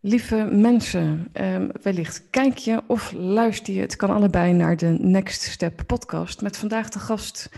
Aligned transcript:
Lieve 0.00 0.48
mensen, 0.52 1.28
um, 1.32 1.70
wellicht 1.82 2.30
kijk 2.30 2.56
je 2.56 2.82
of 2.86 3.12
luister 3.12 3.74
je, 3.74 3.80
het 3.80 3.96
kan 3.96 4.10
allebei, 4.10 4.52
naar 4.52 4.76
de 4.76 4.96
Next 5.00 5.42
Step 5.42 5.82
podcast 5.86 6.42
met 6.42 6.56
vandaag 6.56 6.88
de 6.88 6.98
gast 6.98 7.48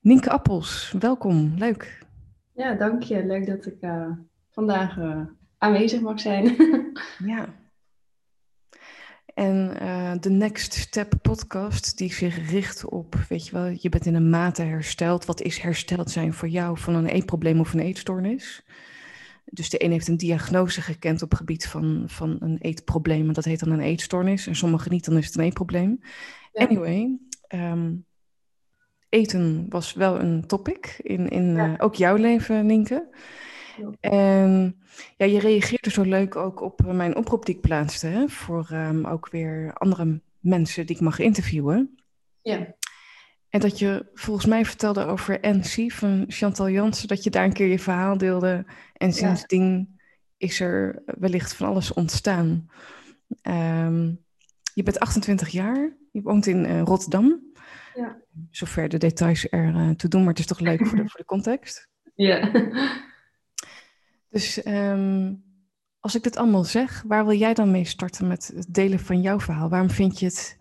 Nienke 0.00 0.30
Appels. 0.30 0.94
Welkom, 0.98 1.54
leuk. 1.56 2.06
Ja, 2.54 2.74
dank 2.74 3.02
je. 3.02 3.26
Leuk 3.26 3.46
dat 3.46 3.66
ik 3.66 3.76
uh, 3.80 4.10
vandaag 4.50 4.96
uh, 4.96 5.20
aanwezig 5.58 6.00
mag 6.00 6.20
zijn. 6.20 6.56
ja. 7.32 7.54
En 9.34 9.76
uh, 9.82 10.12
de 10.20 10.30
Next 10.30 10.72
Step 10.72 11.12
podcast 11.22 11.98
die 11.98 12.12
zich 12.12 12.50
richt 12.50 12.84
op, 12.84 13.14
weet 13.28 13.46
je 13.46 13.52
wel, 13.52 13.74
je 13.78 13.88
bent 13.88 14.06
in 14.06 14.14
een 14.14 14.30
mate 14.30 14.62
hersteld. 14.62 15.24
Wat 15.24 15.40
is 15.40 15.58
hersteld 15.58 16.10
zijn 16.10 16.32
voor 16.32 16.48
jou 16.48 16.78
van 16.78 16.94
een 16.94 17.06
eetprobleem 17.06 17.60
of 17.60 17.72
een 17.72 17.80
eetstoornis? 17.80 18.64
Dus 19.50 19.70
de 19.70 19.84
een 19.84 19.90
heeft 19.90 20.08
een 20.08 20.16
diagnose 20.16 20.80
gekend 20.80 21.22
op 21.22 21.30
het 21.30 21.38
gebied 21.38 21.66
van, 21.66 22.04
van 22.06 22.36
een 22.40 22.58
eetprobleem. 22.58 23.26
En 23.28 23.32
dat 23.32 23.44
heet 23.44 23.60
dan 23.60 23.70
een 23.70 23.80
eetstoornis. 23.80 24.46
En 24.46 24.56
sommigen 24.56 24.90
niet, 24.90 25.04
dan 25.04 25.16
is 25.16 25.26
het 25.26 25.36
een 25.36 25.44
eetprobleem. 25.44 26.00
Anyway, 26.52 27.18
um, 27.48 28.04
eten 29.08 29.66
was 29.68 29.92
wel 29.92 30.20
een 30.20 30.46
topic 30.46 30.98
in, 31.02 31.28
in 31.28 31.56
uh, 31.56 31.74
ook 31.78 31.94
jouw 31.94 32.16
leven, 32.16 32.66
Nienke. 32.66 33.16
Ja. 33.76 34.10
En 34.10 34.78
ja, 35.16 35.26
je 35.26 35.38
reageerde 35.38 35.90
zo 35.90 36.02
leuk 36.02 36.36
ook 36.36 36.60
op 36.60 36.92
mijn 36.92 37.16
oproep 37.16 37.46
die 37.46 37.54
ik 37.54 37.60
plaatste. 37.60 38.06
Hè, 38.06 38.28
voor 38.28 38.68
um, 38.72 39.06
ook 39.06 39.28
weer 39.30 39.72
andere 39.72 40.20
mensen 40.40 40.86
die 40.86 40.96
ik 40.96 41.02
mag 41.02 41.18
interviewen. 41.18 41.98
Ja. 42.42 42.76
En 43.50 43.60
dat 43.60 43.78
je 43.78 44.06
volgens 44.14 44.46
mij 44.46 44.64
vertelde 44.64 45.04
over 45.04 45.38
NC 45.40 45.92
van 45.92 46.24
Chantal 46.28 46.70
Jansen, 46.70 47.08
dat 47.08 47.24
je 47.24 47.30
daar 47.30 47.44
een 47.44 47.52
keer 47.52 47.66
je 47.66 47.78
verhaal 47.78 48.18
deelde. 48.18 48.66
En 48.92 49.12
sindsdien 49.12 49.98
is 50.36 50.60
er 50.60 51.02
wellicht 51.04 51.54
van 51.54 51.68
alles 51.68 51.92
ontstaan. 51.92 52.70
Um, 53.42 54.24
je 54.74 54.82
bent 54.82 54.98
28 54.98 55.48
jaar, 55.48 55.96
je 56.10 56.22
woont 56.22 56.46
in 56.46 56.64
uh, 56.64 56.82
Rotterdam. 56.82 57.40
Ja. 57.94 58.22
Zover 58.50 58.88
de 58.88 58.98
details 58.98 59.46
er 59.50 59.74
uh, 59.74 59.90
toe 59.90 60.10
doen, 60.10 60.20
maar 60.20 60.30
het 60.30 60.38
is 60.38 60.46
toch 60.46 60.60
leuk 60.60 60.86
voor 60.86 60.96
de, 60.96 61.08
voor 61.08 61.20
de 61.20 61.26
context. 61.26 61.86
Ja. 62.14 62.50
Dus 64.30 64.66
um, 64.66 65.44
als 66.00 66.14
ik 66.14 66.22
dit 66.22 66.36
allemaal 66.36 66.64
zeg, 66.64 67.02
waar 67.06 67.26
wil 67.26 67.36
jij 67.36 67.54
dan 67.54 67.70
mee 67.70 67.84
starten 67.84 68.26
met 68.26 68.52
het 68.54 68.74
delen 68.74 68.98
van 68.98 69.20
jouw 69.20 69.40
verhaal? 69.40 69.68
Waarom 69.68 69.90
vind 69.90 70.18
je 70.18 70.26
het 70.26 70.58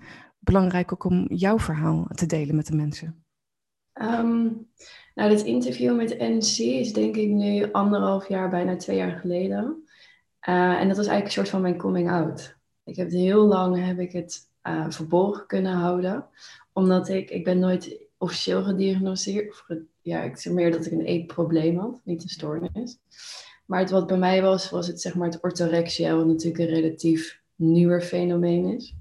belangrijk 0.47 0.93
ook 0.93 1.03
om 1.03 1.25
jouw 1.29 1.59
verhaal 1.59 2.07
te 2.15 2.25
delen 2.25 2.55
met 2.55 2.67
de 2.67 2.75
mensen? 2.75 3.23
Um, 4.01 4.67
nou, 5.15 5.29
dit 5.29 5.43
interview 5.43 5.95
met 5.95 6.19
NC 6.19 6.57
is 6.57 6.93
denk 6.93 7.15
ik 7.15 7.29
nu 7.29 7.71
anderhalf 7.71 8.27
jaar, 8.27 8.49
bijna 8.49 8.75
twee 8.75 8.97
jaar 8.97 9.19
geleden. 9.19 9.83
Uh, 10.49 10.79
en 10.79 10.87
dat 10.87 10.97
was 10.97 11.07
eigenlijk 11.07 11.25
een 11.25 11.31
soort 11.31 11.49
van 11.49 11.61
mijn 11.61 11.77
coming 11.77 12.11
out. 12.11 12.57
Ik 12.83 12.95
heb 12.95 13.07
het 13.07 13.15
heel 13.15 13.45
lang 13.45 13.85
heb 13.85 13.99
ik 13.99 14.11
het 14.11 14.49
uh, 14.63 14.85
verborgen 14.89 15.47
kunnen 15.47 15.73
houden. 15.73 16.25
Omdat 16.73 17.09
ik, 17.09 17.29
ik 17.29 17.43
ben 17.43 17.59
nooit 17.59 17.97
officieel 18.17 18.63
gediagnosticeerd. 18.63 19.49
Of, 19.49 19.65
ja, 20.01 20.21
ik 20.21 20.37
zeg 20.37 20.53
meer 20.53 20.71
dat 20.71 20.85
ik 20.85 20.91
een 20.91 21.05
eetprobleem 21.05 21.77
had, 21.77 22.01
niet 22.03 22.23
een 22.23 22.29
stoornis. 22.29 22.97
Maar 23.65 23.79
het, 23.79 23.89
wat 23.89 24.07
bij 24.07 24.17
mij 24.17 24.41
was, 24.41 24.69
was 24.69 24.87
het 24.87 25.01
zeg 25.01 25.15
maar 25.15 25.27
het 25.27 25.43
orthorexia, 25.43 26.15
wat 26.15 26.25
natuurlijk 26.25 26.59
een 26.59 26.75
relatief 26.75 27.41
nieuwer 27.55 28.01
fenomeen 28.01 28.65
is. 28.75 28.95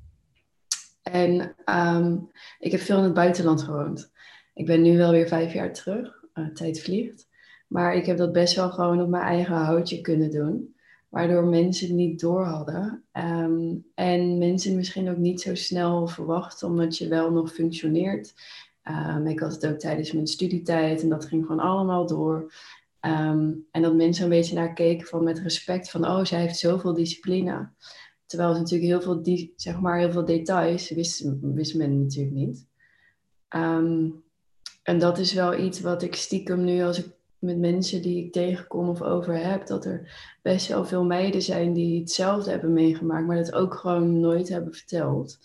En 1.12 1.55
um, 1.97 2.31
ik 2.59 2.73
heb 2.73 2.81
veel 2.81 2.99
in 2.99 3.05
het 3.05 3.15
buitenland 3.15 3.62
gewoond. 3.62 4.12
Ik 4.55 4.67
ben 4.67 4.83
nu 4.83 4.97
wel 4.97 5.11
weer 5.11 5.29
vijf 5.29 5.53
jaar 5.53 5.73
terug. 5.73 6.25
Uh, 6.35 6.49
tijd 6.49 6.81
vliegt. 6.81 7.29
Maar 7.67 7.95
ik 7.95 8.07
heb 8.07 8.17
dat 8.17 8.33
best 8.33 8.55
wel 8.55 8.71
gewoon 8.71 9.01
op 9.01 9.09
mijn 9.09 9.23
eigen 9.23 9.55
houtje 9.55 10.01
kunnen 10.01 10.31
doen. 10.31 10.75
Waardoor 11.09 11.45
mensen 11.45 11.87
het 11.87 11.97
niet 11.97 12.21
door 12.21 12.45
hadden. 12.45 13.05
Um, 13.12 13.87
en 13.95 14.39
mensen 14.39 14.77
misschien 14.77 15.11
ook 15.11 15.17
niet 15.17 15.41
zo 15.41 15.55
snel 15.55 16.07
verwachten, 16.07 16.69
omdat 16.69 16.99
je 16.99 17.09
wel 17.09 17.31
nog 17.31 17.53
functioneert. 17.53 18.34
Um, 18.84 19.27
ik 19.27 19.41
had 19.41 19.53
het 19.53 19.67
ook 19.67 19.78
tijdens 19.78 20.12
mijn 20.12 20.27
studietijd 20.27 21.03
en 21.03 21.09
dat 21.09 21.25
ging 21.25 21.47
gewoon 21.47 21.61
allemaal 21.61 22.06
door. 22.06 22.53
En 23.00 23.83
dat 23.83 23.94
mensen 23.94 24.25
een 24.25 24.31
beetje 24.31 24.55
naar 24.55 24.73
keken 24.73 25.06
van 25.06 25.25
met 25.25 25.38
respect 25.38 25.91
van, 25.91 26.06
oh, 26.06 26.25
zij 26.25 26.41
heeft 26.41 26.59
zoveel 26.59 26.94
discipline. 26.94 27.69
Terwijl 28.26 28.53
ze 28.53 28.59
natuurlijk 28.59 28.91
heel 28.91 29.00
veel, 29.00 29.22
die, 29.22 29.53
zeg 29.56 29.81
maar, 29.81 29.98
heel 29.98 30.10
veel 30.10 30.25
details 30.25 30.91
wist, 30.91 31.25
wist 31.41 31.75
men 31.75 32.03
natuurlijk 32.03 32.34
niet. 32.34 32.66
Um, 33.56 34.25
en 34.82 34.98
dat 34.98 35.19
is 35.19 35.32
wel 35.32 35.59
iets 35.59 35.81
wat 35.81 36.03
ik 36.03 36.14
stiekem 36.14 36.64
nu 36.64 36.82
als 36.82 36.98
ik 36.98 37.06
met 37.38 37.59
mensen 37.59 38.03
die 38.03 38.25
ik 38.25 38.32
tegenkom 38.32 38.88
of 38.88 39.03
over 39.03 39.47
heb, 39.47 39.66
dat 39.66 39.84
er 39.84 40.12
best 40.42 40.69
wel 40.69 40.84
veel 40.84 41.04
meiden 41.04 41.42
zijn 41.42 41.72
die 41.72 42.00
hetzelfde 42.00 42.50
hebben 42.50 42.72
meegemaakt, 42.72 43.26
maar 43.26 43.37
dat 43.37 43.53
ook 43.53 43.75
gewoon 43.75 44.20
nooit 44.20 44.48
hebben 44.48 44.75
verteld. 44.75 45.38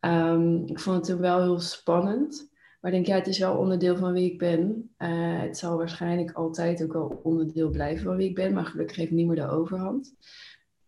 Um, 0.00 0.66
ik 0.66 0.80
vond 0.80 0.96
het 0.96 1.04
toen 1.04 1.18
wel 1.20 1.42
heel 1.42 1.60
spannend. 1.60 2.50
Maar 2.80 2.94
ik 2.94 2.96
denk, 2.96 3.06
ja, 3.06 3.24
het 3.24 3.34
is 3.34 3.38
wel 3.38 3.56
onderdeel 3.56 3.96
van 3.96 4.12
wie 4.12 4.32
ik 4.32 4.38
ben. 4.38 4.90
Uh, 4.98 5.40
het 5.40 5.58
zal 5.58 5.76
waarschijnlijk 5.76 6.32
altijd 6.32 6.82
ook 6.82 6.92
wel 6.92 7.20
onderdeel 7.22 7.70
blijven 7.70 8.04
van 8.04 8.16
wie 8.16 8.28
ik 8.28 8.34
ben. 8.34 8.52
Maar 8.52 8.64
gelukkig 8.64 8.96
heeft 8.96 9.10
niet 9.10 9.26
meer 9.26 9.36
de 9.36 9.48
overhand. 9.48 10.14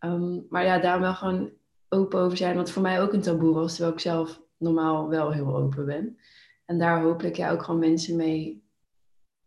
Um, 0.01 0.47
maar 0.49 0.65
ja, 0.65 0.79
daar 0.79 1.01
wel 1.01 1.15
gewoon 1.15 1.51
open 1.89 2.21
over 2.21 2.37
zijn. 2.37 2.57
Wat 2.57 2.71
voor 2.71 2.83
mij 2.83 3.03
ook 3.03 3.13
een 3.13 3.21
taboe 3.21 3.55
was. 3.55 3.71
Terwijl 3.75 3.95
ik 3.95 4.01
zelf 4.01 4.43
normaal 4.57 5.09
wel 5.09 5.33
heel 5.33 5.57
open 5.57 5.87
ben. 5.87 6.19
En 6.65 6.79
daar 6.79 7.03
hopelijk 7.03 7.37
ja, 7.37 7.51
ook 7.51 7.63
gewoon 7.63 7.81
mensen 7.81 8.17
mee 8.17 8.63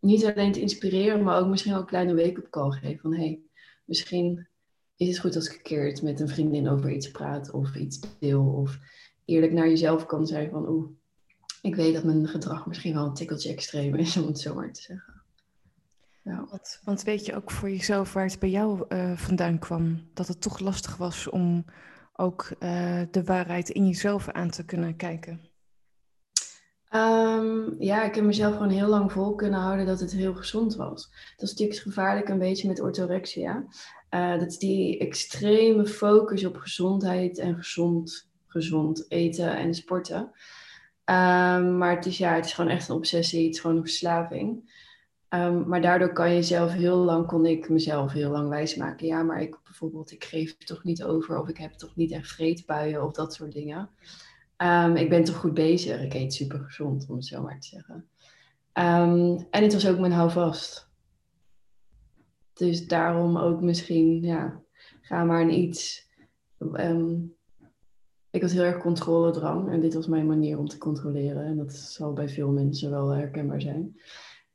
niet 0.00 0.24
alleen 0.24 0.52
te 0.52 0.60
inspireren, 0.60 1.22
maar 1.22 1.38
ook 1.40 1.48
misschien 1.48 1.74
ook 1.74 1.80
een 1.80 1.86
kleine 1.86 2.14
wake-up 2.14 2.50
call 2.50 2.70
geven. 2.70 3.00
Van 3.00 3.14
hey, 3.14 3.40
misschien 3.84 4.48
is 4.96 5.08
het 5.08 5.18
goed 5.18 5.36
als 5.36 5.46
ik 5.46 5.54
een 5.54 5.62
keer 5.62 6.00
met 6.02 6.20
een 6.20 6.28
vriendin 6.28 6.68
over 6.68 6.90
iets 6.90 7.10
praat 7.10 7.50
of 7.50 7.74
iets 7.76 8.00
deel. 8.18 8.44
Of 8.44 8.78
eerlijk 9.24 9.52
naar 9.52 9.68
jezelf 9.68 10.06
kan 10.06 10.26
zijn 10.26 10.50
van 10.50 10.68
oeh, 10.68 10.90
ik 11.62 11.74
weet 11.74 11.94
dat 11.94 12.04
mijn 12.04 12.28
gedrag 12.28 12.66
misschien 12.66 12.94
wel 12.94 13.04
een 13.04 13.14
tikkeltje 13.14 13.50
extreem 13.50 13.94
is, 13.94 14.16
om 14.16 14.26
het 14.26 14.38
zo 14.38 14.54
maar 14.54 14.72
te 14.72 14.82
zeggen. 14.82 15.11
Ja. 16.22 16.46
Want, 16.50 16.80
want 16.84 17.02
weet 17.02 17.26
je 17.26 17.34
ook 17.34 17.50
voor 17.50 17.70
jezelf 17.70 18.12
waar 18.12 18.24
het 18.24 18.38
bij 18.38 18.50
jou 18.50 18.84
uh, 18.88 19.16
vandaan 19.16 19.58
kwam? 19.58 20.10
Dat 20.14 20.28
het 20.28 20.40
toch 20.40 20.58
lastig 20.58 20.96
was 20.96 21.28
om 21.28 21.64
ook 22.12 22.50
uh, 22.60 23.00
de 23.10 23.24
waarheid 23.24 23.68
in 23.68 23.86
jezelf 23.86 24.28
aan 24.28 24.50
te 24.50 24.64
kunnen 24.64 24.96
kijken? 24.96 25.40
Um, 26.94 27.74
ja, 27.78 28.04
ik 28.04 28.14
heb 28.14 28.24
mezelf 28.24 28.52
gewoon 28.52 28.70
heel 28.70 28.88
lang 28.88 29.12
vol 29.12 29.34
kunnen 29.34 29.60
houden 29.60 29.86
dat 29.86 30.00
het 30.00 30.12
heel 30.12 30.34
gezond 30.34 30.76
was. 30.76 31.10
Dat 31.36 31.48
is 31.48 31.50
natuurlijk 31.50 31.80
gevaarlijk 31.80 32.28
een 32.28 32.38
beetje 32.38 32.68
met 32.68 32.80
orthorexia. 32.80 33.64
Uh, 34.10 34.38
dat 34.38 34.48
is 34.48 34.58
die 34.58 34.98
extreme 34.98 35.86
focus 35.86 36.44
op 36.44 36.56
gezondheid 36.56 37.38
en 37.38 37.54
gezond, 37.56 38.30
gezond 38.46 39.04
eten 39.08 39.56
en 39.56 39.74
sporten. 39.74 40.20
Um, 41.04 41.78
maar 41.78 41.96
het 41.96 42.06
is, 42.06 42.18
ja, 42.18 42.34
het 42.34 42.44
is 42.44 42.52
gewoon 42.52 42.70
echt 42.70 42.88
een 42.88 42.96
obsessie, 42.96 43.44
het 43.44 43.54
is 43.54 43.60
gewoon 43.60 43.76
een 43.76 43.82
verslaving. 43.82 44.80
Um, 45.34 45.68
maar 45.68 45.80
daardoor 45.80 46.12
kan 46.12 46.34
je 46.34 46.42
zelf 46.42 46.72
heel 46.72 46.96
lang, 46.96 47.26
kon 47.26 47.46
ik 47.46 47.68
mezelf 47.68 48.12
heel 48.12 48.30
lang 48.30 48.48
wijsmaken. 48.48 49.06
Ja, 49.06 49.22
maar 49.22 49.42
ik 49.42 49.56
bijvoorbeeld, 49.64 50.10
ik 50.10 50.24
geef 50.24 50.56
toch 50.56 50.84
niet 50.84 51.04
over 51.04 51.40
of 51.40 51.48
ik 51.48 51.56
heb 51.56 51.72
toch 51.72 51.96
niet 51.96 52.10
echt 52.10 52.28
vreedbuien 52.28 53.04
of 53.04 53.12
dat 53.12 53.34
soort 53.34 53.52
dingen. 53.52 53.90
Um, 54.56 54.96
ik 54.96 55.08
ben 55.08 55.24
toch 55.24 55.36
goed 55.36 55.54
bezig. 55.54 56.02
Ik 56.02 56.14
eet 56.14 56.34
super 56.34 56.58
gezond, 56.58 57.06
om 57.08 57.16
het 57.16 57.24
zo 57.24 57.42
maar 57.42 57.60
te 57.60 57.66
zeggen. 57.66 57.94
Um, 58.72 59.46
en 59.50 59.62
het 59.62 59.72
was 59.72 59.88
ook 59.88 59.98
mijn 59.98 60.12
houvast. 60.12 60.90
Dus 62.52 62.86
daarom 62.86 63.36
ook 63.36 63.60
misschien, 63.60 64.22
ja, 64.22 64.60
ga 65.00 65.24
maar 65.24 65.48
iets. 65.48 66.10
Ik 68.30 68.42
had 68.42 68.50
heel 68.50 68.62
erg 68.62 68.78
controledrang 68.78 69.70
en 69.70 69.80
dit 69.80 69.94
was 69.94 70.06
mijn 70.06 70.26
manier 70.26 70.58
om 70.58 70.68
te 70.68 70.78
controleren. 70.78 71.44
En 71.44 71.56
dat 71.56 71.72
zal 71.72 72.12
bij 72.12 72.28
veel 72.28 72.50
mensen 72.50 72.90
wel 72.90 73.08
herkenbaar 73.08 73.60
zijn. 73.60 73.96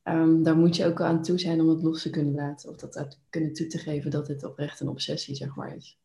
Um, 0.08 0.44
daar 0.44 0.58
moet 0.58 0.76
je 0.76 0.86
ook 0.86 1.02
aan 1.02 1.24
toe 1.24 1.40
zijn 1.40 1.62
om 1.62 1.70
het 1.70 1.82
los 1.82 2.02
te 2.02 2.10
kunnen 2.10 2.34
laten. 2.34 2.70
Of 2.70 2.76
dat 2.76 2.98
uit 2.98 3.20
kunnen 3.30 3.54
toe 3.54 3.68
te 3.68 3.78
geven 3.78 4.12
dat 4.12 4.26
dit 4.26 4.44
oprecht 4.44 4.80
een 4.80 4.90
obsessie, 4.90 5.36
zeg 5.36 5.56
maar, 5.56 5.76
is. 5.76 6.00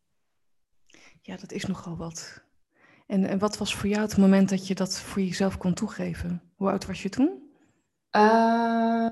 Ja, 1.21 1.37
dat 1.37 1.51
is 1.51 1.65
nogal 1.65 1.97
wat. 1.97 2.43
En, 3.07 3.25
en 3.25 3.39
wat 3.39 3.57
was 3.57 3.75
voor 3.75 3.89
jou 3.89 4.01
het 4.01 4.17
moment 4.17 4.49
dat 4.49 4.67
je 4.67 4.75
dat 4.75 4.99
voor 4.99 5.21
jezelf 5.21 5.57
kon 5.57 5.73
toegeven? 5.73 6.41
Hoe 6.55 6.69
oud 6.69 6.85
was 6.85 7.03
je 7.03 7.09
toen? 7.09 7.51
Uh, 8.15 9.09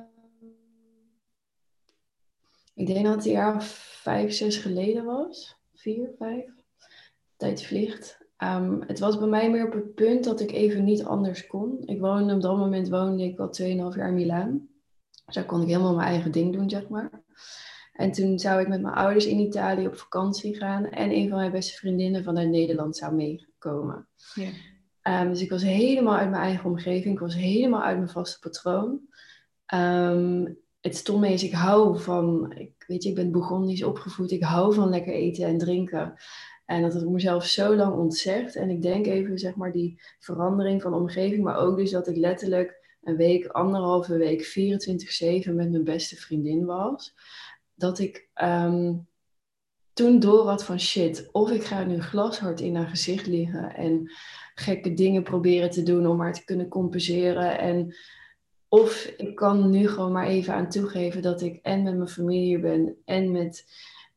ik 2.73 2.87
denk 2.87 3.05
dat 3.05 3.15
het 3.15 3.25
een 3.25 3.31
jaar 3.31 3.55
of 3.55 3.65
vijf, 4.01 4.33
zes 4.33 4.57
geleden 4.57 5.05
was. 5.05 5.57
Vier, 5.73 6.09
vijf. 6.17 6.45
Tijd 7.37 7.63
vliegt. 7.63 8.19
Um, 8.37 8.83
het 8.87 8.99
was 8.99 9.17
bij 9.17 9.27
mij 9.27 9.51
meer 9.51 9.65
op 9.65 9.73
het 9.73 9.95
punt 9.95 10.23
dat 10.23 10.39
ik 10.39 10.51
even 10.51 10.83
niet 10.83 11.03
anders 11.03 11.47
kon. 11.47 11.81
Ik 11.85 11.99
woonde 11.99 12.33
op 12.33 12.41
dat 12.41 12.57
moment 12.57 12.89
woonde 12.89 13.23
ik 13.23 13.39
al 13.39 13.49
2,5 13.61 13.67
jaar 13.67 14.07
in 14.07 14.13
Milaan. 14.13 14.69
Dus 15.31 15.41
daar 15.41 15.51
kon 15.51 15.61
ik 15.61 15.67
helemaal 15.67 15.95
mijn 15.95 16.07
eigen 16.07 16.31
ding 16.31 16.53
doen, 16.53 16.69
zeg 16.69 16.89
maar. 16.89 17.09
En 17.93 18.11
toen 18.11 18.39
zou 18.39 18.61
ik 18.61 18.67
met 18.67 18.81
mijn 18.81 18.93
ouders 18.93 19.25
in 19.25 19.39
Italië 19.39 19.87
op 19.87 19.95
vakantie 19.95 20.55
gaan. 20.55 20.85
En 20.85 21.11
een 21.11 21.29
van 21.29 21.37
mijn 21.37 21.51
beste 21.51 21.77
vriendinnen 21.77 22.23
vanuit 22.23 22.49
Nederland 22.49 22.97
zou 22.97 23.13
meekomen. 23.13 24.07
Ja. 24.33 25.21
Um, 25.21 25.29
dus 25.29 25.41
ik 25.41 25.49
was 25.49 25.63
helemaal 25.63 26.15
uit 26.15 26.29
mijn 26.29 26.41
eigen 26.41 26.69
omgeving. 26.69 27.13
Ik 27.13 27.19
was 27.19 27.35
helemaal 27.35 27.81
uit 27.81 27.97
mijn 27.97 28.09
vaste 28.09 28.39
patroon. 28.39 28.99
Um, 29.73 30.57
het 30.81 30.95
stomme 30.95 31.33
is, 31.33 31.43
ik 31.43 31.53
hou 31.53 31.99
van, 31.99 32.53
ik, 32.55 32.83
weet 32.87 33.03
je, 33.03 33.09
ik 33.09 33.15
ben 33.15 33.31
Burgondisch 33.31 33.83
opgevoed. 33.83 34.31
Ik 34.31 34.43
hou 34.43 34.73
van 34.73 34.89
lekker 34.89 35.13
eten 35.13 35.45
en 35.45 35.57
drinken. 35.57 36.13
En 36.65 36.81
dat 36.81 36.93
heb 36.93 37.01
ik 37.01 37.09
mezelf 37.09 37.45
zo 37.45 37.75
lang 37.75 37.95
ontzegd. 37.95 38.55
En 38.55 38.69
ik 38.69 38.81
denk 38.81 39.05
even, 39.05 39.39
zeg 39.39 39.55
maar, 39.55 39.71
die 39.71 40.01
verandering 40.19 40.81
van 40.81 40.93
omgeving. 40.93 41.43
Maar 41.43 41.57
ook 41.57 41.77
dus 41.77 41.91
dat 41.91 42.07
ik 42.07 42.15
letterlijk 42.15 42.81
een 43.03 43.15
week, 43.15 43.45
anderhalve 43.47 44.17
week, 44.17 44.45
24-7 45.47 45.53
met 45.53 45.71
mijn 45.71 45.83
beste 45.83 46.15
vriendin 46.15 46.65
was. 46.65 47.13
Dat 47.75 47.99
ik 47.99 48.27
ehm, 48.33 48.93
toen 49.93 50.19
door 50.19 50.47
had 50.47 50.65
van 50.65 50.79
shit, 50.79 51.29
of 51.31 51.51
ik 51.51 51.63
ga 51.63 51.83
nu 51.83 52.01
glashard 52.01 52.59
in 52.59 52.75
haar 52.75 52.87
gezicht 52.87 53.27
liggen. 53.27 53.75
En 53.75 54.11
gekke 54.55 54.93
dingen 54.93 55.23
proberen 55.23 55.69
te 55.69 55.83
doen 55.83 56.07
om 56.07 56.19
haar 56.19 56.33
te 56.33 56.45
kunnen 56.45 56.67
compenseren. 56.67 57.59
En 57.59 57.95
of 58.67 59.13
ik 59.17 59.35
kan 59.35 59.69
nu 59.69 59.87
gewoon 59.87 60.11
maar 60.11 60.27
even 60.27 60.53
aan 60.53 60.69
toegeven 60.69 61.21
dat 61.21 61.41
ik 61.41 61.59
en 61.61 61.83
met 61.83 61.95
mijn 61.95 62.09
familie 62.09 62.59
ben 62.59 62.97
en 63.05 63.31
met, 63.31 63.65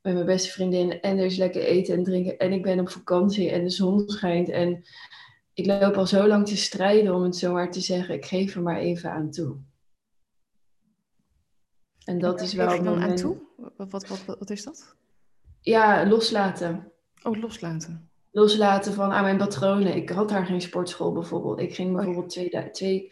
met 0.02 0.14
mijn 0.14 0.26
beste 0.26 0.50
vriendin 0.50 1.00
en 1.00 1.18
er 1.18 1.24
is 1.24 1.36
lekker 1.36 1.62
eten 1.62 1.94
en 1.94 2.04
drinken 2.04 2.38
en 2.38 2.52
ik 2.52 2.62
ben 2.62 2.80
op 2.80 2.90
vakantie 2.90 3.50
en 3.50 3.62
de 3.62 3.70
zon 3.70 4.08
schijnt 4.08 4.48
en 4.48 4.84
ik 5.54 5.66
loop 5.66 5.96
al 5.96 6.06
zo 6.06 6.26
lang 6.26 6.46
te 6.46 6.56
strijden 6.56 7.14
om 7.14 7.22
het 7.22 7.36
zomaar 7.36 7.70
te 7.70 7.80
zeggen, 7.80 8.14
ik 8.14 8.24
geef 8.24 8.54
er 8.54 8.62
maar 8.62 8.78
even 8.78 9.10
aan 9.10 9.30
toe. 9.30 9.56
En 12.04 12.18
dat 12.18 12.40
is 12.40 12.52
wel. 12.52 12.68
Geef 12.68 12.78
je 12.78 12.84
dan 12.84 13.02
aan 13.02 13.14
toe? 13.14 13.36
Wat, 13.76 13.90
wat, 13.90 14.08
wat, 14.08 14.24
wat 14.38 14.50
is 14.50 14.64
dat? 14.64 14.96
Ja, 15.60 16.08
loslaten. 16.08 16.92
Oh, 17.22 17.40
loslaten. 17.40 18.10
Loslaten 18.30 18.92
van 18.92 19.12
aan 19.12 19.22
mijn 19.22 19.36
patronen. 19.36 19.96
Ik 19.96 20.10
had 20.10 20.28
daar 20.28 20.46
geen 20.46 20.60
sportschool 20.60 21.12
bijvoorbeeld. 21.12 21.60
Ik 21.60 21.74
ging 21.74 21.88
oh 21.88 21.94
bijvoorbeeld 21.94 22.28
twee, 22.28 22.70
twee, 22.70 23.04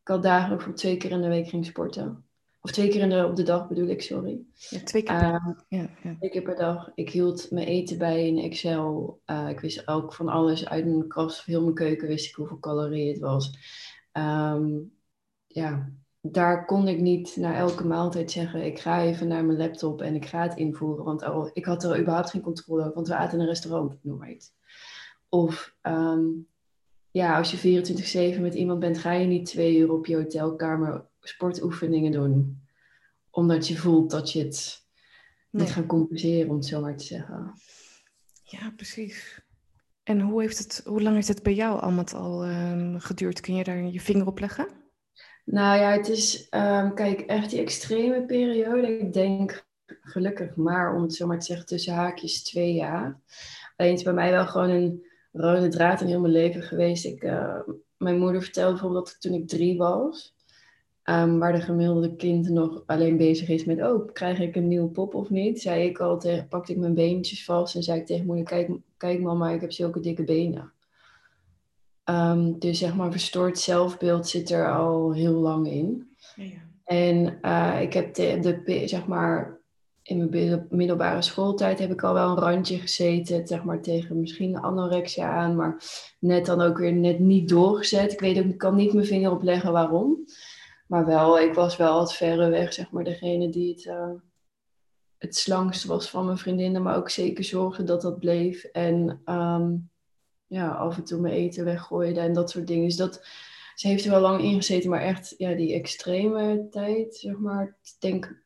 ik 0.00 0.08
had 0.08 0.22
dagen 0.22 0.60
voor 0.60 0.74
twee 0.74 0.96
keer 0.96 1.10
in 1.10 1.20
de 1.20 1.28
week 1.28 1.48
ging 1.48 1.66
sporten. 1.66 2.25
Of 2.66 2.72
twee 2.72 2.88
keer 2.88 3.00
in 3.00 3.08
de, 3.08 3.26
op 3.26 3.36
de 3.36 3.42
dag 3.42 3.68
bedoel 3.68 3.88
ik, 3.88 4.02
sorry. 4.02 4.40
Ja, 4.54 4.80
twee 4.80 5.02
keer 5.02 5.18
per, 5.18 5.30
dag. 5.32 5.64
ja, 5.68 5.88
ja. 6.02 6.14
twee 6.18 6.30
keer 6.30 6.42
per 6.42 6.56
dag. 6.56 6.90
Ik 6.94 7.10
hield 7.10 7.50
mijn 7.50 7.66
eten 7.66 7.98
bij 7.98 8.26
in 8.26 8.38
Excel. 8.38 9.20
Uh, 9.26 9.48
ik 9.48 9.60
wist 9.60 9.88
ook 9.88 10.14
van 10.14 10.28
alles 10.28 10.68
uit 10.68 10.84
mijn 10.84 11.08
kast, 11.08 11.44
heel 11.44 11.62
mijn 11.62 11.74
keuken 11.74 12.08
wist 12.08 12.28
ik 12.28 12.34
hoeveel 12.34 12.58
calorieën 12.58 13.12
het 13.12 13.18
was. 13.18 13.58
Um, 14.12 14.92
ja, 15.46 15.92
daar 16.20 16.64
kon 16.64 16.88
ik 16.88 17.00
niet 17.00 17.36
na 17.36 17.56
elke 17.56 17.86
maaltijd 17.86 18.30
zeggen: 18.30 18.64
ik 18.64 18.78
ga 18.78 19.02
even 19.02 19.28
naar 19.28 19.44
mijn 19.44 19.58
laptop 19.58 20.02
en 20.02 20.14
ik 20.14 20.26
ga 20.26 20.42
het 20.42 20.56
invoeren. 20.56 21.04
Want 21.04 21.22
oh, 21.22 21.50
ik 21.52 21.64
had 21.64 21.84
er 21.84 22.00
überhaupt 22.00 22.30
geen 22.30 22.42
controle 22.42 22.80
over, 22.80 22.94
want 22.94 23.08
we 23.08 23.14
aten 23.14 23.34
in 23.34 23.40
een 23.40 23.50
restaurant, 23.50 23.98
noem 24.02 24.18
maar 24.18 24.30
iets. 24.30 24.52
Of 25.28 25.76
um, 25.82 26.48
ja, 27.10 27.36
als 27.36 27.50
je 27.50 28.36
24-7 28.36 28.40
met 28.40 28.54
iemand 28.54 28.80
bent, 28.80 28.98
ga 28.98 29.12
je 29.12 29.26
niet 29.26 29.46
twee 29.46 29.78
uur 29.78 29.92
op 29.92 30.06
je 30.06 30.16
hotelkamer 30.16 31.04
sportoefeningen 31.28 32.12
doen. 32.12 32.64
Omdat 33.30 33.68
je 33.68 33.76
voelt 33.76 34.10
dat 34.10 34.32
je 34.32 34.44
het 34.44 34.86
nee. 35.50 35.62
moet 35.62 35.72
gaan 35.72 35.86
compenseren, 35.86 36.50
om 36.50 36.56
het 36.56 36.66
zo 36.66 36.80
maar 36.80 36.96
te 36.96 37.04
zeggen. 37.04 37.52
Ja, 38.42 38.72
precies. 38.76 39.40
En 40.02 40.20
hoe, 40.20 40.40
heeft 40.40 40.58
het, 40.58 40.82
hoe 40.84 41.02
lang 41.02 41.14
heeft 41.14 41.28
het 41.28 41.42
bij 41.42 41.54
jou 41.54 41.80
allemaal 41.80 42.04
al 42.04 42.48
um, 42.48 43.00
geduurd? 43.00 43.40
Kun 43.40 43.54
je 43.54 43.64
daar 43.64 43.84
je 43.84 44.00
vinger 44.00 44.26
op 44.26 44.38
leggen? 44.38 44.68
Nou 45.44 45.80
ja, 45.80 45.90
het 45.90 46.08
is, 46.08 46.46
um, 46.50 46.94
kijk, 46.94 47.20
echt 47.20 47.50
die 47.50 47.60
extreme 47.60 48.24
periode. 48.24 48.98
Ik 48.98 49.12
denk 49.12 49.66
gelukkig 49.86 50.56
maar, 50.56 50.94
om 50.94 51.02
het 51.02 51.14
zo 51.14 51.26
maar 51.26 51.38
te 51.38 51.44
zeggen, 51.44 51.66
tussen 51.66 51.94
haakjes 51.94 52.42
twee 52.42 52.72
jaar. 52.72 53.20
Alleen 53.76 53.92
is 53.92 54.02
bij 54.02 54.12
mij 54.12 54.30
wel 54.30 54.46
gewoon 54.46 54.70
een 54.70 55.06
rode 55.32 55.68
draad 55.68 56.00
in 56.00 56.06
heel 56.06 56.20
mijn 56.20 56.32
leven 56.32 56.62
geweest. 56.62 57.04
Ik, 57.04 57.22
uh, 57.22 57.60
mijn 57.96 58.18
moeder 58.18 58.42
vertelde 58.42 58.72
bijvoorbeeld 58.72 59.06
dat 59.06 59.20
toen 59.20 59.34
ik 59.34 59.48
drie 59.48 59.76
was, 59.76 60.35
um, 61.10 61.38
waar 61.38 61.52
de 61.52 61.60
gemiddelde 61.60 62.16
kind 62.16 62.48
nog 62.48 62.82
alleen 62.86 63.16
bezig 63.16 63.48
is 63.48 63.64
met, 63.64 63.82
oh, 63.82 64.12
krijg 64.12 64.40
ik 64.40 64.56
een 64.56 64.68
nieuwe 64.68 64.88
pop 64.88 65.14
of 65.14 65.30
niet? 65.30 65.60
Zei 65.60 65.84
ik 65.84 65.98
al 65.98 66.18
tegen, 66.18 66.48
pakte 66.48 66.72
ik 66.72 66.78
mijn 66.78 66.94
beentjes 66.94 67.44
vast 67.44 67.74
en 67.74 67.82
zei 67.82 68.00
ik 68.00 68.06
tegen 68.06 68.26
moeder, 68.26 68.44
kijk, 68.44 68.70
kijk 68.96 69.20
mama, 69.20 69.50
ik 69.50 69.60
heb 69.60 69.72
zulke 69.72 70.00
dikke 70.00 70.24
benen. 70.24 70.72
Um, 72.04 72.58
dus 72.58 72.78
zeg 72.78 72.96
maar, 72.96 73.10
verstoord 73.10 73.58
zelfbeeld 73.58 74.28
zit 74.28 74.50
er 74.50 74.74
al 74.74 75.12
heel 75.12 75.32
lang 75.32 75.70
in. 75.70 76.08
Ja. 76.36 76.44
En 76.84 77.38
uh, 77.42 77.78
ik 77.80 77.92
heb 77.92 78.14
de, 78.14 78.60
de, 78.64 78.82
zeg 78.84 79.06
maar, 79.06 79.58
in 80.02 80.28
mijn 80.30 80.66
middelbare 80.70 81.22
schooltijd 81.22 81.78
heb 81.78 81.90
ik 81.90 82.02
al 82.02 82.14
wel 82.14 82.28
een 82.28 82.42
randje 82.42 82.78
gezeten, 82.78 83.46
zeg 83.46 83.64
maar 83.64 83.80
tegen 83.80 84.20
misschien 84.20 84.58
anorexia 84.58 85.30
aan, 85.30 85.56
maar 85.56 85.82
net 86.18 86.46
dan 86.46 86.60
ook 86.60 86.78
weer 86.78 86.92
net 86.92 87.18
niet 87.18 87.48
doorgezet. 87.48 88.12
Ik 88.12 88.20
weet 88.20 88.38
ook, 88.38 88.44
ik 88.44 88.58
kan 88.58 88.76
niet 88.76 88.92
mijn 88.92 89.06
vinger 89.06 89.30
opleggen 89.30 89.72
waarom. 89.72 90.24
Maar 90.86 91.06
wel, 91.06 91.38
ik 91.38 91.54
was 91.54 91.76
wel 91.76 91.94
wat 91.94 92.14
verre 92.14 92.48
weg, 92.48 92.72
zeg 92.72 92.90
maar, 92.90 93.04
degene 93.04 93.48
die 93.48 93.74
het, 93.74 93.84
uh, 93.84 94.10
het 95.18 95.36
slangst 95.36 95.84
was 95.84 96.10
van 96.10 96.24
mijn 96.24 96.38
vriendinnen, 96.38 96.82
maar 96.82 96.96
ook 96.96 97.10
zeker 97.10 97.44
zorgde 97.44 97.84
dat 97.84 98.02
dat 98.02 98.18
bleef. 98.18 98.64
En 98.64 99.22
um, 99.24 99.90
ja, 100.46 100.68
af 100.68 100.96
en 100.96 101.04
toe 101.04 101.20
mijn 101.20 101.34
eten 101.34 101.64
weggooide 101.64 102.20
en 102.20 102.32
dat 102.32 102.50
soort 102.50 102.66
dingen. 102.66 102.84
Dus 102.84 102.96
dat, 102.96 103.26
ze 103.74 103.88
heeft 103.88 104.04
er 104.04 104.10
wel 104.10 104.20
lang 104.20 104.42
in 104.42 104.54
gezeten, 104.54 104.90
maar 104.90 105.00
echt 105.00 105.34
ja, 105.38 105.54
die 105.54 105.74
extreme 105.74 106.66
tijd, 106.70 107.16
zeg 107.16 107.36
maar, 107.38 107.76
ik 107.82 107.94
denk 107.98 108.42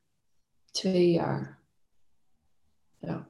twee 0.71 1.11
jaar. 1.11 1.59
Ja. 2.99 3.29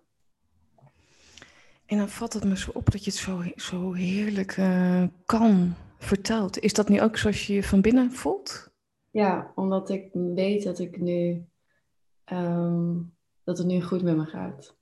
En 1.87 1.99
dan 1.99 2.09
valt 2.09 2.33
het 2.33 2.45
me 2.45 2.57
zo 2.57 2.71
op 2.75 2.91
dat 2.91 3.05
je 3.05 3.11
het 3.11 3.21
zo, 3.21 3.43
zo 3.57 3.93
heerlijk 3.93 4.57
uh, 4.57 5.05
kan 5.27 5.75
vertelt. 5.99 6.59
Is 6.59 6.73
dat 6.73 6.89
nu 6.89 7.03
ook 7.03 7.17
zoals 7.17 7.47
je 7.47 7.53
je 7.53 7.63
van 7.63 7.81
binnen 7.81 8.13
voelt? 8.13 8.70
Ja, 9.11 9.53
omdat 9.55 9.89
ik 9.89 10.09
weet 10.13 10.65
dat 10.65 10.79
ik 10.79 11.01
nu 11.01 11.45
um, 12.33 13.13
dat 13.45 13.59
het 13.59 13.67
nu 13.67 13.83
goed 13.83 14.03
met 14.03 14.17
me 14.17 14.25
gaat. 14.25 14.79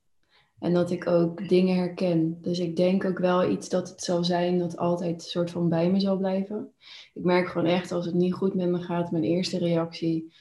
En 0.59 0.73
dat 0.73 0.91
ik 0.91 1.07
ook 1.07 1.49
dingen 1.49 1.75
herken. 1.75 2.37
Dus 2.41 2.59
ik 2.59 2.75
denk 2.75 3.05
ook 3.05 3.17
wel 3.17 3.49
iets 3.49 3.69
dat 3.69 3.89
het 3.89 4.01
zal 4.01 4.23
zijn 4.23 4.59
dat 4.59 4.77
altijd 4.77 5.15
een 5.15 5.29
soort 5.29 5.51
van 5.51 5.69
bij 5.69 5.91
me 5.91 5.99
zal 5.99 6.17
blijven. 6.17 6.71
Ik 7.13 7.23
merk 7.23 7.47
gewoon 7.47 7.67
echt 7.67 7.91
als 7.91 8.05
het 8.05 8.15
niet 8.15 8.33
goed 8.33 8.53
met 8.53 8.69
me 8.69 8.81
gaat, 8.81 9.11
mijn 9.11 9.23
eerste 9.23 9.57
reactie 9.57 10.33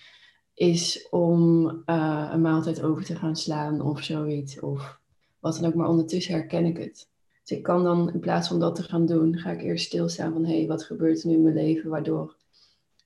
is 0.55 1.09
om 1.11 1.67
uh, 1.87 2.29
een 2.33 2.41
maaltijd 2.41 2.83
over 2.83 3.05
te 3.05 3.17
gaan 3.17 3.37
slaan 3.37 3.81
of 3.81 4.03
zoiets. 4.03 4.61
Of 4.61 5.01
wat 5.39 5.57
dan 5.57 5.65
ook, 5.65 5.75
maar 5.75 5.89
ondertussen 5.89 6.35
herken 6.35 6.65
ik 6.65 6.77
het. 6.77 7.09
Dus 7.43 7.57
ik 7.57 7.63
kan 7.63 7.85
dan 7.85 8.13
in 8.13 8.21
plaats 8.21 8.49
van 8.49 8.61
dat 8.61 8.75
te 8.75 8.83
gaan 8.83 9.07
doen, 9.07 9.39
ga 9.39 9.51
ik 9.51 9.63
eerst 9.63 9.87
stilstaan 9.87 10.33
van 10.33 10.45
hé, 10.45 10.59
hey, 10.59 10.67
wat 10.67 10.85
gebeurt 10.85 11.23
er 11.23 11.29
nu 11.29 11.35
in 11.35 11.43
mijn 11.43 11.55
leven 11.55 11.91
waardoor 11.91 12.37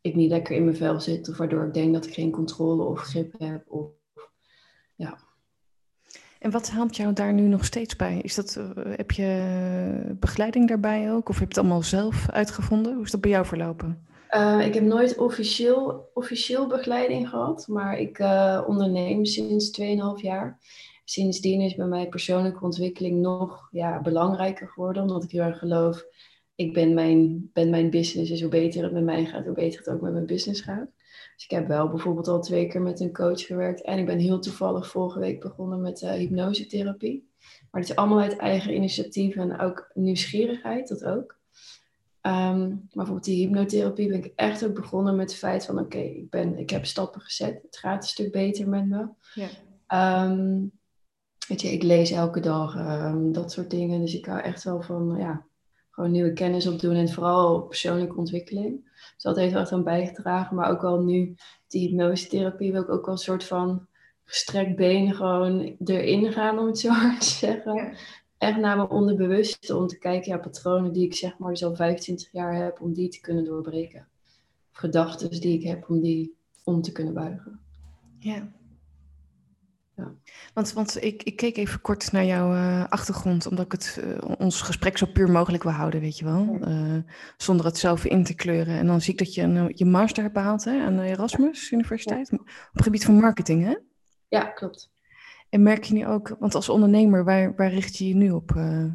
ik 0.03 0.15
niet 0.15 0.31
lekker 0.31 0.57
in 0.57 0.65
mijn 0.65 0.77
vel 0.77 1.01
zit 1.01 1.29
of 1.29 1.37
waardoor 1.37 1.67
ik 1.67 1.75
denk 1.75 1.93
dat 1.93 2.07
ik 2.07 2.15
geen 2.15 2.31
controle 2.31 2.85
of 2.85 3.01
grip 3.01 3.35
heb. 3.39 3.65
Of, 3.67 3.87
ja. 4.97 5.19
En 6.39 6.51
wat 6.51 6.71
helpt 6.71 6.97
jou 6.97 7.13
daar 7.13 7.33
nu 7.33 7.43
nog 7.43 7.65
steeds 7.65 7.97
bij? 7.97 8.19
Is 8.23 8.35
dat, 8.35 8.57
uh, 8.59 8.85
heb 8.97 9.11
je 9.11 10.17
begeleiding 10.21 10.69
daarbij 10.69 11.13
ook? 11.13 11.29
Of 11.29 11.39
heb 11.39 11.49
je 11.49 11.55
het 11.55 11.59
allemaal 11.59 11.83
zelf 11.83 12.31
uitgevonden? 12.31 12.95
Hoe 12.95 13.05
is 13.05 13.11
dat 13.11 13.21
bij 13.21 13.31
jou 13.31 13.47
verlopen? 13.47 14.07
Uh, 14.31 14.67
ik 14.67 14.75
heb 14.75 14.85
nooit 14.85 15.19
officieel, 15.19 16.11
officieel 16.15 16.67
begeleiding 16.67 17.29
gehad, 17.29 17.67
maar 17.69 17.99
ik 17.99 18.19
uh, 18.19 18.63
onderneem 18.67 19.25
sinds 19.25 19.81
2,5 19.81 19.87
jaar. 20.23 20.59
Sindsdien 21.05 21.61
is 21.61 21.75
bij 21.75 21.87
mij 21.87 22.09
persoonlijke 22.09 22.65
ontwikkeling 22.65 23.21
nog 23.21 23.69
ja, 23.71 24.01
belangrijker 24.01 24.69
geworden, 24.69 25.03
omdat 25.03 25.25
ik 25.25 25.31
heel 25.31 25.43
erg 25.43 25.59
geloof, 25.59 26.05
ik 26.63 26.73
ben 26.73 26.95
mijn, 26.95 27.51
ben 27.53 27.71
mijn 27.71 27.91
business, 27.91 28.31
dus 28.31 28.41
hoe 28.41 28.51
beter 28.51 28.83
het 28.83 28.93
met 28.93 29.05
mij 29.05 29.25
gaat, 29.25 29.45
hoe 29.45 29.55
beter 29.55 29.79
het 29.79 29.89
ook 29.89 30.01
met 30.01 30.13
mijn 30.13 30.27
business 30.27 30.61
gaat. 30.61 30.91
Dus 31.35 31.45
ik 31.45 31.51
heb 31.51 31.69
wel 31.69 31.89
bijvoorbeeld 31.89 32.29
al 32.29 32.41
twee 32.41 32.67
keer 32.67 32.83
met 32.83 33.01
een 33.01 33.13
coach 33.13 33.41
gewerkt 33.41 33.83
en 33.83 33.99
ik 33.99 34.07
ben 34.07 34.19
heel 34.19 34.39
toevallig 34.39 34.89
vorige 34.89 35.19
week 35.19 35.41
begonnen 35.41 35.81
met 35.81 36.03
uh, 36.03 36.11
hypnosetherapie. 36.11 37.31
Maar 37.71 37.81
het 37.81 37.91
is 37.91 37.97
allemaal 37.97 38.21
uit 38.21 38.37
eigen 38.37 38.75
initiatief 38.75 39.37
en 39.37 39.59
ook 39.59 39.91
nieuwsgierigheid, 39.95 40.89
dat 40.89 41.05
ook. 41.05 41.41
Um, 42.27 42.31
maar 42.33 42.89
bijvoorbeeld 42.93 43.25
die 43.25 43.47
hypnotherapie 43.47 44.09
ben 44.09 44.25
ik 44.25 44.33
echt 44.37 44.65
ook 44.67 44.75
begonnen 44.75 45.17
met 45.17 45.31
het 45.31 45.39
feit 45.39 45.65
van 45.65 45.79
oké, 45.79 45.99
ik 45.99 46.35
ik, 46.35 46.59
ik 46.59 46.71
heb 46.71 46.87
stappen 46.87 47.21
gezet. 47.21 47.63
Het 47.63 47.77
gaat 47.77 48.03
een 48.03 48.09
stuk 48.09 48.33
beter 48.33 48.69
met 48.69 48.89
me. 48.89 49.07
Ja. 49.35 50.25
Um, 50.31 50.73
weet 51.49 51.61
je, 51.61 51.73
ik 51.73 51.83
lees 51.83 52.11
elke 52.11 52.41
dag, 52.41 52.77
um, 52.77 53.33
dat 53.33 53.53
soort 53.53 53.71
dingen. 53.71 54.01
Dus 54.01 54.15
ik 54.15 54.27
hou 54.27 54.41
echt 54.41 54.65
wel 54.65 54.83
van 54.83 55.15
ja, 55.19 55.47
gewoon 55.93 56.11
nieuwe 56.11 56.33
kennis 56.33 56.67
opdoen 56.67 56.95
en 56.95 57.09
vooral 57.09 57.63
persoonlijke 57.63 58.17
ontwikkeling. 58.17 58.91
Dus 59.15 59.23
dat 59.23 59.37
heeft 59.37 59.55
er 59.55 59.61
echt 59.61 59.73
aan 59.73 59.85
bijgedragen. 59.85 60.57
Maar 60.57 60.71
ook 60.71 60.83
wel 60.83 61.01
nu, 61.01 61.35
die 61.67 61.89
hypnosetherapie 61.89 62.73
wil 62.73 62.83
ik 62.83 62.91
ook 62.91 63.05
wel 63.05 63.15
een 63.15 63.21
soort 63.21 63.45
van 63.45 63.87
gestrekt 64.25 64.77
benen 64.77 65.15
gewoon 65.15 65.77
erin 65.85 66.33
gaan, 66.33 66.59
om 66.59 66.67
het 66.67 66.79
zo 66.79 66.89
hard 67.03 67.21
te 67.21 67.27
zeggen. 67.27 67.75
Ja 67.75 67.93
echt 68.43 68.59
naar 68.59 68.77
mijn 68.77 68.89
onderbewuste 68.89 69.77
om 69.77 69.87
te 69.87 69.99
kijken, 69.99 70.33
ja, 70.33 70.39
patronen 70.39 70.93
die 70.93 71.05
ik 71.05 71.15
zeg 71.15 71.39
maar 71.39 71.57
zo 71.57 71.75
25 71.75 72.33
jaar 72.33 72.55
heb, 72.55 72.81
om 72.81 72.93
die 72.93 73.09
te 73.09 73.21
kunnen 73.21 73.45
doorbreken. 73.45 74.09
Gedachten 74.73 75.31
die 75.41 75.59
ik 75.59 75.63
heb, 75.63 75.91
om 75.91 76.01
die 76.01 76.37
om 76.65 76.83
te 76.83 76.93
kunnen 76.93 77.15
buigen. 77.15 77.61
Ja. 78.19 78.53
Ja. 79.97 80.15
Want, 80.55 80.73
want 80.73 81.03
ik, 81.03 81.23
ik 81.23 81.37
keek 81.37 81.57
even 81.57 81.81
kort 81.81 82.13
naar 82.13 82.25
jouw 82.25 82.53
uh, 82.53 82.85
achtergrond, 82.89 83.47
omdat 83.47 83.65
ik 83.65 83.73
het, 83.73 84.01
uh, 84.05 84.31
ons 84.39 84.61
gesprek 84.61 84.99
zo 84.99 85.07
puur 85.07 85.31
mogelijk 85.31 85.63
wil 85.63 85.73
houden, 85.73 86.01
weet 86.01 86.19
je 86.19 86.25
wel. 86.25 86.59
Uh, 86.69 86.99
zonder 87.37 87.67
het 87.67 87.79
zelf 87.79 88.05
in 88.05 88.25
te 88.25 88.35
kleuren. 88.35 88.79
En 88.79 88.87
dan 88.87 89.01
zie 89.01 89.13
ik 89.13 89.19
dat 89.19 89.35
je 89.35 89.43
een, 89.43 89.73
je 89.75 89.85
master 89.85 90.23
hebt 90.23 90.35
behaald 90.35 90.65
hè, 90.65 90.85
aan 90.85 90.97
de 90.97 91.03
Erasmus 91.03 91.71
Universiteit. 91.71 92.29
Ja. 92.31 92.37
Op 92.37 92.49
het 92.73 92.83
gebied 92.83 93.05
van 93.05 93.21
marketing, 93.21 93.65
hè? 93.65 93.77
Ja, 94.29 94.45
klopt. 94.45 94.91
En 95.49 95.63
merk 95.63 95.85
je 95.85 95.95
nu 95.95 96.07
ook, 96.07 96.37
want 96.39 96.55
als 96.55 96.69
ondernemer, 96.69 97.25
waar, 97.25 97.55
waar 97.57 97.71
richt 97.71 97.97
je 97.97 98.09
je 98.09 98.15
nu 98.15 98.31
op, 98.31 98.55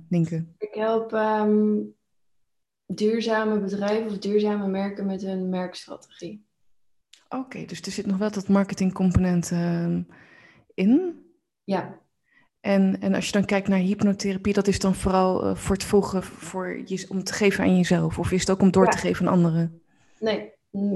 Nienke? 0.09 0.45
Ik 0.57 0.73
help 0.73 1.11
um, 1.11 1.95
duurzame 2.85 3.59
bedrijven 3.59 4.11
of 4.11 4.17
duurzame 4.17 4.67
merken 4.67 5.05
met 5.05 5.23
een 5.23 5.49
merkstrategie. 5.49 6.45
Oké, 7.29 7.41
okay, 7.41 7.65
dus 7.65 7.81
er 7.81 7.91
zit 7.91 8.05
nog 8.05 8.17
wel 8.17 8.31
dat 8.31 8.47
marketingcomponent 8.47 9.51
uh, 9.51 9.97
in. 10.77 11.25
Ja. 11.63 11.99
En, 12.59 12.97
en 12.99 13.13
als 13.13 13.25
je 13.25 13.31
dan 13.31 13.45
kijkt 13.45 13.67
naar 13.67 13.79
hypnotherapie, 13.79 14.53
dat 14.53 14.67
is 14.67 14.79
dan 14.79 14.95
vooral 14.95 15.45
uh, 15.45 15.55
voor 15.55 15.75
het 15.75 15.83
volgen, 15.83 16.23
voor 16.23 16.81
je, 16.85 17.05
om 17.09 17.23
te 17.23 17.33
geven 17.33 17.63
aan 17.63 17.77
jezelf? 17.77 18.19
Of 18.19 18.31
is 18.31 18.39
het 18.39 18.49
ook 18.49 18.61
om 18.61 18.71
door 18.71 18.83
ja. 18.85 18.89
te 18.89 18.97
geven 18.97 19.27
aan 19.27 19.33
anderen? 19.33 19.81
Nee, 20.19 20.51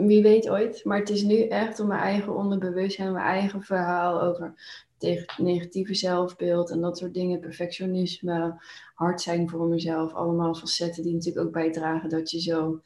wie 0.06 0.24
weet 0.24 0.50
ooit. 0.50 0.86
Maar 0.86 1.00
het 1.00 1.10
is 1.10 1.24
nu 1.24 1.48
echt 1.48 1.80
om 1.80 1.88
mijn 1.88 2.02
eigen 2.02 2.36
onderbewustzijn, 2.36 3.12
mijn 3.12 3.26
eigen 3.26 3.62
verhaal 3.62 4.22
over 4.22 4.54
tegen 4.98 5.44
negatieve 5.44 5.94
zelfbeeld 5.94 6.70
en 6.70 6.82
dat 6.82 6.98
soort 6.98 7.14
dingen, 7.14 7.40
perfectionisme, 7.40 8.62
hard 8.94 9.22
zijn 9.22 9.50
voor 9.50 9.68
mezelf, 9.68 10.14
allemaal 10.14 10.56
facetten 10.56 11.04
die 11.04 11.14
natuurlijk 11.14 11.46
ook 11.46 11.54
bijdragen 11.54 12.10
dat 12.10 12.32
je 12.32 12.42
zo 12.42 12.82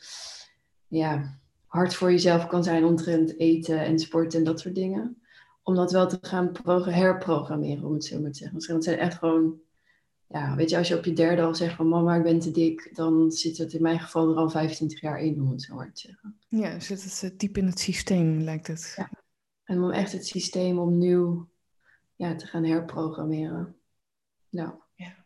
ja, 0.87 1.39
hard 1.65 1.93
voor 1.93 2.11
jezelf 2.11 2.47
kan 2.47 2.63
zijn 2.63 2.85
omtrent 2.85 3.39
eten 3.39 3.79
en 3.79 3.99
sporten 3.99 4.39
en 4.39 4.45
dat 4.45 4.59
soort 4.59 4.75
dingen. 4.75 5.17
Om 5.65 5.75
dat 5.75 5.91
wel 5.91 6.07
te 6.07 6.17
gaan 6.22 6.51
herprogrammeren, 6.89 7.84
om 7.84 7.93
het 7.93 8.05
zo 8.05 8.22
maar 8.22 8.31
te 8.31 8.38
zeggen. 8.38 8.57
Want 8.57 8.69
het 8.74 8.84
zijn 8.84 8.98
echt 8.98 9.17
gewoon, 9.17 9.60
ja, 10.27 10.55
weet 10.55 10.69
je, 10.69 10.77
als 10.77 10.88
je 10.88 10.98
op 10.98 11.05
je 11.05 11.13
derde 11.13 11.41
al 11.41 11.55
zegt 11.55 11.75
van 11.75 11.88
mama, 11.88 12.15
ik 12.15 12.24
ben 12.24 12.39
te 12.39 12.51
dik, 12.51 12.89
dan 12.93 13.31
zit 13.31 13.57
het 13.57 13.74
in 13.74 13.81
mijn 13.81 14.00
geval 14.00 14.29
er 14.29 14.36
al 14.36 14.50
25 14.50 15.01
jaar 15.01 15.19
in, 15.19 15.41
om 15.41 15.51
het 15.51 15.62
zo 15.62 15.75
maar 15.75 15.93
te 15.93 16.01
zeggen. 16.01 16.39
Ja, 16.48 16.79
zit 16.79 17.03
het 17.03 17.22
uh, 17.24 17.38
diep 17.38 17.57
in 17.57 17.65
het 17.65 17.79
systeem, 17.79 18.39
lijkt 18.39 18.67
het. 18.67 18.93
Ja. 18.98 19.10
En 19.63 19.84
om 19.84 19.91
echt 19.91 20.12
het 20.12 20.27
systeem 20.27 20.79
opnieuw 20.79 21.50
ja, 22.15 22.36
te 22.36 22.45
gaan 22.45 22.63
herprogrammeren. 22.63 23.75
Nou. 24.50 24.72
Ja. 24.95 25.25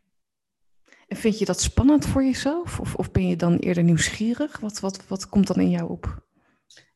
En 1.07 1.17
vind 1.17 1.39
je 1.39 1.45
dat 1.45 1.61
spannend 1.61 2.05
voor 2.05 2.23
jezelf? 2.23 2.79
Of, 2.79 2.95
of 2.95 3.11
ben 3.11 3.27
je 3.27 3.35
dan 3.35 3.57
eerder 3.57 3.83
nieuwsgierig? 3.83 4.59
Wat, 4.59 4.79
wat, 4.79 5.07
wat 5.07 5.29
komt 5.29 5.47
dan 5.47 5.59
in 5.59 5.69
jou 5.69 5.89
op? 5.89 6.27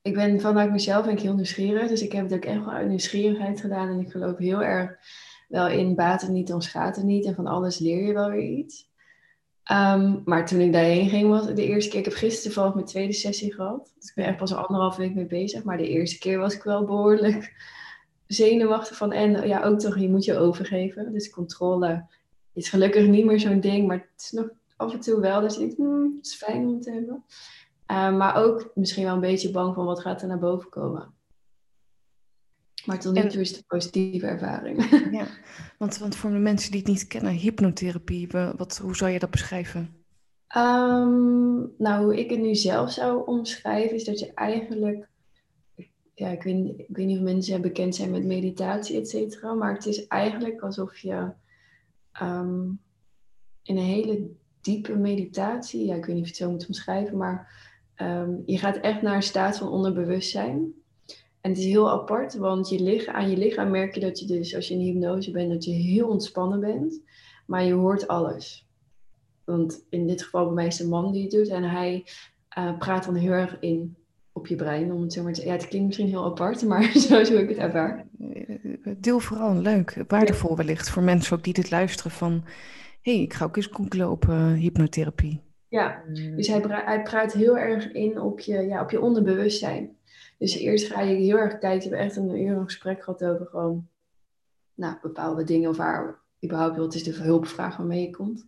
Ik 0.01 0.13
ben 0.13 0.41
vanuit 0.41 0.71
mezelf 0.71 1.05
ben 1.05 1.13
ik 1.13 1.19
heel 1.19 1.35
nieuwsgierig. 1.35 1.87
Dus 1.87 2.01
ik 2.01 2.11
heb 2.11 2.23
het 2.23 2.33
ook 2.33 2.45
echt 2.45 2.65
wel 2.65 2.73
uit 2.73 2.87
nieuwsgierigheid 2.87 3.61
gedaan. 3.61 3.89
En 3.89 3.99
ik 3.99 4.11
geloof 4.11 4.37
heel 4.37 4.63
erg 4.63 4.95
wel 5.47 5.67
in 5.67 5.95
baten 5.95 6.33
niet, 6.33 6.55
schaadt 6.57 6.95
het 6.95 7.05
niet. 7.05 7.25
En 7.25 7.35
van 7.35 7.47
alles 7.47 7.79
leer 7.79 8.05
je 8.05 8.13
wel 8.13 8.29
weer 8.29 8.49
iets. 8.49 8.91
Um, 9.71 10.21
maar 10.25 10.45
toen 10.45 10.59
ik 10.59 10.73
daarheen 10.73 11.09
ging, 11.09 11.29
was 11.29 11.45
de 11.45 11.65
eerste 11.65 11.89
keer... 11.89 11.99
Ik 11.99 12.05
heb 12.05 12.13
gisteren 12.13 12.43
toevallig 12.43 12.73
mijn 12.73 12.85
tweede 12.85 13.13
sessie 13.13 13.53
gehad. 13.53 13.93
Dus 13.99 14.09
ik 14.09 14.15
ben 14.15 14.25
echt 14.25 14.37
pas 14.37 14.53
al 14.53 14.63
anderhalf 14.65 14.95
week 14.95 15.13
mee 15.13 15.25
bezig. 15.25 15.63
Maar 15.63 15.77
de 15.77 15.87
eerste 15.87 16.19
keer 16.19 16.37
was 16.37 16.55
ik 16.55 16.63
wel 16.63 16.85
behoorlijk 16.85 17.53
zenuwachtig 18.27 18.97
van. 18.97 19.11
En 19.11 19.47
ja, 19.47 19.63
ook 19.63 19.79
toch, 19.79 19.99
je 19.99 20.09
moet 20.09 20.25
je 20.25 20.37
overgeven. 20.37 21.13
Dus 21.13 21.29
controle 21.29 22.05
is 22.53 22.69
gelukkig 22.69 23.07
niet 23.07 23.25
meer 23.25 23.39
zo'n 23.39 23.59
ding. 23.59 23.87
Maar 23.87 23.97
het 23.97 24.21
is 24.21 24.31
nog 24.31 24.49
af 24.75 24.93
en 24.93 24.99
toe 24.99 25.19
wel. 25.19 25.41
Dus 25.41 25.57
ik 25.57 25.75
hmm, 25.75 26.15
het 26.17 26.25
is 26.25 26.35
fijn 26.35 26.67
om 26.67 26.81
te 26.81 26.91
hebben. 26.91 27.23
Uh, 27.93 28.17
maar 28.17 28.35
ook 28.35 28.71
misschien 28.75 29.03
wel 29.03 29.13
een 29.13 29.19
beetje 29.19 29.51
bang 29.51 29.75
van 29.75 29.85
wat 29.85 30.00
gaat 30.00 30.21
er 30.21 30.27
naar 30.27 30.39
boven 30.39 30.69
komen. 30.69 31.13
Maar 32.85 33.00
tot 33.00 33.13
nu 33.13 33.29
toe 33.29 33.41
is 33.41 33.50
het 33.50 33.57
een 33.57 33.65
positieve 33.67 34.25
ervaring. 34.25 34.89
Ja, 35.19 35.27
want, 35.77 35.97
want 35.97 36.15
voor 36.15 36.29
de 36.29 36.38
mensen 36.38 36.71
die 36.71 36.79
het 36.79 36.89
niet 36.89 37.07
kennen, 37.07 37.33
hypnotherapie, 37.33 38.27
wat, 38.57 38.77
hoe 38.77 38.95
zou 38.95 39.12
je 39.12 39.19
dat 39.19 39.31
beschrijven? 39.31 40.03
Um, 40.57 41.73
nou, 41.77 42.03
hoe 42.03 42.19
ik 42.19 42.29
het 42.29 42.39
nu 42.39 42.55
zelf 42.55 42.91
zou 42.91 43.25
omschrijven, 43.25 43.95
is 43.95 44.03
dat 44.03 44.19
je 44.19 44.33
eigenlijk, 44.33 45.07
ja, 46.13 46.29
ik 46.29 46.43
weet, 46.43 46.79
ik 46.79 46.95
weet 46.95 47.05
niet 47.05 47.17
of 47.17 47.23
mensen 47.23 47.62
bekend 47.62 47.95
zijn 47.95 48.12
met 48.12 48.25
meditatie, 48.25 49.00
et 49.00 49.09
cetera, 49.09 49.53
maar 49.53 49.73
het 49.73 49.85
is 49.85 50.07
eigenlijk 50.07 50.62
alsof 50.62 50.97
je 50.97 51.31
um, 52.21 52.79
in 53.63 53.77
een 53.77 53.83
hele 53.83 54.29
diepe 54.62 54.95
meditatie, 54.95 55.85
ja, 55.85 55.95
ik 55.95 56.05
weet 56.05 56.15
niet 56.15 56.23
of 56.23 56.29
je 56.29 56.33
het 56.35 56.43
zo 56.43 56.51
moet 56.51 56.67
omschrijven, 56.67 57.17
maar 57.17 57.71
um, 57.97 58.43
je 58.45 58.57
gaat 58.57 58.77
echt 58.77 59.01
naar 59.01 59.15
een 59.15 59.23
staat 59.23 59.57
van 59.57 59.69
onderbewustzijn. 59.69 60.73
En 61.41 61.50
het 61.50 61.57
is 61.57 61.65
heel 61.65 61.91
apart, 61.91 62.35
want 62.35 62.69
je 62.69 62.79
lichaam, 62.79 63.15
aan 63.15 63.29
je 63.29 63.38
lichaam 63.38 63.71
merk 63.71 63.93
je 63.93 64.00
dat 64.00 64.19
je 64.19 64.25
dus, 64.25 64.55
als 64.55 64.67
je 64.67 64.73
in 64.73 64.79
hypnose 64.79 65.31
bent, 65.31 65.51
dat 65.51 65.63
je 65.63 65.71
heel 65.71 66.07
ontspannen 66.07 66.59
bent. 66.59 67.01
Maar 67.45 67.63
je 67.63 67.73
hoort 67.73 68.07
alles. 68.07 68.67
Want 69.43 69.85
in 69.89 70.07
dit 70.07 70.23
geval 70.23 70.45
bij 70.45 70.53
mij 70.53 70.67
is 70.67 70.77
de 70.77 70.88
man 70.88 71.12
die 71.12 71.21
het 71.21 71.31
doet. 71.31 71.47
En 71.47 71.63
hij 71.63 72.05
uh, 72.57 72.77
praat 72.77 73.05
dan 73.05 73.15
heel 73.15 73.31
erg 73.31 73.57
in 73.59 73.95
op 74.31 74.47
je 74.47 74.55
brein. 74.55 74.91
Om 74.91 75.01
het, 75.01 75.13
zo 75.13 75.31
te, 75.31 75.45
ja, 75.45 75.51
het 75.51 75.67
klinkt 75.67 75.88
misschien 75.88 76.07
heel 76.07 76.25
apart, 76.25 76.65
maar 76.65 76.91
zo 77.07 77.23
doe 77.23 77.41
ik 77.41 77.50
het 77.50 77.57
ervaar. 77.57 78.05
Deel 78.97 79.19
vooral 79.19 79.55
leuk, 79.55 80.03
waardevol 80.07 80.55
wellicht 80.55 80.89
voor 80.89 81.03
mensen 81.03 81.38
ook 81.38 81.43
die 81.43 81.53
dit 81.53 81.71
luisteren 81.71 82.12
van... 82.12 82.43
hé, 83.01 83.13
hey, 83.13 83.21
ik 83.21 83.33
ga 83.33 83.45
ook 83.45 83.55
eens 83.55 83.69
googlen 83.71 84.09
op 84.09 84.25
uh, 84.25 84.53
hypnotherapie. 84.53 85.41
Ja, 85.73 86.03
dus 86.35 86.47
hij, 86.47 86.61
hij 86.67 87.01
praat 87.01 87.33
heel 87.33 87.57
erg 87.57 87.91
in 87.91 88.21
op 88.21 88.39
je, 88.39 88.61
ja, 88.61 88.81
op 88.81 88.91
je 88.91 89.01
onderbewustzijn. 89.01 89.97
Dus 90.37 90.55
eerst 90.55 90.91
ga 90.91 91.01
je 91.01 91.15
heel 91.15 91.37
erg 91.37 91.57
kijken. 91.57 91.89
We 91.89 91.95
hebben 91.95 91.99
echt 91.99 92.15
een 92.15 92.41
uur 92.41 92.57
een 92.57 92.63
gesprek 92.63 93.03
gehad 93.03 93.23
over 93.23 93.45
gewoon 93.45 93.87
nou, 94.73 94.95
bepaalde 95.01 95.43
dingen. 95.43 95.69
Of 95.69 95.77
waar 95.77 96.19
überhaupt 96.43 96.77
wat 96.77 96.93
is 96.93 97.03
de 97.03 97.11
hulpvraag 97.11 97.77
waarmee 97.77 98.01
je 98.01 98.09
komt. 98.09 98.45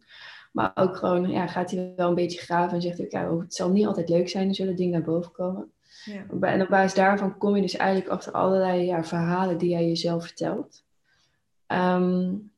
Maar 0.51 0.71
ook 0.75 0.95
gewoon, 0.95 1.29
ja, 1.29 1.47
gaat 1.47 1.71
hij 1.71 1.93
wel 1.95 2.09
een 2.09 2.15
beetje 2.15 2.39
graven 2.39 2.75
en 2.75 2.81
zegt 2.81 3.01
ook, 3.01 3.11
ja, 3.11 3.37
het 3.37 3.53
zal 3.53 3.71
niet 3.71 3.85
altijd 3.85 4.09
leuk 4.09 4.29
zijn, 4.29 4.47
er 4.47 4.55
zullen 4.55 4.75
dingen 4.75 4.93
naar 4.93 5.01
boven 5.01 5.31
komen. 5.31 5.71
Ja. 6.03 6.25
En 6.51 6.61
op 6.61 6.67
basis 6.67 6.93
daarvan 6.93 7.37
kom 7.37 7.55
je 7.55 7.61
dus 7.61 7.75
eigenlijk 7.75 8.09
achter 8.09 8.31
allerlei 8.31 8.85
ja, 8.85 9.03
verhalen 9.03 9.57
die 9.57 9.69
jij 9.69 9.87
jezelf 9.87 10.23
vertelt. 10.23 10.83
Um, 11.67 12.51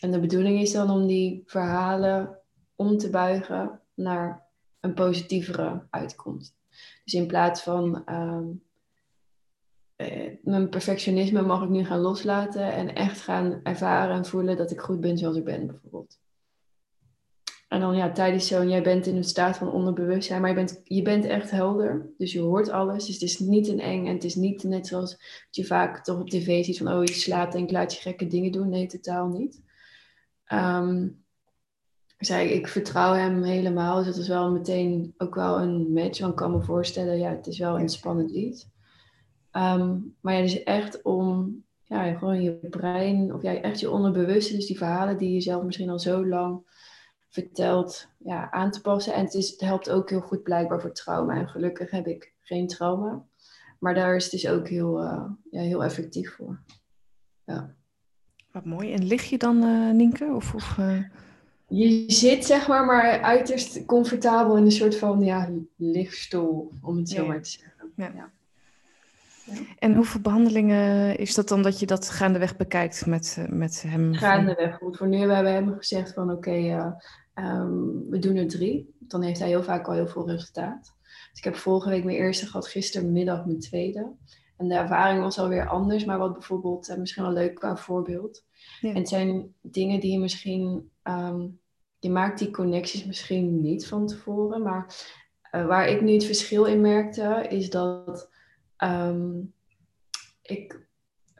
en 0.00 0.10
de 0.10 0.20
bedoeling 0.20 0.60
is 0.60 0.72
dan 0.72 0.90
om 0.90 1.06
die 1.06 1.42
verhalen 1.46 2.38
om 2.74 2.98
te 2.98 3.10
buigen 3.10 3.80
naar 3.94 4.42
een 4.80 4.94
positievere 4.94 5.86
uitkomst. 5.90 6.54
Dus 7.04 7.14
in 7.14 7.26
plaats 7.26 7.62
van 7.62 8.02
um, 8.08 8.62
eh, 9.96 10.32
mijn 10.42 10.68
perfectionisme 10.68 11.42
mag 11.42 11.62
ik 11.62 11.68
nu 11.68 11.84
gaan 11.84 12.00
loslaten 12.00 12.72
en 12.72 12.94
echt 12.94 13.20
gaan 13.20 13.60
ervaren 13.62 14.16
en 14.16 14.24
voelen 14.24 14.56
dat 14.56 14.70
ik 14.70 14.80
goed 14.80 15.00
ben 15.00 15.18
zoals 15.18 15.36
ik 15.36 15.44
ben, 15.44 15.66
bijvoorbeeld. 15.66 16.18
En 17.68 17.80
dan 17.80 17.96
ja, 17.96 18.12
tijdens 18.12 18.46
zo'n, 18.46 18.68
jij 18.68 18.82
bent 18.82 19.06
in 19.06 19.16
een 19.16 19.24
staat 19.24 19.56
van 19.56 19.72
onderbewustzijn, 19.72 20.40
maar 20.40 20.50
je 20.50 20.56
bent, 20.56 20.80
je 20.84 21.02
bent 21.02 21.24
echt 21.24 21.50
helder. 21.50 22.12
Dus 22.18 22.32
je 22.32 22.40
hoort 22.40 22.68
alles. 22.68 23.04
Dus 23.04 23.14
het 23.14 23.22
is 23.22 23.38
niet 23.38 23.68
een 23.68 23.80
eng 23.80 24.06
en 24.06 24.14
het 24.14 24.24
is 24.24 24.34
niet 24.34 24.62
net 24.62 24.86
zoals 24.86 25.46
je 25.50 25.64
vaak 25.64 26.04
toch 26.04 26.20
op 26.20 26.30
tv 26.30 26.64
ziet 26.64 26.78
van, 26.78 26.92
oh 26.92 27.04
je 27.04 27.12
slaapt 27.12 27.54
en 27.54 27.62
ik 27.62 27.70
laat 27.70 27.94
je 27.94 28.00
gekke 28.00 28.26
dingen 28.26 28.52
doen. 28.52 28.68
Nee, 28.68 28.86
totaal 28.86 29.28
niet. 29.28 29.62
Um, 30.52 31.23
zei 32.16 32.48
ik, 32.48 32.54
ik 32.54 32.68
vertrouw 32.68 33.12
hem 33.12 33.42
helemaal. 33.42 33.96
Dus 33.96 34.06
dat 34.06 34.16
is 34.16 34.28
wel 34.28 34.52
meteen 34.52 35.14
ook 35.18 35.34
wel 35.34 35.60
een 35.60 35.92
match. 35.92 36.18
Want 36.18 36.32
ik 36.32 36.38
kan 36.38 36.50
me 36.50 36.62
voorstellen, 36.62 37.18
ja, 37.18 37.30
het 37.30 37.46
is 37.46 37.58
wel 37.58 37.80
een 37.80 37.88
spannend 37.88 38.30
lied. 38.30 38.72
Um, 39.52 40.16
maar 40.20 40.34
ja, 40.34 40.40
dus 40.40 40.62
echt 40.62 41.02
om 41.02 41.62
ja, 41.82 42.14
gewoon 42.14 42.42
je 42.42 42.58
brein, 42.70 43.34
of 43.34 43.42
ja, 43.42 43.54
echt 43.54 43.80
je 43.80 43.90
onderbewuste, 43.90 44.54
dus 44.54 44.66
die 44.66 44.76
verhalen 44.76 45.18
die 45.18 45.32
je 45.32 45.40
zelf 45.40 45.62
misschien 45.62 45.90
al 45.90 45.98
zo 45.98 46.26
lang 46.26 46.72
vertelt, 47.28 48.08
ja, 48.18 48.50
aan 48.50 48.70
te 48.70 48.80
passen. 48.80 49.14
En 49.14 49.24
het, 49.24 49.34
is, 49.34 49.50
het 49.50 49.60
helpt 49.60 49.90
ook 49.90 50.10
heel 50.10 50.20
goed 50.20 50.42
blijkbaar 50.42 50.80
voor 50.80 50.92
trauma. 50.92 51.34
En 51.34 51.48
gelukkig 51.48 51.90
heb 51.90 52.06
ik 52.06 52.34
geen 52.40 52.66
trauma. 52.66 53.24
Maar 53.78 53.94
daar 53.94 54.16
is 54.16 54.22
het 54.22 54.32
dus 54.32 54.48
ook 54.48 54.68
heel, 54.68 55.02
uh, 55.02 55.24
ja, 55.50 55.60
heel 55.60 55.84
effectief 55.84 56.34
voor. 56.34 56.60
Ja. 57.44 57.74
Wat 58.52 58.64
mooi. 58.64 58.92
En 58.92 59.04
lig 59.04 59.22
je 59.22 59.38
dan, 59.38 59.62
uh, 59.62 59.92
Nienke? 59.92 60.32
Of, 60.34 60.54
of 60.54 60.76
uh 60.78 61.02
je 61.68 62.04
zit 62.06 62.44
zeg 62.44 62.68
maar, 62.68 62.84
maar 62.84 63.20
uiterst 63.20 63.84
comfortabel 63.84 64.56
in 64.56 64.64
een 64.64 64.72
soort 64.72 64.96
van 64.96 65.20
ja, 65.20 65.50
lichtstoel, 65.76 66.72
om 66.82 66.96
het 66.96 67.08
zo 67.08 67.22
ja. 67.22 67.28
maar 67.28 67.42
te 67.42 67.50
zeggen. 67.50 67.92
Ja. 67.96 68.12
ja. 68.14 68.30
En 69.78 69.94
hoeveel 69.94 70.20
behandelingen 70.20 71.18
is 71.18 71.34
dat 71.34 71.48
dan 71.48 71.62
dat 71.62 71.78
je 71.78 71.86
dat 71.86 72.10
gaandeweg 72.10 72.56
bekijkt 72.56 73.06
met, 73.06 73.36
eh, 73.38 73.48
met 73.48 73.84
hem? 73.86 74.14
Gaandeweg. 74.14 74.76
Goed, 74.76 74.96
voor 74.96 75.08
nu 75.08 75.18
hebben 75.18 75.42
we 75.42 75.48
hem 75.48 75.74
gezegd 75.76 76.12
van 76.12 76.30
oké, 76.30 76.48
okay, 76.48 76.70
uh, 76.70 76.92
um, 77.34 78.10
we 78.10 78.18
doen 78.18 78.36
er 78.36 78.48
drie. 78.48 78.94
Dan 78.98 79.22
heeft 79.22 79.38
hij 79.38 79.48
heel 79.48 79.62
vaak 79.62 79.86
al 79.86 79.94
heel 79.94 80.08
veel 80.08 80.28
resultaat. 80.28 80.94
Dus 81.30 81.38
ik 81.38 81.44
heb 81.44 81.56
vorige 81.56 81.88
week 81.88 82.04
mijn 82.04 82.16
eerste 82.16 82.46
gehad, 82.46 82.66
gistermiddag 82.66 83.46
mijn 83.46 83.60
tweede. 83.60 84.12
En 84.64 84.70
de 84.70 84.76
ervaring 84.76 85.22
was 85.22 85.38
alweer 85.38 85.68
anders, 85.68 86.04
maar 86.04 86.18
wat 86.18 86.32
bijvoorbeeld, 86.32 86.88
uh, 86.88 86.96
misschien 86.96 87.22
wel 87.22 87.32
leuk 87.32 87.54
qua 87.54 87.76
voorbeeld. 87.76 88.44
Ja. 88.80 88.88
En 88.88 88.96
het 88.96 89.08
zijn 89.08 89.54
dingen 89.60 90.00
die 90.00 90.12
je 90.12 90.18
misschien 90.18 90.90
um, 91.02 91.60
je 91.98 92.10
maakt 92.10 92.38
die 92.38 92.50
connecties 92.50 93.04
misschien 93.04 93.60
niet 93.60 93.86
van 93.86 94.06
tevoren. 94.06 94.62
Maar 94.62 95.06
uh, 95.52 95.66
waar 95.66 95.88
ik 95.88 96.00
nu 96.00 96.12
het 96.12 96.24
verschil 96.24 96.64
in 96.64 96.80
merkte, 96.80 97.46
is 97.48 97.70
dat 97.70 98.30
um, 98.78 99.54
ik 100.42 100.88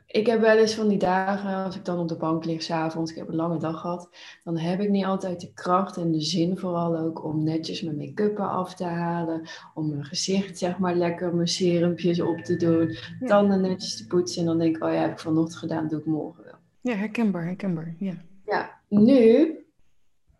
ik 0.07 0.25
heb 0.25 0.39
wel 0.41 0.57
eens 0.57 0.73
van 0.73 0.87
die 0.87 0.97
dagen, 0.97 1.63
als 1.63 1.75
ik 1.75 1.85
dan 1.85 1.99
op 1.99 2.07
de 2.07 2.17
bank 2.17 2.45
lig 2.45 2.63
s'avonds, 2.63 3.11
ik 3.11 3.17
heb 3.17 3.27
een 3.27 3.35
lange 3.35 3.57
dag 3.57 3.79
gehad, 3.79 4.09
dan 4.43 4.57
heb 4.57 4.79
ik 4.79 4.89
niet 4.89 5.05
altijd 5.05 5.41
de 5.41 5.53
kracht 5.53 5.97
en 5.97 6.11
de 6.11 6.21
zin 6.21 6.57
vooral 6.57 6.97
ook 6.97 7.23
om 7.23 7.43
netjes 7.43 7.81
mijn 7.81 7.97
make-up 7.97 8.39
af 8.39 8.75
te 8.75 8.83
halen, 8.83 9.41
om 9.73 9.89
mijn 9.89 10.03
gezicht 10.03 10.57
zeg 10.57 10.77
maar 10.77 10.95
lekker 10.95 11.35
mijn 11.35 11.47
serumpjes 11.47 12.21
op 12.21 12.37
te 12.37 12.55
doen, 12.55 12.95
ja. 13.19 13.27
tanden 13.27 13.61
netjes 13.61 13.97
te 13.97 14.07
poetsen 14.07 14.41
en 14.41 14.47
dan 14.47 14.57
denk 14.59 14.75
ik, 14.75 14.83
oh 14.83 14.91
ja, 14.91 14.99
heb 14.99 15.11
ik 15.11 15.19
vanochtend 15.19 15.57
gedaan, 15.59 15.87
doe 15.87 15.99
ik 15.99 16.05
morgen 16.05 16.43
wel. 16.43 16.57
Ja, 16.81 16.93
herkenbaar, 16.93 17.45
herkenbaar, 17.45 17.95
ja. 17.99 18.13
Ja, 18.45 18.81
nu, 18.87 19.55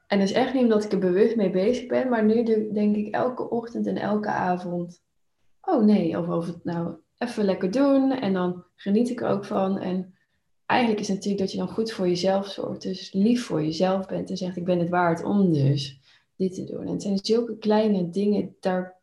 en 0.07 0.19
dat 0.19 0.29
is 0.29 0.33
echt 0.33 0.53
niet 0.53 0.63
omdat 0.63 0.83
ik 0.83 0.91
er 0.91 0.99
bewust 0.99 1.35
mee 1.35 1.49
bezig 1.49 1.87
ben, 1.87 2.09
maar 2.09 2.25
nu 2.25 2.43
denk 2.73 2.95
ik 2.95 3.13
elke 3.13 3.49
ochtend 3.49 3.87
en 3.87 3.97
elke 3.97 4.29
avond, 4.29 5.01
oh 5.61 5.83
nee, 5.83 6.19
of 6.19 6.27
of 6.27 6.45
het 6.45 6.63
nou 6.63 6.95
even 7.17 7.45
lekker 7.45 7.71
doen 7.71 8.11
en 8.11 8.33
dan 8.33 8.63
geniet 8.75 9.09
ik 9.09 9.21
er 9.21 9.27
ook 9.27 9.45
van. 9.45 9.79
En 9.79 10.15
eigenlijk 10.65 11.01
is 11.01 11.07
het 11.07 11.15
natuurlijk 11.15 11.43
dat 11.43 11.51
je 11.51 11.57
dan 11.57 11.69
goed 11.69 11.91
voor 11.91 12.07
jezelf 12.07 12.47
zorgt. 12.47 12.81
Dus 12.81 13.13
lief 13.13 13.45
voor 13.45 13.63
jezelf 13.63 14.05
bent 14.05 14.29
en 14.29 14.37
zegt 14.37 14.57
ik 14.57 14.65
ben 14.65 14.79
het 14.79 14.89
waard 14.89 15.23
om 15.23 15.53
dus 15.53 15.99
dit 16.35 16.53
te 16.53 16.63
doen. 16.63 16.81
En 16.81 16.91
het 16.91 17.01
zijn 17.01 17.19
zulke 17.21 17.57
kleine 17.57 18.09
dingen, 18.09 18.55
daar, 18.59 18.95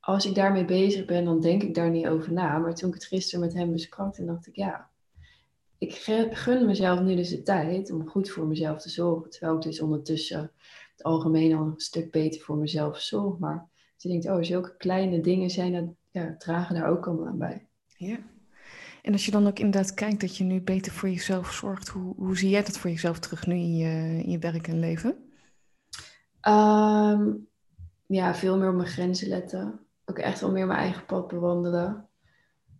als 0.00 0.26
ik 0.26 0.34
daarmee 0.34 0.64
bezig 0.64 1.04
ben, 1.04 1.24
dan 1.24 1.40
denk 1.40 1.62
ik 1.62 1.74
daar 1.74 1.90
niet 1.90 2.06
over 2.06 2.32
na. 2.32 2.58
Maar 2.58 2.74
toen 2.74 2.88
ik 2.88 2.94
het 2.94 3.04
gisteren 3.04 3.40
met 3.40 3.54
hem 3.54 3.72
besprak, 3.72 4.16
dan 4.16 4.26
dacht 4.26 4.46
ik 4.46 4.56
ja, 4.56 4.90
ik 5.78 5.94
gun 6.32 6.66
mezelf 6.66 7.00
nu 7.00 7.16
dus 7.16 7.28
de 7.28 7.42
tijd 7.42 7.90
om 7.90 8.08
goed 8.08 8.30
voor 8.30 8.46
mezelf 8.46 8.82
te 8.82 8.88
zorgen. 8.88 9.30
Terwijl 9.30 9.56
ik 9.56 9.62
dus 9.62 9.80
ondertussen 9.80 10.52
het 10.92 11.02
algemeen 11.02 11.54
al 11.54 11.66
een 11.66 11.72
stuk 11.76 12.10
beter 12.10 12.40
voor 12.40 12.56
mezelf 12.56 13.00
zorg. 13.00 13.38
Maar 13.38 13.68
je 13.96 14.08
denkt, 14.08 14.28
oh, 14.28 14.42
zulke 14.42 14.76
kleine 14.76 15.20
dingen 15.20 15.50
zijn 15.50 15.72
dat 15.72 15.84
ja, 16.14 16.34
dragen 16.38 16.74
daar 16.74 16.88
ook 16.88 17.06
allemaal 17.06 17.26
aan 17.26 17.38
bij. 17.38 17.66
Ja. 17.96 18.18
En 19.02 19.12
als 19.12 19.24
je 19.24 19.30
dan 19.30 19.46
ook 19.46 19.58
inderdaad 19.58 19.94
kijkt 19.94 20.20
dat 20.20 20.36
je 20.36 20.44
nu 20.44 20.60
beter 20.60 20.92
voor 20.92 21.08
jezelf 21.08 21.52
zorgt, 21.52 21.88
hoe, 21.88 22.14
hoe 22.16 22.36
zie 22.36 22.50
jij 22.50 22.62
dat 22.62 22.78
voor 22.78 22.90
jezelf 22.90 23.18
terug 23.18 23.46
nu 23.46 23.54
in 23.54 23.76
je, 23.76 24.22
in 24.22 24.30
je 24.30 24.38
werk 24.38 24.68
en 24.68 24.78
leven? 24.78 25.16
Ehm, 26.40 27.32
ja, 28.06 28.34
veel 28.34 28.58
meer 28.58 28.68
op 28.68 28.74
mijn 28.74 28.88
grenzen 28.88 29.28
letten. 29.28 29.80
Ook 30.04 30.18
echt 30.18 30.40
wel 30.40 30.50
meer 30.50 30.66
mijn 30.66 30.78
eigen 30.78 31.06
pad 31.06 31.28
bewandelen. 31.28 32.08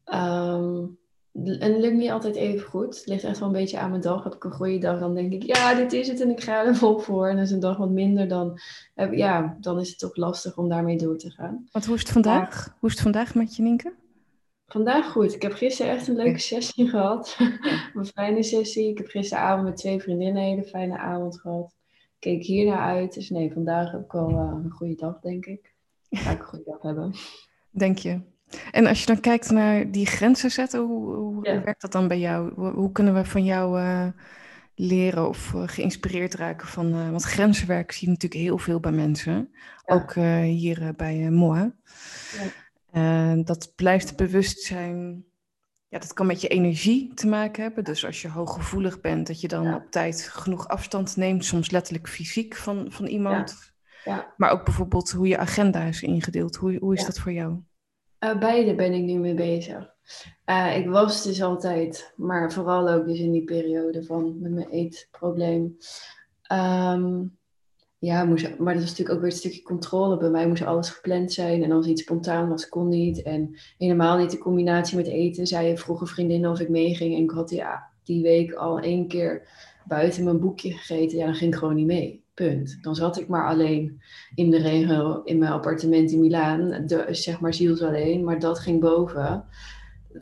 Um, 0.05 0.99
en 1.35 1.73
het 1.73 1.81
lukt 1.81 1.97
niet 1.97 2.11
altijd 2.11 2.35
even 2.35 2.67
goed. 2.67 2.97
Het 2.99 3.07
ligt 3.07 3.25
echt 3.25 3.38
wel 3.38 3.49
een 3.49 3.55
beetje 3.55 3.79
aan 3.79 3.91
mijn 3.91 4.03
dag. 4.03 4.25
Heb 4.25 4.35
ik 4.35 4.45
een 4.45 4.53
goede 4.53 4.79
dag, 4.79 4.99
dan 4.99 5.14
denk 5.14 5.33
ik, 5.33 5.43
ja, 5.43 5.75
dit 5.75 5.93
is 5.93 6.09
het 6.09 6.21
en 6.21 6.31
ik 6.31 6.41
ga 6.41 6.64
er 6.64 6.76
vol 6.85 6.99
voor. 6.99 7.29
En 7.29 7.38
als 7.38 7.50
een 7.50 7.61
dag 7.61 7.76
wat 7.76 7.91
minder, 7.91 8.29
dan, 8.29 8.61
ja, 9.11 9.57
dan 9.61 9.81
is 9.81 9.88
het 9.88 9.99
toch 9.99 10.17
lastig 10.17 10.57
om 10.57 10.69
daarmee 10.69 10.99
door 10.99 11.19
te 11.19 11.31
gaan. 11.31 11.69
Wat, 11.73 11.85
hoe 11.85 11.95
is 11.95 12.00
het 12.00 12.11
vandaag? 12.11 12.76
hoe 12.79 12.88
is 12.88 12.95
het 12.95 13.03
vandaag 13.03 13.35
met 13.35 13.57
je, 13.57 13.62
Nienke? 13.62 13.95
Vandaag 14.67 15.11
goed. 15.11 15.35
Ik 15.35 15.43
heb 15.43 15.53
gisteren 15.53 15.93
echt 15.93 16.09
een 16.09 16.17
leuke 16.17 16.38
sessie 16.38 16.88
gehad. 16.88 17.37
een 17.95 18.07
fijne 18.07 18.43
sessie. 18.43 18.91
Ik 18.91 18.99
heb 18.99 19.07
gisteravond 19.07 19.64
met 19.64 19.76
twee 19.76 20.00
vriendinnen 20.00 20.43
een 20.43 20.49
hele 20.49 20.64
fijne 20.64 20.99
avond 20.99 21.41
gehad. 21.41 21.75
Keek 22.19 22.43
hier 22.43 22.67
naar 22.67 22.79
uit. 22.79 23.14
Dus 23.14 23.31
nee, 23.31 23.53
vandaag 23.53 23.93
heb 23.93 24.05
ik 24.05 24.12
wel 24.12 24.31
uh, 24.31 24.61
een 24.64 24.71
goede 24.71 24.95
dag, 24.95 25.21
denk 25.21 25.47
ik. 25.47 25.75
Ga 26.11 26.31
ik 26.31 26.38
een 26.38 26.47
goede 26.47 26.64
dag 26.64 26.83
hebben. 26.83 27.14
Denk 27.71 27.99
je? 27.99 28.21
En 28.70 28.87
als 28.87 29.00
je 29.00 29.06
dan 29.06 29.20
kijkt 29.20 29.50
naar 29.50 29.90
die 29.90 30.06
grenzen 30.06 30.50
zetten, 30.50 30.80
hoe, 30.80 31.14
hoe 31.14 31.42
werkt 31.42 31.80
dat 31.80 31.92
dan 31.92 32.08
bij 32.08 32.18
jou? 32.18 32.52
Hoe, 32.70 32.92
kunnen 32.92 33.14
we 33.14 33.25
van 33.25 33.44
jou 33.44 33.80
uh, 33.80 34.06
leren 34.75 35.28
of 35.28 35.52
uh, 35.52 35.62
geïnspireerd 35.66 36.34
raken 36.34 36.68
van... 36.68 36.87
Uh, 36.87 37.11
want 37.11 37.23
grenzenwerk 37.23 37.92
zie 37.92 38.06
je 38.06 38.12
natuurlijk 38.12 38.42
heel 38.42 38.58
veel 38.58 38.80
bij 38.80 38.92
mensen. 38.92 39.50
Ja. 39.87 39.94
Ook 39.94 40.14
hier 40.44 40.92
bij 40.96 41.30
MOA. 41.30 41.75
Ja. 42.92 43.34
dat 43.34 43.73
blijft 43.76 44.16
bewustzijn... 44.16 45.25
Ja, 45.88 46.00
dat 46.00 46.12
kan 46.12 46.26
met 46.26 46.40
je 46.40 46.49
energie 46.49 47.14
te 47.14 47.26
maken 47.26 47.62
hebben. 47.62 47.84
Dus 47.84 48.04
als 48.04 48.23
je 48.23 48.28
hooggevoelig 48.28 49.00
bent, 49.00 49.26
dat 49.26 49.40
je 49.40 49.49
dan 49.49 49.75
op 49.75 49.90
tijd 49.90 50.28
genoeg 50.32 50.68
afstand 50.68 51.16
neemt. 51.16 51.44
Soms 51.44 51.70
letterlijk 51.70 52.08
fysiek 52.08 52.56
van, 52.56 52.87
van 52.88 53.06
iemand. 53.06 53.73
Maar 54.37 54.50
ook 54.50 54.64
bijvoorbeeld 54.64 55.11
hoe 55.11 55.28
je 55.28 55.38
agenda 55.38 55.82
is 55.82 56.02
ingedeeld. 56.02 56.56
Hoe, 56.56 56.76
hoe 56.80 56.94
is 56.94 57.04
dat 57.04 57.18
voor 57.18 57.32
jou? 57.32 57.58
Uh, 58.25 58.38
beide 58.38 58.75
ben 58.75 58.93
ik 58.93 59.02
nu 59.02 59.19
mee 59.19 59.35
bezig. 59.35 59.93
Uh, 60.47 60.76
ik 60.76 60.88
was 60.88 61.23
dus 61.23 61.43
altijd, 61.43 62.12
maar 62.16 62.52
vooral 62.52 62.88
ook 62.88 63.07
dus 63.07 63.19
in 63.19 63.33
die 63.33 63.45
periode 63.45 64.04
van 64.04 64.40
met 64.40 64.52
mijn 64.52 64.69
eetprobleem. 64.69 65.76
Um, 66.52 67.38
ja, 67.99 68.25
moest, 68.25 68.59
maar 68.59 68.75
dat 68.75 68.83
is 68.83 68.88
natuurlijk 68.88 69.16
ook 69.16 69.23
weer 69.23 69.30
een 69.30 69.39
stukje 69.39 69.63
controle. 69.63 70.17
Bij 70.17 70.30
mij 70.30 70.49
moest 70.49 70.65
alles 70.65 70.91
gepland 70.91 71.32
zijn. 71.32 71.63
En 71.63 71.73
als 71.73 71.87
iets 71.87 72.02
spontaan 72.02 72.49
was, 72.49 72.69
kon 72.69 72.89
niet. 72.89 73.23
En 73.23 73.58
helemaal 73.78 74.19
niet 74.19 74.30
de 74.30 74.39
combinatie 74.39 74.97
met 74.97 75.06
eten. 75.06 75.47
Zei 75.47 75.69
je 75.69 75.78
vroege 75.78 76.06
vriendinnen 76.06 76.50
of 76.50 76.60
ik 76.60 76.69
meeging. 76.69 77.15
En 77.15 77.23
ik 77.23 77.30
had 77.30 77.50
ja, 77.50 77.91
die 78.04 78.23
week 78.23 78.52
al 78.52 78.80
één 78.80 79.08
keer 79.08 79.49
buiten 79.84 80.25
mijn 80.25 80.41
boekje 80.41 80.73
gegeten. 80.73 81.19
Ja, 81.19 81.25
dan 81.25 81.34
ging 81.34 81.52
ik 81.52 81.58
gewoon 81.58 81.75
niet 81.75 81.87
mee. 81.87 82.24
Punt. 82.34 82.78
Dan 82.80 82.94
zat 82.94 83.18
ik 83.18 83.28
maar 83.28 83.49
alleen 83.49 84.00
in 84.34 84.50
de 84.50 84.58
regel 84.58 85.23
in 85.23 85.38
mijn 85.38 85.52
appartement 85.52 86.10
in 86.10 86.20
Milaan, 86.20 86.84
zeg 87.10 87.40
maar 87.40 87.54
ziels 87.54 87.82
alleen, 87.82 88.25
maar 88.25 88.38
dat 88.38 88.58
ging 88.58 88.80
boven. 88.80 89.44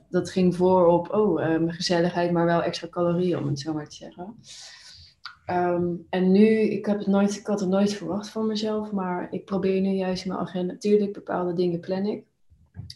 Dat 0.09 0.31
ging 0.31 0.57
voor 0.57 0.87
op, 0.87 1.12
oh, 1.12 1.51
um, 1.51 1.70
gezelligheid, 1.70 2.31
maar 2.31 2.44
wel 2.44 2.62
extra 2.62 2.88
calorieën, 2.88 3.38
om 3.38 3.46
het 3.46 3.61
zo 3.61 3.72
maar 3.72 3.88
te 3.88 3.96
zeggen. 3.96 4.37
Um, 5.51 6.07
en 6.11 6.33
nu, 6.33 6.46
ik, 6.46 6.87
heb 6.87 6.98
het 6.98 7.07
nooit, 7.07 7.37
ik 7.37 7.46
had 7.46 7.61
het 7.61 7.68
nooit 7.68 7.92
verwacht 7.92 8.29
van 8.29 8.46
mezelf, 8.46 8.92
maar 8.92 9.33
ik 9.33 9.44
probeer 9.44 9.81
nu 9.81 9.90
juist 9.90 10.25
in 10.25 10.31
mijn 10.31 10.42
agenda, 10.42 10.72
natuurlijk 10.72 11.12
bepaalde 11.12 11.53
dingen 11.53 11.81
plan 11.81 12.07
ik, 12.07 12.25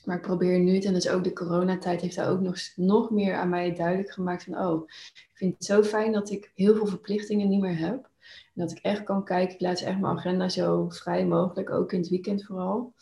maar 0.05 0.17
ik 0.17 0.23
probeer 0.23 0.59
nu, 0.59 0.79
en 0.79 0.95
dus 0.95 1.09
ook 1.09 1.25
de 1.25 1.33
coronatijd 1.33 2.01
heeft 2.01 2.17
daar 2.17 2.31
ook 2.31 2.41
nog, 2.41 2.57
nog 2.77 3.11
meer 3.11 3.35
aan 3.35 3.49
mij 3.49 3.75
duidelijk 3.75 4.11
gemaakt 4.11 4.45
van, 4.45 4.59
oh, 4.59 4.89
ik 5.15 5.31
vind 5.35 5.55
het 5.55 5.65
zo 5.65 5.83
fijn 5.83 6.13
dat 6.13 6.31
ik 6.31 6.51
heel 6.55 6.75
veel 6.75 6.87
verplichtingen 6.87 7.49
niet 7.49 7.61
meer 7.61 7.79
heb 7.79 8.09
dat 8.57 8.71
ik 8.71 8.79
echt 8.79 9.03
kan 9.03 9.25
kijken, 9.25 9.55
ik 9.55 9.61
laat 9.61 9.81
echt 9.81 9.99
mijn 10.01 10.17
agenda 10.17 10.49
zo 10.49 10.89
vrij 10.89 11.27
mogelijk, 11.27 11.71
ook 11.71 11.93
in 11.93 12.01
het 12.01 12.09
weekend 12.09 12.45
vooral. 12.45 12.95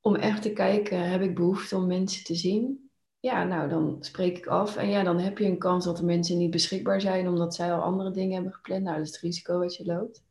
Om 0.00 0.14
echt 0.14 0.42
te 0.42 0.52
kijken, 0.52 1.10
heb 1.10 1.20
ik 1.20 1.34
behoefte 1.34 1.76
om 1.76 1.86
mensen 1.86 2.24
te 2.24 2.34
zien? 2.34 2.90
Ja, 3.20 3.44
nou 3.44 3.68
dan 3.68 3.96
spreek 4.00 4.38
ik 4.38 4.46
af. 4.46 4.76
En 4.76 4.88
ja, 4.88 5.02
dan 5.02 5.18
heb 5.18 5.38
je 5.38 5.44
een 5.44 5.58
kans 5.58 5.84
dat 5.84 5.96
de 5.96 6.04
mensen 6.04 6.38
niet 6.38 6.50
beschikbaar 6.50 7.00
zijn 7.00 7.28
omdat 7.28 7.54
zij 7.54 7.72
al 7.72 7.82
andere 7.82 8.10
dingen 8.10 8.34
hebben 8.34 8.52
gepland. 8.52 8.82
Nou, 8.82 8.96
dat 8.96 9.06
is 9.06 9.12
het 9.12 9.20
risico 9.20 9.58
wat 9.58 9.76
je 9.76 9.84
loopt. 9.84 10.24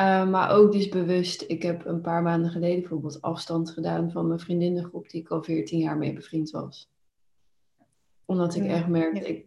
Uh, 0.00 0.30
maar 0.30 0.50
ook 0.50 0.72
dus 0.72 0.88
bewust, 0.88 1.44
ik 1.46 1.62
heb 1.62 1.84
een 1.84 2.00
paar 2.00 2.22
maanden 2.22 2.50
geleden 2.50 2.80
bijvoorbeeld 2.80 3.22
afstand 3.22 3.70
gedaan 3.70 4.10
van 4.10 4.26
mijn 4.26 4.40
vriendinnengroep 4.40 5.10
die 5.10 5.20
ik 5.20 5.28
al 5.28 5.42
14 5.42 5.78
jaar 5.78 5.96
mee 5.96 6.12
bevriend 6.12 6.50
was. 6.50 6.90
Omdat 8.24 8.54
ik 8.54 8.64
echt 8.64 8.88
merkte, 8.88 9.28
ik 9.28 9.46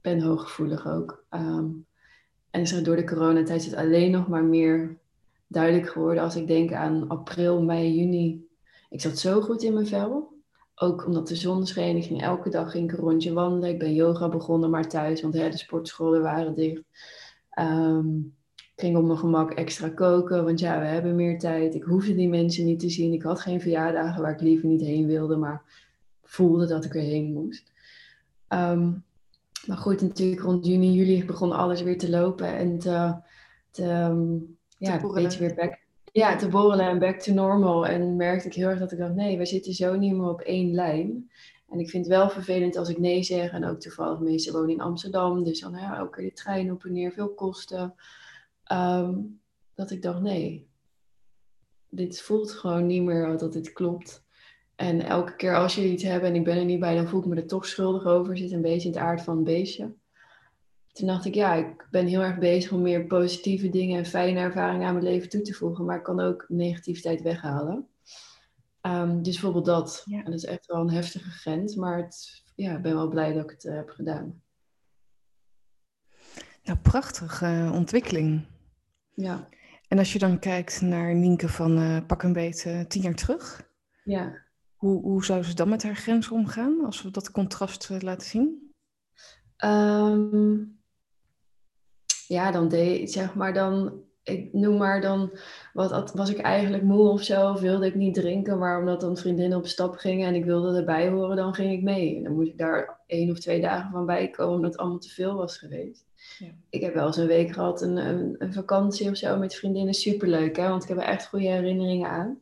ben 0.00 0.20
hooggevoelig 0.20 0.88
ook. 0.88 1.24
Um, 1.30 1.85
en 2.56 2.62
is 2.62 2.72
er 2.72 2.84
door 2.84 2.96
de 2.96 3.04
coronatijd 3.04 3.64
het 3.64 3.74
alleen 3.74 4.10
nog 4.10 4.28
maar 4.28 4.44
meer 4.44 4.98
duidelijk 5.46 5.88
geworden 5.88 6.22
als 6.22 6.36
ik 6.36 6.46
denk 6.46 6.72
aan 6.72 7.08
april, 7.08 7.62
mei, 7.62 7.94
juni. 7.94 8.46
Ik 8.90 9.00
zat 9.00 9.18
zo 9.18 9.40
goed 9.40 9.62
in 9.62 9.74
mijn 9.74 9.86
vel. 9.86 10.34
Ook 10.74 11.06
omdat 11.06 11.28
de 11.28 11.36
zon 11.36 11.66
scheen. 11.66 11.96
Ik 11.96 12.04
ging 12.04 12.22
elke 12.22 12.50
dag 12.50 12.70
ging 12.70 12.92
een 12.92 12.98
rondje 12.98 13.32
wandelen. 13.32 13.68
Ik 13.68 13.78
ben 13.78 13.94
yoga 13.94 14.28
begonnen, 14.28 14.70
maar 14.70 14.88
thuis, 14.88 15.22
want 15.22 15.34
hè, 15.34 15.50
de 15.50 15.56
sportscholen 15.56 16.22
waren 16.22 16.54
dicht. 16.54 16.82
Um, 17.58 18.34
ik 18.56 18.82
ging 18.82 18.96
op 18.96 19.04
mijn 19.04 19.18
gemak 19.18 19.52
extra 19.52 19.88
koken, 19.88 20.44
want 20.44 20.60
ja, 20.60 20.80
we 20.80 20.86
hebben 20.86 21.16
meer 21.16 21.38
tijd. 21.38 21.74
Ik 21.74 21.82
hoefde 21.82 22.14
die 22.14 22.28
mensen 22.28 22.64
niet 22.64 22.80
te 22.80 22.90
zien. 22.90 23.12
Ik 23.12 23.22
had 23.22 23.40
geen 23.40 23.60
verjaardagen 23.60 24.22
waar 24.22 24.32
ik 24.32 24.40
liever 24.40 24.68
niet 24.68 24.80
heen 24.80 25.06
wilde, 25.06 25.36
maar 25.36 25.62
voelde 26.22 26.66
dat 26.66 26.84
ik 26.84 26.94
erheen 26.94 27.32
moest. 27.32 27.72
Um, 28.48 29.04
maar 29.66 29.76
goed, 29.76 30.00
natuurlijk 30.00 30.42
rond 30.42 30.66
juni, 30.66 30.92
juli 30.92 31.24
begon 31.24 31.52
alles 31.52 31.82
weer 31.82 31.98
te 31.98 32.10
lopen 32.10 32.56
en 32.56 32.78
te, 32.78 33.16
te, 33.70 33.82
ehm, 33.82 34.36
ja, 34.78 35.02
een 35.02 35.12
beetje 35.12 35.38
weer 35.38 35.54
back, 35.54 35.78
ja, 36.12 36.36
te 36.36 36.48
borrelen 36.48 36.86
en 36.88 36.98
back 36.98 37.20
to 37.20 37.32
normal. 37.32 37.86
En 37.86 38.16
merkte 38.16 38.46
ik 38.46 38.54
heel 38.54 38.68
erg 38.68 38.78
dat 38.78 38.92
ik 38.92 38.98
dacht, 38.98 39.14
nee, 39.14 39.38
we 39.38 39.46
zitten 39.46 39.72
zo 39.72 39.96
niet 39.96 40.12
meer 40.12 40.28
op 40.28 40.40
één 40.40 40.74
lijn. 40.74 41.30
En 41.68 41.78
ik 41.78 41.90
vind 41.90 42.06
het 42.06 42.14
wel 42.14 42.30
vervelend 42.30 42.76
als 42.76 42.88
ik 42.88 42.98
nee 42.98 43.22
zeg. 43.22 43.50
En 43.50 43.64
ook 43.64 43.80
toevallig, 43.80 44.18
meeste 44.18 44.52
wonen 44.52 44.70
in 44.70 44.80
Amsterdam. 44.80 45.44
Dus 45.44 45.60
dan 45.60 45.72
ja, 45.72 46.00
ook 46.00 46.16
de 46.16 46.32
trein 46.32 46.72
op 46.72 46.84
en 46.84 46.92
neer, 46.92 47.12
veel 47.12 47.34
kosten. 47.34 47.94
Ehm, 48.64 49.14
dat 49.74 49.90
ik 49.90 50.02
dacht, 50.02 50.20
nee, 50.20 50.68
dit 51.88 52.20
voelt 52.20 52.52
gewoon 52.52 52.86
niet 52.86 53.02
meer 53.02 53.38
dat 53.38 53.52
dit 53.52 53.72
klopt. 53.72 54.25
En 54.76 55.00
elke 55.00 55.36
keer 55.36 55.56
als 55.56 55.74
je 55.74 55.90
iets 55.90 56.02
hebt 56.02 56.24
en 56.24 56.34
ik 56.34 56.44
ben 56.44 56.56
er 56.56 56.64
niet 56.64 56.80
bij, 56.80 56.94
dan 56.94 57.08
voel 57.08 57.20
ik 57.20 57.26
me 57.26 57.36
er 57.36 57.46
toch 57.46 57.66
schuldig 57.66 58.04
over. 58.04 58.36
Zit 58.36 58.52
een 58.52 58.62
beetje 58.62 58.88
in 58.88 58.94
het 58.94 59.02
aard 59.02 59.22
van 59.22 59.36
het 59.36 59.44
beestje. 59.44 59.94
Toen 60.92 61.06
dacht 61.06 61.24
ik, 61.24 61.34
ja, 61.34 61.54
ik 61.54 61.86
ben 61.90 62.06
heel 62.06 62.22
erg 62.22 62.38
bezig 62.38 62.72
om 62.72 62.82
meer 62.82 63.06
positieve 63.06 63.68
dingen 63.68 63.98
en 63.98 64.06
fijne 64.06 64.40
ervaringen 64.40 64.86
aan 64.86 64.92
mijn 64.92 65.04
leven 65.06 65.28
toe 65.28 65.42
te 65.42 65.52
voegen. 65.52 65.84
Maar 65.84 65.96
ik 65.96 66.02
kan 66.02 66.20
ook 66.20 66.44
negativiteit 66.48 67.22
weghalen. 67.22 67.88
Um, 68.82 69.22
dus 69.22 69.32
bijvoorbeeld 69.32 69.64
dat. 69.64 70.04
En 70.10 70.24
dat 70.24 70.34
is 70.34 70.44
echt 70.44 70.66
wel 70.66 70.80
een 70.80 70.90
heftige 70.90 71.30
grens. 71.30 71.74
Maar 71.74 71.96
het, 71.96 72.42
ja, 72.54 72.76
ik 72.76 72.82
ben 72.82 72.94
wel 72.94 73.08
blij 73.08 73.32
dat 73.32 73.44
ik 73.44 73.50
het 73.50 73.64
uh, 73.64 73.74
heb 73.74 73.88
gedaan. 73.88 74.42
Nou, 76.62 76.78
prachtige 76.78 77.70
ontwikkeling. 77.74 78.46
Ja. 79.14 79.48
En 79.88 79.98
als 79.98 80.12
je 80.12 80.18
dan 80.18 80.38
kijkt 80.38 80.80
naar 80.80 81.14
Nienke 81.14 81.48
van 81.48 81.78
uh, 81.78 82.06
pak 82.06 82.22
een 82.22 82.32
beetje 82.32 82.86
tien 82.86 83.02
jaar 83.02 83.14
terug. 83.14 83.70
Ja. 84.04 84.44
Hoe, 84.76 85.02
hoe 85.02 85.24
zou 85.24 85.42
ze 85.42 85.54
dan 85.54 85.68
met 85.68 85.82
haar 85.82 85.96
grens 85.96 86.30
omgaan 86.30 86.84
als 86.84 87.02
we 87.02 87.10
dat 87.10 87.30
contrast 87.30 88.02
laten 88.02 88.26
zien? 88.26 88.72
Ehm, 89.56 90.54
ja, 92.26 92.50
dan 92.50 92.68
deed 92.68 93.12
zeg 93.12 93.34
maar 93.34 93.54
dan, 93.54 94.02
ik 94.22 94.52
noem 94.52 94.76
maar 94.76 95.00
dan, 95.00 95.38
wat, 95.72 96.12
was 96.12 96.30
ik 96.30 96.38
eigenlijk 96.38 96.82
moe 96.82 97.08
of 97.08 97.22
zo, 97.22 97.50
of 97.50 97.60
wilde 97.60 97.86
ik 97.86 97.94
niet 97.94 98.14
drinken, 98.14 98.58
maar 98.58 98.78
omdat 98.78 99.00
dan 99.00 99.16
vriendinnen 99.16 99.58
op 99.58 99.66
stap 99.66 99.96
gingen 99.96 100.26
en 100.26 100.34
ik 100.34 100.44
wilde 100.44 100.78
erbij 100.78 101.08
horen, 101.08 101.36
dan 101.36 101.54
ging 101.54 101.72
ik 101.72 101.82
mee. 101.82 102.22
Dan 102.22 102.32
moest 102.32 102.48
ik 102.48 102.58
daar 102.58 103.00
één 103.06 103.30
of 103.30 103.38
twee 103.38 103.60
dagen 103.60 103.90
van 103.90 104.06
bij 104.06 104.30
komen, 104.30 104.54
omdat 104.54 104.70
het 104.70 104.80
allemaal 104.80 104.98
te 104.98 105.08
veel 105.08 105.34
was 105.34 105.58
geweest. 105.58 106.04
Ja. 106.38 106.50
Ik 106.70 106.80
heb 106.80 106.94
wel 106.94 107.06
eens 107.06 107.16
een 107.16 107.26
week 107.26 107.52
gehad, 107.52 107.82
een, 107.82 107.96
een, 107.96 108.34
een, 108.38 108.52
vakantie 108.52 109.10
of 109.10 109.16
zo 109.16 109.38
met 109.38 109.54
vriendinnen, 109.54 109.94
superleuk 109.94 110.56
hè, 110.56 110.68
want 110.68 110.82
ik 110.82 110.88
heb 110.88 110.98
er 110.98 111.04
echt 111.04 111.26
goede 111.26 111.46
herinneringen 111.46 112.10
aan. 112.10 112.38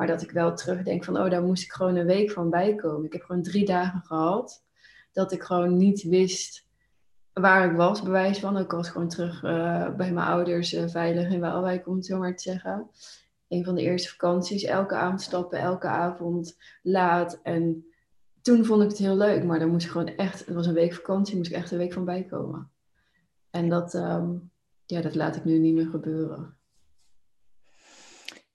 Maar 0.00 0.08
dat 0.08 0.22
ik 0.22 0.30
wel 0.30 0.54
terugdenk 0.54 1.04
van, 1.04 1.18
oh, 1.18 1.30
daar 1.30 1.42
moest 1.42 1.62
ik 1.62 1.72
gewoon 1.72 1.96
een 1.96 2.06
week 2.06 2.30
van 2.30 2.50
bijkomen. 2.50 3.04
Ik 3.04 3.12
heb 3.12 3.22
gewoon 3.22 3.42
drie 3.42 3.64
dagen 3.64 4.00
gehad 4.00 4.64
dat 5.12 5.32
ik 5.32 5.42
gewoon 5.42 5.76
niet 5.76 6.02
wist 6.02 6.66
waar 7.32 7.70
ik 7.70 7.76
was, 7.76 8.02
bewijs 8.02 8.38
van. 8.38 8.58
Ik 8.58 8.70
was 8.70 8.88
gewoon 8.88 9.08
terug 9.08 9.42
uh, 9.42 9.94
bij 9.94 10.12
mijn 10.12 10.26
ouders 10.26 10.72
uh, 10.72 10.88
veilig 10.88 11.28
in 11.28 11.40
Waalwijk, 11.40 11.86
om 11.86 11.96
het 11.96 12.06
zo 12.06 12.18
maar 12.18 12.36
te 12.36 12.42
zeggen. 12.42 12.90
Een 13.48 13.64
van 13.64 13.74
de 13.74 13.82
eerste 13.82 14.08
vakanties, 14.08 14.62
elke 14.62 14.94
avond 14.94 15.22
stappen, 15.22 15.58
elke 15.58 15.88
avond 15.88 16.56
laat. 16.82 17.40
En 17.42 17.84
toen 18.42 18.64
vond 18.64 18.82
ik 18.82 18.88
het 18.88 18.98
heel 18.98 19.16
leuk, 19.16 19.44
maar 19.44 19.58
dan 19.58 19.70
moest 19.70 19.84
ik 19.84 19.92
gewoon 19.92 20.16
echt, 20.16 20.46
het 20.46 20.54
was 20.54 20.66
een 20.66 20.74
week 20.74 20.94
vakantie, 20.94 21.36
moest 21.36 21.50
ik 21.50 21.56
echt 21.56 21.70
een 21.70 21.78
week 21.78 21.92
van 21.92 22.04
bijkomen. 22.04 22.70
En 23.50 23.68
dat, 23.68 23.94
um, 23.94 24.50
ja, 24.86 25.00
dat 25.00 25.14
laat 25.14 25.36
ik 25.36 25.44
nu 25.44 25.58
niet 25.58 25.74
meer 25.74 25.88
gebeuren. 25.88 26.58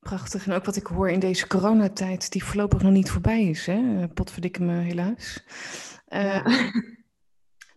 Prachtig. 0.10 0.48
En 0.48 0.54
ook 0.54 0.66
wat 0.66 0.76
ik 0.76 0.88
hoor 0.88 1.10
in 1.10 1.20
deze 1.20 1.48
coronatijd, 1.48 2.32
die 2.32 2.44
voorlopig 2.44 2.82
nog 2.82 2.92
niet 2.92 3.10
voorbij 3.10 3.46
is. 3.46 3.66
Hè? 3.66 4.08
Potverdikke 4.08 4.64
me 4.64 4.74
helaas. 4.74 5.44
Uh, 6.10 6.46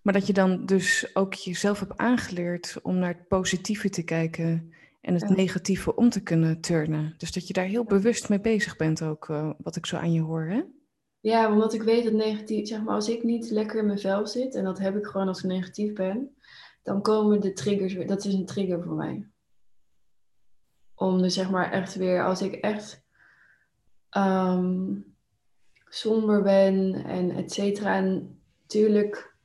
Maar 0.03 0.13
dat 0.13 0.27
je 0.27 0.33
dan 0.33 0.67
dus 0.67 1.11
ook 1.15 1.35
jezelf 1.35 1.81
hebt 1.81 1.97
aangeleerd 1.97 2.79
om 2.83 2.99
naar 2.99 3.15
het 3.15 3.29
positieve 3.29 3.89
te 3.89 4.03
kijken 4.03 4.73
en 5.01 5.15
het 5.15 5.29
negatieve 5.29 5.95
om 5.95 6.11
te 6.11 6.23
kunnen 6.23 6.61
turnen. 6.61 7.15
Dus 7.17 7.33
dat 7.33 7.47
je 7.47 7.53
daar 7.53 7.65
heel 7.65 7.85
bewust 7.85 8.29
mee 8.29 8.41
bezig 8.41 8.77
bent 8.77 9.03
ook, 9.03 9.29
uh, 9.29 9.51
wat 9.59 9.77
ik 9.77 9.87
zo 9.87 9.97
aan 9.97 10.13
je 10.13 10.21
hoor, 10.21 10.43
hè? 10.43 10.63
Ja, 11.21 11.53
omdat 11.53 11.75
ik 11.75 11.83
weet 11.83 12.05
dat 12.05 12.13
negatief, 12.13 12.69
zeg 12.69 12.83
maar, 12.83 12.95
als 12.95 13.09
ik 13.09 13.23
niet 13.23 13.51
lekker 13.51 13.79
in 13.79 13.87
mijn 13.87 13.99
vel 13.99 14.27
zit, 14.27 14.55
en 14.55 14.65
dat 14.65 14.79
heb 14.79 14.97
ik 14.97 15.07
gewoon 15.07 15.29
als 15.29 15.39
ik 15.39 15.51
negatief 15.51 15.93
ben, 15.93 16.37
dan 16.83 17.03
komen 17.03 17.41
de 17.41 17.53
triggers 17.53 17.95
weer. 17.95 18.07
Dat 18.07 18.25
is 18.25 18.35
een 18.35 18.47
trigger 18.47 18.83
voor 18.83 18.95
mij. 18.95 19.27
Om 20.99 21.23
dus 21.23 21.35
zeg 21.35 21.51
maar 21.51 21.73
echt 21.73 21.95
weer, 21.95 22.25
als 22.25 22.43
ik 22.43 22.55
echt 22.55 23.03
um, 24.17 25.05
somber 25.89 26.43
ben 26.43 27.05
en 27.05 27.31
et 27.31 27.53
cetera. 27.53 27.97
En 27.97 28.39
natuurlijk 28.63 29.37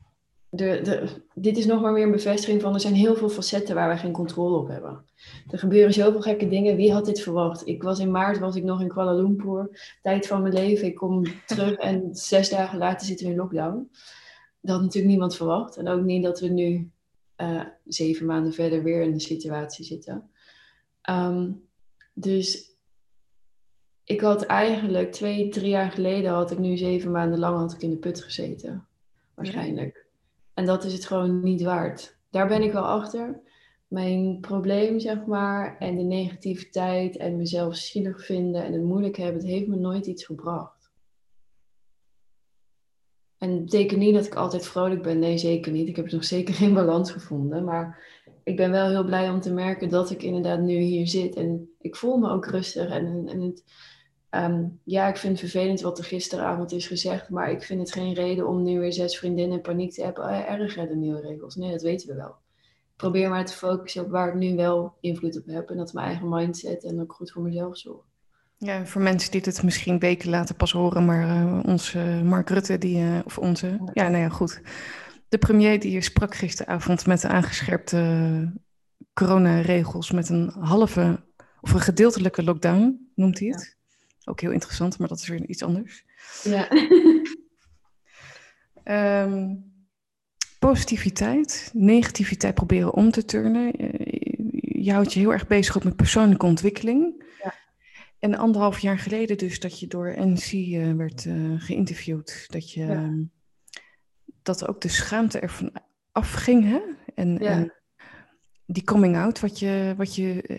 de, 0.49 0.79
de, 0.83 1.07
dit 1.33 1.57
is 1.57 1.65
nog 1.65 1.81
maar 1.81 1.93
weer 1.93 2.03
een 2.03 2.11
bevestiging 2.11 2.61
van 2.61 2.73
er 2.73 2.79
zijn 2.79 2.93
heel 2.93 3.15
veel 3.15 3.29
facetten 3.29 3.75
waar 3.75 3.89
we 3.89 3.97
geen 3.97 4.11
controle 4.11 4.57
op 4.57 4.67
hebben. 4.67 5.05
Er 5.51 5.59
gebeuren 5.59 5.93
zoveel 5.93 6.21
gekke 6.21 6.47
dingen. 6.47 6.75
Wie 6.75 6.93
had 6.93 7.05
dit 7.05 7.21
verwacht? 7.21 7.67
Ik 7.67 7.83
was 7.83 7.99
in 7.99 8.11
maart 8.11 8.39
was 8.39 8.55
ik 8.55 8.63
nog 8.63 8.81
in 8.81 8.87
Kuala 8.87 9.13
Lumpur. 9.13 9.95
Tijd 10.01 10.27
van 10.27 10.41
mijn 10.41 10.53
leven. 10.53 10.87
Ik 10.87 10.95
kom 10.95 11.23
terug 11.45 11.73
en 11.73 12.09
zes 12.15 12.49
dagen 12.49 12.77
later 12.77 13.07
zitten 13.07 13.25
we 13.25 13.31
in 13.31 13.37
lockdown. 13.37 13.89
Dat 14.61 14.75
had 14.75 14.81
natuurlijk 14.81 15.11
niemand 15.11 15.35
verwacht. 15.35 15.77
En 15.77 15.87
ook 15.87 16.01
niet 16.01 16.23
dat 16.23 16.39
we 16.39 16.47
nu 16.47 16.91
uh, 17.37 17.61
zeven 17.85 18.25
maanden 18.25 18.53
verder 18.53 18.83
weer 18.83 19.01
in 19.01 19.13
de 19.13 19.19
situatie 19.19 19.85
zitten. 19.85 20.29
Um, 21.09 21.67
dus 22.13 22.71
ik 24.03 24.21
had 24.21 24.45
eigenlijk 24.45 25.11
twee, 25.11 25.49
drie 25.49 25.69
jaar 25.69 25.91
geleden 25.91 26.31
had 26.31 26.51
ik 26.51 26.57
nu 26.57 26.77
zeven 26.77 27.11
maanden 27.11 27.39
lang 27.39 27.57
had 27.57 27.73
ik 27.73 27.81
in 27.81 27.89
de 27.89 27.97
put 27.97 28.23
gezeten. 28.23 28.87
Waarschijnlijk. 29.33 30.05
En 30.53 30.65
dat 30.65 30.83
is 30.83 30.93
het 30.93 31.05
gewoon 31.05 31.43
niet 31.43 31.61
waard. 31.61 32.17
Daar 32.29 32.47
ben 32.47 32.61
ik 32.61 32.71
wel 32.71 32.85
achter. 32.85 33.41
Mijn 33.87 34.37
probleem, 34.39 34.99
zeg 34.99 35.25
maar, 35.25 35.77
en 35.77 35.95
de 35.95 36.03
negativiteit 36.03 37.17
en 37.17 37.37
mezelf 37.37 37.75
zielig 37.75 38.25
vinden 38.25 38.63
en 38.63 38.73
het 38.73 38.83
moeilijk 38.83 39.17
hebben, 39.17 39.41
het 39.41 39.51
heeft 39.51 39.67
me 39.67 39.75
nooit 39.75 40.05
iets 40.05 40.25
gebracht. 40.25 40.91
En 43.37 43.51
het 43.51 43.63
betekent 43.63 43.99
niet 43.99 44.13
dat 44.13 44.25
ik 44.25 44.35
altijd 44.35 44.65
vrolijk 44.65 45.01
ben. 45.01 45.19
Nee, 45.19 45.37
zeker 45.37 45.71
niet. 45.71 45.87
Ik 45.87 45.95
heb 45.95 46.11
nog 46.11 46.23
zeker 46.23 46.53
geen 46.53 46.73
balans 46.73 47.11
gevonden. 47.11 47.63
Maar 47.63 47.99
ik 48.43 48.55
ben 48.55 48.71
wel 48.71 48.89
heel 48.89 49.05
blij 49.05 49.29
om 49.29 49.41
te 49.41 49.53
merken 49.53 49.89
dat 49.89 50.09
ik 50.09 50.23
inderdaad 50.23 50.59
nu 50.59 50.77
hier 50.77 51.07
zit. 51.07 51.35
En 51.35 51.69
ik 51.79 51.95
voel 51.95 52.17
me 52.17 52.29
ook 52.29 52.45
rustig. 52.45 52.89
En, 52.89 53.23
en 53.27 53.41
het, 53.41 53.63
Ehm, 54.33 54.63
ja, 54.83 55.07
ik 55.07 55.17
vind 55.17 55.39
het 55.39 55.51
vervelend 55.51 55.81
wat 55.81 55.97
er 55.97 56.03
gisteravond 56.03 56.71
is 56.71 56.87
gezegd, 56.87 57.29
maar 57.29 57.51
ik 57.51 57.63
vind 57.63 57.79
het 57.79 57.91
geen 57.91 58.13
reden 58.13 58.47
om 58.47 58.63
nu 58.63 58.79
weer 58.79 58.93
zes 58.93 59.17
vriendinnen 59.17 59.57
in 59.57 59.63
paniek 59.63 59.93
te 59.93 60.03
hebben. 60.03 60.23
Oh, 60.23 60.49
erger 60.49 60.87
de 60.87 60.95
nieuwe 60.95 61.21
regels. 61.21 61.55
Nee, 61.55 61.71
dat 61.71 61.81
weten 61.81 62.07
we 62.07 62.15
wel. 62.15 62.35
Ik 62.91 62.97
probeer 62.97 63.29
maar 63.29 63.45
te 63.45 63.53
focussen 63.53 64.03
op 64.03 64.11
waar 64.11 64.27
ik 64.27 64.33
nu 64.33 64.55
wel 64.55 64.97
invloed 64.99 65.37
op 65.37 65.45
heb 65.45 65.69
en 65.69 65.77
dat 65.77 65.87
is 65.87 65.93
mijn 65.93 66.07
eigen 66.07 66.29
mindset 66.29 66.83
en 66.83 67.01
ook 67.01 67.13
goed 67.13 67.31
voor 67.31 67.41
mezelf 67.41 67.77
zorg. 67.77 68.01
Ja, 68.57 68.85
voor 68.85 69.01
mensen 69.01 69.31
die 69.31 69.41
het 69.43 69.63
misschien 69.63 69.99
weken 69.99 70.29
later 70.29 70.55
pas 70.55 70.71
horen, 70.71 71.05
maar 71.05 71.27
uh, 71.27 71.59
onze 71.65 72.21
Mark 72.23 72.49
Rutte, 72.49 72.77
die, 72.77 72.97
uh, 72.97 73.19
of 73.25 73.37
onze, 73.37 73.67
ja, 73.93 74.07
nou 74.07 74.23
ja, 74.23 74.29
goed. 74.29 74.61
De 75.33 75.39
premier 75.39 75.79
die 75.79 76.01
sprak 76.01 76.35
gisteravond 76.35 77.05
met 77.05 77.21
de 77.21 77.27
aangescherpte 77.27 78.53
coronaregels 79.13 80.11
met 80.11 80.29
een 80.29 80.49
halve 80.49 81.23
of 81.61 81.73
een 81.73 81.79
gedeeltelijke 81.79 82.43
lockdown, 82.43 83.11
noemt 83.15 83.39
hij 83.39 83.47
het. 83.47 83.77
Ook 84.23 84.41
heel 84.41 84.51
interessant, 84.51 84.97
maar 84.97 85.07
dat 85.07 85.19
is 85.19 85.27
weer 85.27 85.45
iets 85.45 85.63
anders. 85.63 86.05
Ja. 86.43 86.67
um, 89.23 89.73
positiviteit, 90.69 91.71
negativiteit 91.73 92.53
proberen 92.53 92.93
om 92.93 93.11
te 93.11 93.25
turnen. 93.25 93.73
Je 94.83 94.91
houdt 94.91 95.13
je 95.13 95.19
heel 95.19 95.33
erg 95.33 95.47
bezig 95.47 95.77
ook 95.77 95.83
met 95.83 95.95
persoonlijke 95.95 96.45
ontwikkeling. 96.45 97.25
Ja. 97.43 97.53
En 98.19 98.35
anderhalf 98.35 98.79
jaar 98.79 98.99
geleden 98.99 99.37
dus 99.37 99.59
dat 99.59 99.79
je 99.79 99.87
door 99.87 100.15
NC 100.17 100.51
eh, 100.51 100.91
werd 100.91 101.25
uh, 101.25 101.61
geïnterviewd. 101.61 102.45
Dat, 102.49 102.71
je, 102.71 102.85
ja. 102.85 103.11
Dat 104.43 104.67
ook 104.67 104.81
de 104.81 104.89
schaamte 104.89 105.39
ervan 105.39 105.71
afging. 106.11 106.63
Hè? 106.63 106.81
En, 107.15 107.37
ja. 107.39 107.49
en 107.49 107.73
die 108.65 108.83
coming 108.83 109.17
out 109.17 109.39
wat 109.39 109.59
je, 109.59 109.93
wat 109.97 110.15
je 110.15 110.43
uh, 110.47 110.57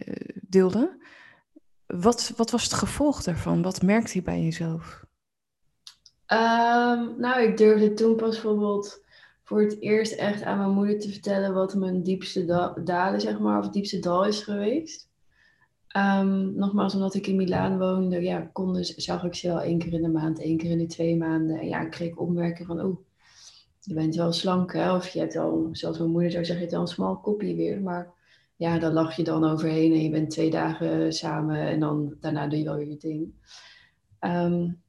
deelde. 0.49 1.03
Wat, 1.87 2.33
wat 2.37 2.51
was 2.51 2.63
het 2.63 2.73
gevolg 2.73 3.23
daarvan? 3.23 3.63
Wat 3.63 3.83
merkte 3.83 4.19
je 4.19 4.23
bij 4.23 4.43
jezelf? 4.43 5.05
Um, 6.27 7.21
nou, 7.21 7.43
ik 7.43 7.57
durfde 7.57 7.93
toen 7.93 8.17
pas 8.17 8.31
bijvoorbeeld 8.31 9.03
voor 9.43 9.61
het 9.61 9.81
eerst 9.81 10.13
echt 10.13 10.43
aan 10.43 10.59
mijn 10.59 10.71
moeder 10.71 10.99
te 10.99 11.09
vertellen 11.09 11.55
wat 11.55 11.75
mijn 11.75 12.03
diepste 12.03 12.45
da 12.45 12.75
dalen, 12.85 13.21
zeg 13.21 13.39
maar, 13.39 13.59
of 13.59 13.69
diepste 13.69 13.99
dal 13.99 14.25
is 14.25 14.43
geweest. 14.43 15.09
Um, 15.97 16.55
nogmaals, 16.55 16.95
omdat 16.95 17.15
ik 17.15 17.27
in 17.27 17.37
Milaan 17.37 17.79
woonde, 17.79 18.23
ja, 18.23 18.51
konden, 18.53 18.85
zag 18.85 19.25
ik 19.25 19.35
ze 19.35 19.49
wel 19.49 19.61
één 19.61 19.79
keer 19.79 19.93
in 19.93 20.03
de 20.03 20.09
maand, 20.09 20.41
één 20.41 20.57
keer 20.57 20.71
in 20.71 20.79
de 20.79 20.87
twee 20.87 21.17
maanden. 21.17 21.59
En 21.59 21.69
ja, 21.69 21.81
ik 21.81 21.91
kreeg 21.91 22.17
opmerkingen 22.17 22.67
van, 22.67 22.81
oh, 22.81 22.99
je 23.85 23.95
bent 23.95 24.15
wel 24.15 24.33
slank, 24.33 24.73
hè? 24.73 24.95
Of 24.95 25.09
je 25.09 25.19
hebt 25.19 25.37
al, 25.37 25.69
zoals 25.73 25.99
mijn 25.99 26.11
moeder 26.11 26.31
zou 26.31 26.45
zeggen, 26.45 26.65
je 26.65 26.71
hebt 26.71 26.81
al 26.81 26.89
een 26.89 26.95
smal 26.95 27.17
kopje 27.17 27.55
weer. 27.55 27.81
Maar 27.81 28.13
ja, 28.57 28.79
daar 28.79 28.93
lach 28.93 29.17
je 29.17 29.25
dan 29.25 29.45
overheen 29.45 29.93
en 29.93 30.03
je 30.03 30.11
bent 30.11 30.31
twee 30.31 30.51
dagen 30.51 31.13
samen 31.13 31.57
en 31.57 31.81
dan 31.81 32.17
daarna 32.21 32.47
doe 32.47 32.59
je 32.59 32.65
wel 32.65 32.77
weer 32.77 32.89
je 32.89 32.97
ding. 32.97 33.33
Um, 34.21 34.83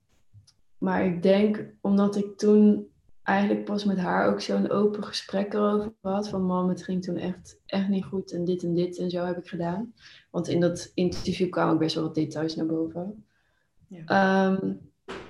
maar 0.78 1.06
ik 1.06 1.24
denk, 1.24 1.66
omdat 1.82 2.16
ik 2.16 2.38
toen 2.38 2.88
eigenlijk 3.24 3.66
pas 3.66 3.84
met 3.84 3.98
haar 3.98 4.28
ook 4.28 4.42
zo'n 4.42 4.70
open 4.70 5.04
gesprek 5.04 5.54
erover 5.54 5.94
had. 6.02 6.30
Van 6.30 6.42
mam, 6.42 6.70
het 6.70 6.84
ging 6.84 7.04
toen 7.04 7.18
echt, 7.18 7.60
echt 7.66 7.90
niet 7.90 8.06
goed 8.06 8.32
en 8.32 8.46
dit 8.46 8.64
en 8.64 8.74
dit 8.74 8.98
en 8.98 9.10
zo 9.10 9.26
heb 9.26 9.38
ik 9.38 9.48
gedaan. 9.48 9.94
Want 10.32 10.48
in 10.48 10.60
dat 10.60 10.92
interview 10.94 11.50
kwamen 11.50 11.74
ook 11.74 11.80
best 11.80 11.96
wel 11.96 12.04
wat 12.04 12.16
details 12.16 12.56
naar 12.56 12.66
boven. 12.66 13.26
Ja. 13.88 14.48
Um, 14.52 14.80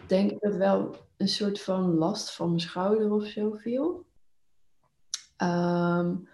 denk 0.08 0.32
ik 0.32 0.40
dat 0.40 0.56
wel 0.56 0.96
een 1.18 1.28
soort 1.28 1.62
van 1.62 1.94
last 1.94 2.36
van 2.36 2.48
mijn 2.48 2.60
schouder 2.60 3.12
of 3.12 3.26
zo 3.26 3.52
viel. 3.52 4.06
Um, 5.44 6.28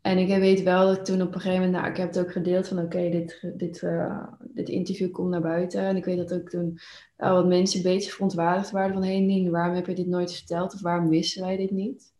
en 0.00 0.18
ik 0.18 0.28
weet 0.28 0.62
wel 0.62 0.86
dat 0.94 1.04
toen 1.04 1.22
op 1.22 1.34
een 1.34 1.40
gegeven 1.40 1.64
moment, 1.64 1.72
nou, 1.72 1.90
ik 1.90 1.96
heb 1.96 2.08
het 2.08 2.18
ook 2.18 2.32
gedeeld 2.32 2.68
van 2.68 2.78
oké, 2.78 3.10
dit, 3.10 3.52
dit, 3.56 3.82
uh, 3.82 4.26
dit 4.40 4.68
interview 4.68 5.10
komt 5.10 5.30
naar 5.30 5.40
buiten. 5.40 5.80
En 5.80 5.96
ik 5.96 6.04
weet 6.04 6.16
dat 6.16 6.34
ook 6.34 6.48
toen 6.48 6.78
wel 7.16 7.34
wat 7.34 7.46
mensen 7.46 7.76
een 7.76 7.92
beetje 7.92 8.10
verontwaardigd 8.10 8.70
waren 8.70 8.92
van 8.92 9.02
hé 9.02 9.16
hey, 9.16 9.20
Nien, 9.20 9.50
waarom 9.50 9.74
heb 9.74 9.86
je 9.86 9.94
dit 9.94 10.06
nooit 10.06 10.32
verteld 10.32 10.74
of 10.74 10.80
waarom 10.80 11.08
wisten 11.08 11.42
wij 11.42 11.56
dit 11.56 11.70
niet? 11.70 12.12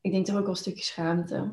Ik 0.00 0.12
denk 0.12 0.26
toch 0.26 0.36
ook 0.36 0.40
wel 0.40 0.50
een 0.50 0.56
stukje 0.56 0.84
schaamte. 0.84 1.52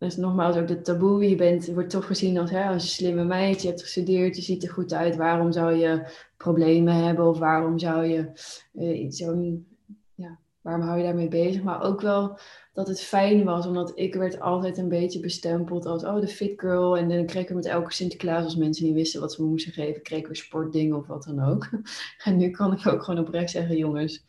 Dus 0.00 0.16
nogmaals, 0.16 0.56
ook 0.56 0.68
de 0.68 0.80
taboe, 0.80 1.28
je, 1.28 1.34
bent, 1.34 1.66
wordt 1.66 1.90
toch 1.90 2.06
gezien 2.06 2.38
als, 2.38 2.50
hè, 2.50 2.64
als 2.68 2.82
een 2.82 2.88
slimme 2.88 3.24
meid, 3.24 3.62
je 3.62 3.68
hebt 3.68 3.82
gestudeerd, 3.82 4.36
je 4.36 4.42
ziet 4.42 4.62
er 4.62 4.70
goed 4.70 4.92
uit. 4.92 5.16
Waarom 5.16 5.52
zou 5.52 5.74
je 5.74 6.10
problemen 6.36 6.94
hebben 6.94 7.28
of 7.28 7.38
waarom 7.38 7.78
zou 7.78 8.04
je 8.04 8.30
uh, 8.72 9.10
zo'n, 9.10 9.66
ja, 10.14 10.38
waarom 10.60 10.82
hou 10.82 10.98
je 10.98 11.04
daarmee 11.04 11.28
bezig? 11.28 11.62
Maar 11.62 11.82
ook 11.82 12.00
wel 12.00 12.38
dat 12.72 12.88
het 12.88 13.00
fijn 13.00 13.44
was, 13.44 13.66
omdat 13.66 13.92
ik 13.94 14.14
werd 14.14 14.40
altijd 14.40 14.78
een 14.78 14.88
beetje 14.88 15.20
bestempeld 15.20 15.86
als 15.86 16.04
oh, 16.04 16.20
de 16.20 16.28
fit 16.28 16.60
girl. 16.60 16.96
En 16.96 17.08
dan 17.08 17.26
kreeg 17.26 17.42
ik 17.42 17.54
met 17.54 17.66
elke 17.66 17.92
Sinterklaas, 17.92 18.44
als 18.44 18.56
mensen 18.56 18.84
niet 18.84 18.94
wisten 18.94 19.20
wat 19.20 19.32
ze 19.32 19.42
me 19.42 19.48
moesten 19.48 19.72
geven, 19.72 20.02
kreeg 20.02 20.18
ik 20.18 20.26
weer 20.26 20.36
sportdingen 20.36 20.96
of 20.96 21.06
wat 21.06 21.24
dan 21.24 21.40
ook. 21.44 21.68
En 22.24 22.36
nu 22.36 22.50
kan 22.50 22.72
ik 22.72 22.86
ook 22.86 23.02
gewoon 23.02 23.26
oprecht 23.26 23.50
zeggen, 23.50 23.76
jongens, 23.76 24.24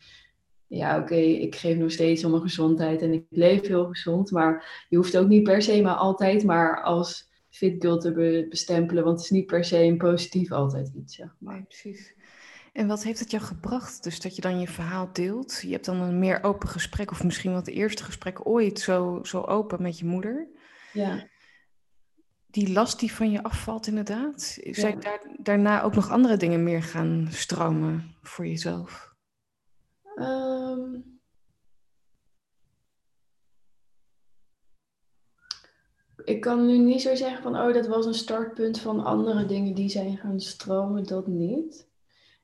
ja, 0.76 0.98
oké, 0.98 1.14
ik 1.14 1.54
geef 1.54 1.76
nog 1.76 1.90
steeds 1.90 2.24
om 2.24 2.30
mijn 2.30 2.42
gezondheid 2.42 3.02
en 3.02 3.12
ik 3.12 3.24
leef 3.28 3.66
heel 3.66 3.86
gezond. 3.86 4.30
Maar 4.30 4.84
je 4.88 4.96
hoeft 4.96 5.16
ook 5.16 5.28
niet 5.28 5.42
per 5.42 5.62
se 5.62 5.82
maar 5.82 5.94
altijd 5.94 6.44
maar 6.44 6.82
als 6.82 7.30
fit 7.50 7.82
girl 7.82 7.98
te 7.98 8.46
bestempelen. 8.48 9.04
Want 9.04 9.16
het 9.16 9.24
is 9.24 9.30
niet 9.30 9.46
per 9.46 9.64
se 9.64 9.82
een 9.82 9.96
positief 9.96 10.52
altijd 10.52 10.90
iets, 10.94 11.14
zeg 11.14 11.34
maar. 11.38 11.54
Nee, 11.54 11.62
precies. 11.62 12.14
En 12.72 12.86
wat 12.86 13.02
heeft 13.02 13.18
het 13.18 13.30
jou 13.30 13.42
gebracht? 13.42 14.02
Dus 14.02 14.20
dat 14.20 14.36
je 14.36 14.42
dan 14.42 14.60
je 14.60 14.68
verhaal 14.68 15.08
deelt. 15.12 15.60
Je 15.62 15.72
hebt 15.72 15.84
dan 15.84 16.00
een 16.00 16.18
meer 16.18 16.42
open 16.42 16.68
gesprek, 16.68 17.10
of 17.10 17.24
misschien 17.24 17.50
wel 17.50 17.60
het 17.60 17.68
eerste 17.68 18.04
gesprek 18.04 18.46
ooit 18.46 18.80
zo, 18.80 19.20
zo 19.22 19.40
open 19.40 19.82
met 19.82 19.98
je 19.98 20.04
moeder. 20.04 20.48
Ja. 20.92 21.26
Die 22.50 22.72
last 22.72 23.00
die 23.00 23.12
van 23.12 23.30
je 23.30 23.42
afvalt, 23.42 23.86
inderdaad. 23.86 24.58
Zijn 24.62 25.00
daar, 25.00 25.20
daarna 25.36 25.82
ook 25.82 25.94
nog 25.94 26.10
andere 26.10 26.36
dingen 26.36 26.62
meer 26.62 26.82
gaan 26.82 27.28
stromen 27.30 28.14
voor 28.22 28.46
jezelf? 28.46 29.11
Ehm. 30.14 31.00
ik 36.24 36.40
kan 36.40 36.66
nu 36.66 36.78
niet 36.78 37.02
zo 37.02 37.14
zeggen 37.14 37.42
van, 37.42 37.56
oh, 37.56 37.72
dat 37.72 37.86
was 37.86 38.06
een 38.06 38.14
startpunt 38.14 38.80
van 38.80 39.04
andere 39.04 39.46
dingen 39.46 39.74
die 39.74 39.88
zijn 39.88 40.16
gaan 40.16 40.40
stromen, 40.40 41.04
dat 41.04 41.26
niet. 41.26 41.88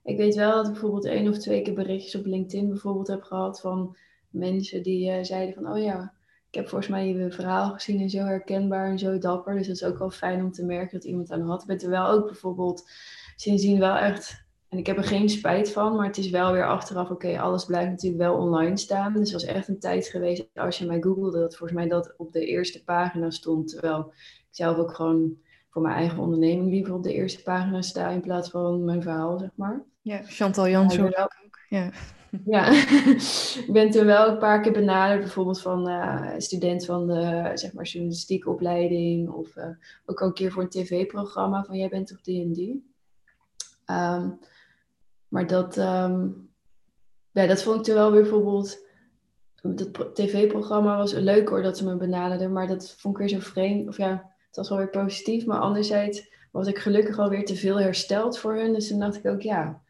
Ik 0.03 0.17
weet 0.17 0.35
wel 0.35 0.53
dat 0.53 0.67
ik 0.67 0.73
bijvoorbeeld 0.73 1.05
één 1.05 1.29
of 1.29 1.39
twee 1.39 1.63
keer 1.63 1.75
berichtjes 1.75 2.15
op 2.15 2.27
LinkedIn 2.27 2.69
bijvoorbeeld 2.69 3.07
heb 3.07 3.23
gehad 3.23 3.61
van 3.61 3.97
mensen 4.31 4.83
die 4.83 5.11
uh, 5.11 5.25
zeiden 5.25 5.55
van, 5.55 5.73
oh 5.73 5.83
ja, 5.83 6.13
ik 6.49 6.55
heb 6.55 6.69
volgens 6.69 6.91
mij 6.91 7.09
je 7.09 7.31
verhaal 7.31 7.73
gezien 7.73 8.01
en 8.01 8.11
zo 8.11 8.19
herkenbaar 8.19 8.91
en 8.91 8.99
zo 8.99 9.19
dapper. 9.19 9.55
Dus 9.55 9.67
dat 9.67 9.77
is 9.77 9.85
ook 9.85 9.99
wel 9.99 10.11
fijn 10.11 10.45
om 10.45 10.53
te 10.53 10.65
merken 10.65 10.99
dat 10.99 11.09
iemand 11.09 11.31
aan 11.31 11.41
had. 11.41 11.69
Ik 11.69 11.83
er 11.83 11.91
wel 11.91 12.07
ook 12.07 12.27
bijvoorbeeld 12.27 12.91
sindsdien 13.37 13.79
wel 13.79 13.97
echt, 13.97 14.48
en 14.69 14.79
ik 14.79 14.87
heb 14.87 14.97
er 14.97 15.05
geen 15.05 15.29
spijt 15.29 15.73
van, 15.73 15.97
maar 15.97 16.07
het 16.07 16.19
is 16.19 16.31
wel 16.31 16.53
weer 16.53 16.67
achteraf, 16.67 17.11
oké, 17.11 17.41
alles 17.41 17.65
blijft 17.65 17.91
natuurlijk 17.91 18.23
wel 18.23 18.37
online 18.37 18.77
staan. 18.77 19.13
Dus 19.13 19.33
het 19.33 19.43
was 19.43 19.55
echt 19.55 19.69
een 19.69 19.79
tijd 19.79 20.07
geweest, 20.07 20.49
als 20.55 20.79
je 20.79 20.87
mij 20.87 21.01
googelde, 21.01 21.39
dat 21.39 21.57
volgens 21.57 21.79
mij 21.79 21.89
dat 21.89 22.15
op 22.17 22.33
de 22.33 22.47
eerste 22.47 22.85
pagina 22.85 23.31
stond. 23.31 23.69
Terwijl 23.69 23.99
ik 23.99 24.47
zelf 24.51 24.77
ook 24.77 24.95
gewoon 24.95 25.37
voor 25.71 25.83
mijn 25.83 25.95
eigen 25.95 26.19
onderneming 26.19 26.71
liever 26.71 26.95
op 26.95 27.03
de 27.03 27.15
eerste 27.15 27.43
pagina 27.43 27.83
sta 27.83 28.09
in 28.09 28.21
plaats 28.21 28.51
van 28.51 28.85
mijn 28.85 29.03
verhaal, 29.03 29.39
zeg 29.39 29.51
maar. 29.55 29.83
Ja, 30.03 30.23
Chantal 30.25 30.69
Jansen 30.69 31.05
ook. 31.05 31.37
Ja. 31.69 31.91
ja, 32.45 32.71
ik 33.67 33.69
ben 33.73 33.91
toen 33.91 34.05
wel 34.05 34.29
een 34.29 34.39
paar 34.39 34.61
keer 34.61 34.73
benaderd, 34.73 35.21
bijvoorbeeld 35.21 35.61
van 35.61 35.89
uh, 35.89 36.33
student 36.39 36.85
van 36.85 37.07
de 37.07 37.51
zeg 37.55 37.73
maar, 37.73 37.85
journalistieke 37.85 38.51
opleiding. 38.51 39.29
Of 39.29 39.57
uh, 39.57 39.65
ook 40.07 40.21
al 40.21 40.27
een 40.27 40.33
keer 40.33 40.53
voor 40.53 40.63
een 40.63 40.69
tv-programma 40.69 41.65
van 41.65 41.77
jij 41.77 41.89
bent 41.89 42.11
en 42.11 42.53
die. 42.53 42.93
Ehm, 43.85 44.31
maar 45.29 45.47
dat, 45.47 45.77
um, 45.77 46.49
ja, 47.31 47.47
dat 47.47 47.63
vond 47.63 47.79
ik 47.79 47.85
toen 47.85 47.95
wel 47.95 48.13
weer 48.13 48.23
bijvoorbeeld. 48.23 48.87
Dat 49.63 50.15
tv-programma 50.15 50.97
was 50.97 51.13
leuk 51.13 51.49
hoor 51.49 51.63
dat 51.63 51.79
ze 51.79 51.85
me 51.85 51.97
benaderden, 51.97 52.53
maar 52.53 52.67
dat 52.67 52.95
vond 52.99 53.15
ik 53.15 53.21
weer 53.21 53.41
zo 53.41 53.51
vreemd. 53.51 53.89
Of 53.89 53.97
ja, 53.97 54.33
het 54.47 54.57
was 54.57 54.69
wel 54.69 54.79
weer 54.79 54.91
positief, 54.91 55.47
maar 55.47 55.61
anderzijds 55.61 56.29
was 56.51 56.67
ik 56.67 56.79
gelukkig 56.79 57.19
alweer 57.19 57.45
te 57.45 57.57
veel 57.57 57.81
hersteld 57.81 58.39
voor 58.39 58.55
hun. 58.55 58.73
Dus 58.73 58.89
toen 58.89 58.99
dacht 58.99 59.17
ik 59.17 59.27
ook, 59.27 59.43
ja, 59.43 59.83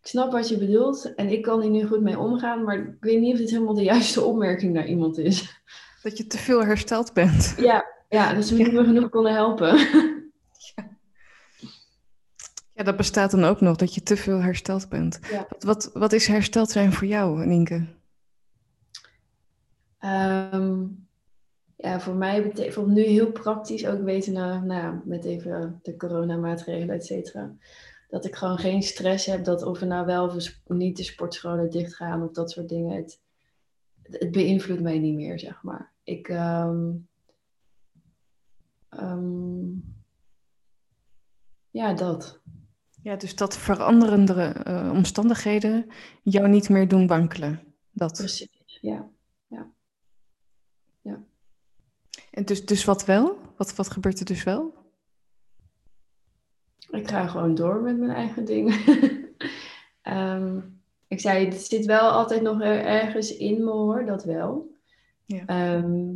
ik 0.00 0.06
snap 0.06 0.32
wat 0.32 0.48
je 0.48 0.58
bedoelt 0.58 1.14
en 1.14 1.28
ik 1.28 1.42
kan 1.42 1.60
hier 1.60 1.70
nu 1.70 1.86
goed 1.86 2.00
mee 2.00 2.18
omgaan, 2.18 2.64
maar 2.64 2.78
ik 2.78 2.96
weet 3.00 3.20
niet 3.20 3.32
of 3.32 3.38
dit 3.38 3.50
helemaal 3.50 3.74
de 3.74 3.82
juiste 3.82 4.22
opmerking 4.22 4.72
naar 4.72 4.86
iemand 4.86 5.18
is. 5.18 5.62
Dat 6.02 6.18
je 6.18 6.26
te 6.26 6.38
veel 6.38 6.64
hersteld 6.64 7.12
bent. 7.12 7.54
Ja, 7.56 7.84
ja 8.08 8.34
dat 8.34 8.44
ze 8.44 8.54
me 8.54 8.62
niet 8.62 8.72
meer 8.72 8.84
genoeg 8.84 9.08
konden 9.08 9.32
helpen. 9.32 9.76
Ja. 12.78 12.84
dat 12.84 12.96
bestaat 12.96 13.30
dan 13.30 13.44
ook 13.44 13.60
nog, 13.60 13.76
dat 13.76 13.94
je 13.94 14.02
te 14.02 14.16
veel 14.16 14.40
hersteld 14.40 14.88
bent. 14.88 15.18
Ja. 15.30 15.46
Wat, 15.58 15.90
wat, 15.92 16.12
is 16.12 16.26
hersteld 16.26 16.70
zijn 16.70 16.92
voor 16.92 17.06
jou, 17.06 17.46
Nienke? 17.46 17.86
Um, 20.04 21.06
ja, 21.76 22.00
voor 22.00 22.14
mij 22.14 22.42
betekent 22.42 22.86
nu 22.86 23.02
heel 23.02 23.32
praktisch 23.32 23.86
ook 23.86 24.02
weten, 24.02 24.32
nou, 24.32 24.64
nou, 24.64 25.00
met 25.04 25.24
even 25.24 25.80
de 25.82 25.96
coronamaatregelen, 25.96 26.94
et 26.94 27.06
cetera 27.06 27.52
dat 28.08 28.24
ik 28.24 28.34
gewoon 28.34 28.58
geen 28.58 28.82
stress 28.82 29.26
heb 29.26 29.44
dat 29.44 29.62
of 29.62 29.80
er 29.80 29.86
nou 29.86 30.06
wel 30.06 30.24
of 30.24 30.60
niet 30.66 30.96
de 30.96 31.02
sportscholen 31.02 31.70
dicht 31.70 31.94
gaan 31.94 32.22
of 32.22 32.32
dat 32.32 32.50
soort 32.50 32.68
dingen. 32.68 32.96
Het, 32.96 33.20
het 34.02 34.30
beïnvloedt 34.30 34.80
mij 34.80 34.98
niet 34.98 35.14
meer, 35.14 35.38
zeg 35.38 35.62
maar. 35.62 35.92
Ik. 36.02 36.28
Um, 36.28 37.08
um, 38.90 39.96
ja, 41.70 41.94
dat. 41.94 42.37
Ja, 43.08 43.16
dus 43.16 43.36
dat 43.36 43.58
veranderende 43.58 44.54
uh, 44.66 44.90
omstandigheden 44.92 45.86
jou 46.22 46.48
niet 46.48 46.68
meer 46.68 46.88
doen 46.88 47.06
wankelen. 47.06 47.60
Dat. 47.90 48.12
Precies, 48.12 48.78
ja. 48.80 49.10
ja. 49.46 49.70
ja. 51.00 51.24
En 52.30 52.44
dus, 52.44 52.66
dus 52.66 52.84
wat 52.84 53.04
wel? 53.04 53.38
Wat, 53.56 53.74
wat 53.74 53.90
gebeurt 53.90 54.18
er 54.18 54.24
dus 54.24 54.44
wel? 54.44 54.74
Ik 56.90 57.08
ga 57.08 57.26
gewoon 57.26 57.54
door 57.54 57.80
met 57.80 57.98
mijn 57.98 58.10
eigen 58.10 58.44
dingen. 58.44 58.78
Ehm, 60.02 60.60
ik 61.06 61.20
zei, 61.20 61.44
het 61.44 61.60
zit 61.60 61.86
wel 61.86 62.10
altijd 62.10 62.42
nog 62.42 62.60
ergens 62.60 63.36
in 63.36 63.64
me 63.64 63.70
hoor, 63.70 64.06
dat 64.06 64.24
wel. 64.24 64.74
Ja. 65.24 65.46
Ehm, 65.46 66.14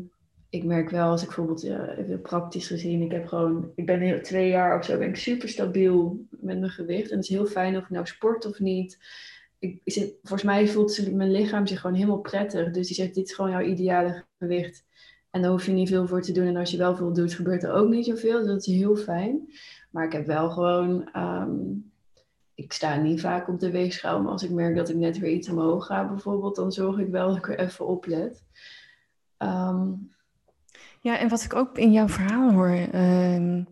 ik 0.53 0.65
merk 0.65 0.91
wel 0.91 1.11
als 1.11 1.21
ik 1.21 1.27
bijvoorbeeld, 1.27 1.63
even 1.99 2.21
praktisch 2.21 2.67
gezien, 2.67 3.03
ik 3.03 3.11
heb 3.11 3.27
gewoon, 3.27 3.73
ik 3.75 3.87
ben 3.87 4.23
twee 4.23 4.49
jaar 4.49 4.79
of 4.79 4.85
zo, 4.85 4.99
ben 4.99 5.09
ik 5.09 5.17
super 5.17 5.49
stabiel 5.49 6.27
met 6.31 6.59
mijn 6.59 6.71
gewicht. 6.71 7.11
En 7.11 7.17
het 7.17 7.25
is 7.25 7.31
heel 7.31 7.47
fijn 7.47 7.77
of 7.77 7.83
ik 7.83 7.91
nou 7.91 8.07
sport 8.07 8.47
of 8.47 8.59
niet. 8.59 8.99
Ik, 9.59 9.81
zit, 9.85 10.15
volgens 10.23 10.43
mij 10.43 10.69
voelt 10.69 11.13
mijn 11.13 11.31
lichaam 11.31 11.67
zich 11.67 11.81
gewoon 11.81 11.97
helemaal 11.97 12.21
prettig. 12.21 12.71
Dus 12.71 12.87
die 12.87 12.97
zegt, 12.97 13.15
dit 13.15 13.29
is 13.29 13.35
gewoon 13.35 13.51
jouw 13.51 13.61
ideale 13.61 14.25
gewicht. 14.39 14.85
En 15.31 15.43
daar 15.43 15.51
hoef 15.51 15.67
je 15.67 15.73
niet 15.73 15.89
veel 15.89 16.07
voor 16.07 16.23
te 16.23 16.33
doen. 16.33 16.47
En 16.47 16.57
als 16.57 16.71
je 16.71 16.77
wel 16.77 16.97
veel 16.97 17.13
doet, 17.13 17.35
gebeurt 17.35 17.63
er 17.63 17.73
ook 17.73 17.89
niet 17.89 18.07
zoveel. 18.07 18.39
Dus 18.39 18.47
dat 18.47 18.67
is 18.67 18.75
heel 18.75 18.97
fijn. 18.97 19.53
Maar 19.91 20.05
ik 20.05 20.13
heb 20.13 20.27
wel 20.27 20.51
gewoon, 20.51 21.09
ehm, 21.13 21.61
ik 22.55 22.73
sta 22.73 22.97
niet 22.97 23.21
vaak 23.21 23.49
op 23.49 23.61
de 23.61 23.71
weegschaal, 23.71 24.23
maar 24.23 24.33
als 24.33 24.43
ik 24.43 24.51
merk 24.51 24.77
dat 24.77 24.89
ik 24.89 24.97
net 24.97 25.19
weer 25.19 25.33
iets 25.33 25.49
omhoog 25.49 25.87
ga 25.87 26.09
bijvoorbeeld, 26.09 26.57
dan 26.57 26.73
zorg 26.73 26.99
ik 26.99 27.09
wel 27.09 27.29
dat 27.29 27.37
ik 27.37 27.49
er 27.49 27.59
even 27.59 27.87
op 27.87 28.07
let. 28.07 28.45
Ehm, 29.37 29.91
ja, 31.03 31.19
en 31.19 31.29
wat 31.29 31.43
ik 31.43 31.55
ook 31.55 31.79
in 31.79 31.93
jouw 31.93 32.09
verhaal 32.09 32.53
hoor, 32.53 32.69
ehm, 32.69 33.63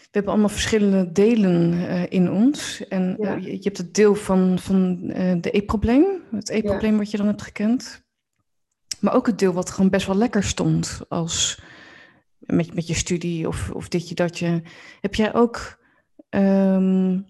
we 0.00 0.14
hebben 0.14 0.32
allemaal 0.32 0.48
verschillende 0.48 1.12
delen 1.12 1.72
uh, 1.72 2.02
in 2.08 2.30
ons. 2.30 2.88
En 2.88 3.16
uh, 3.20 3.38
je, 3.38 3.52
je, 3.52 3.60
hebt 3.62 3.78
het 3.78 3.94
deel 3.94 4.14
van, 4.14 4.58
van 4.58 4.98
uh, 5.02 5.34
de 5.40 5.56
e-probleem, 5.56 6.04
het 6.30 6.48
e-probleem 6.48 6.96
wat 6.96 7.10
je 7.10 7.16
dan 7.16 7.26
hebt 7.26 7.42
gekend. 7.42 8.06
Maar 9.00 9.14
ook 9.14 9.26
het 9.26 9.38
deel 9.38 9.52
wat 9.52 9.70
gewoon 9.70 9.90
best 9.90 10.06
wel 10.06 10.16
lekker 10.16 10.42
stond 10.42 11.00
als 11.08 11.60
met, 12.38 12.74
met 12.74 12.86
je 12.86 12.94
studie 12.94 13.48
of, 13.48 13.70
of 13.70 13.88
dit 13.88 14.08
je 14.08 14.14
dat 14.14 14.38
je. 14.38 14.62
Heb 15.00 15.14
jij 15.14 15.34
ook, 15.34 15.78
um, 16.30 17.26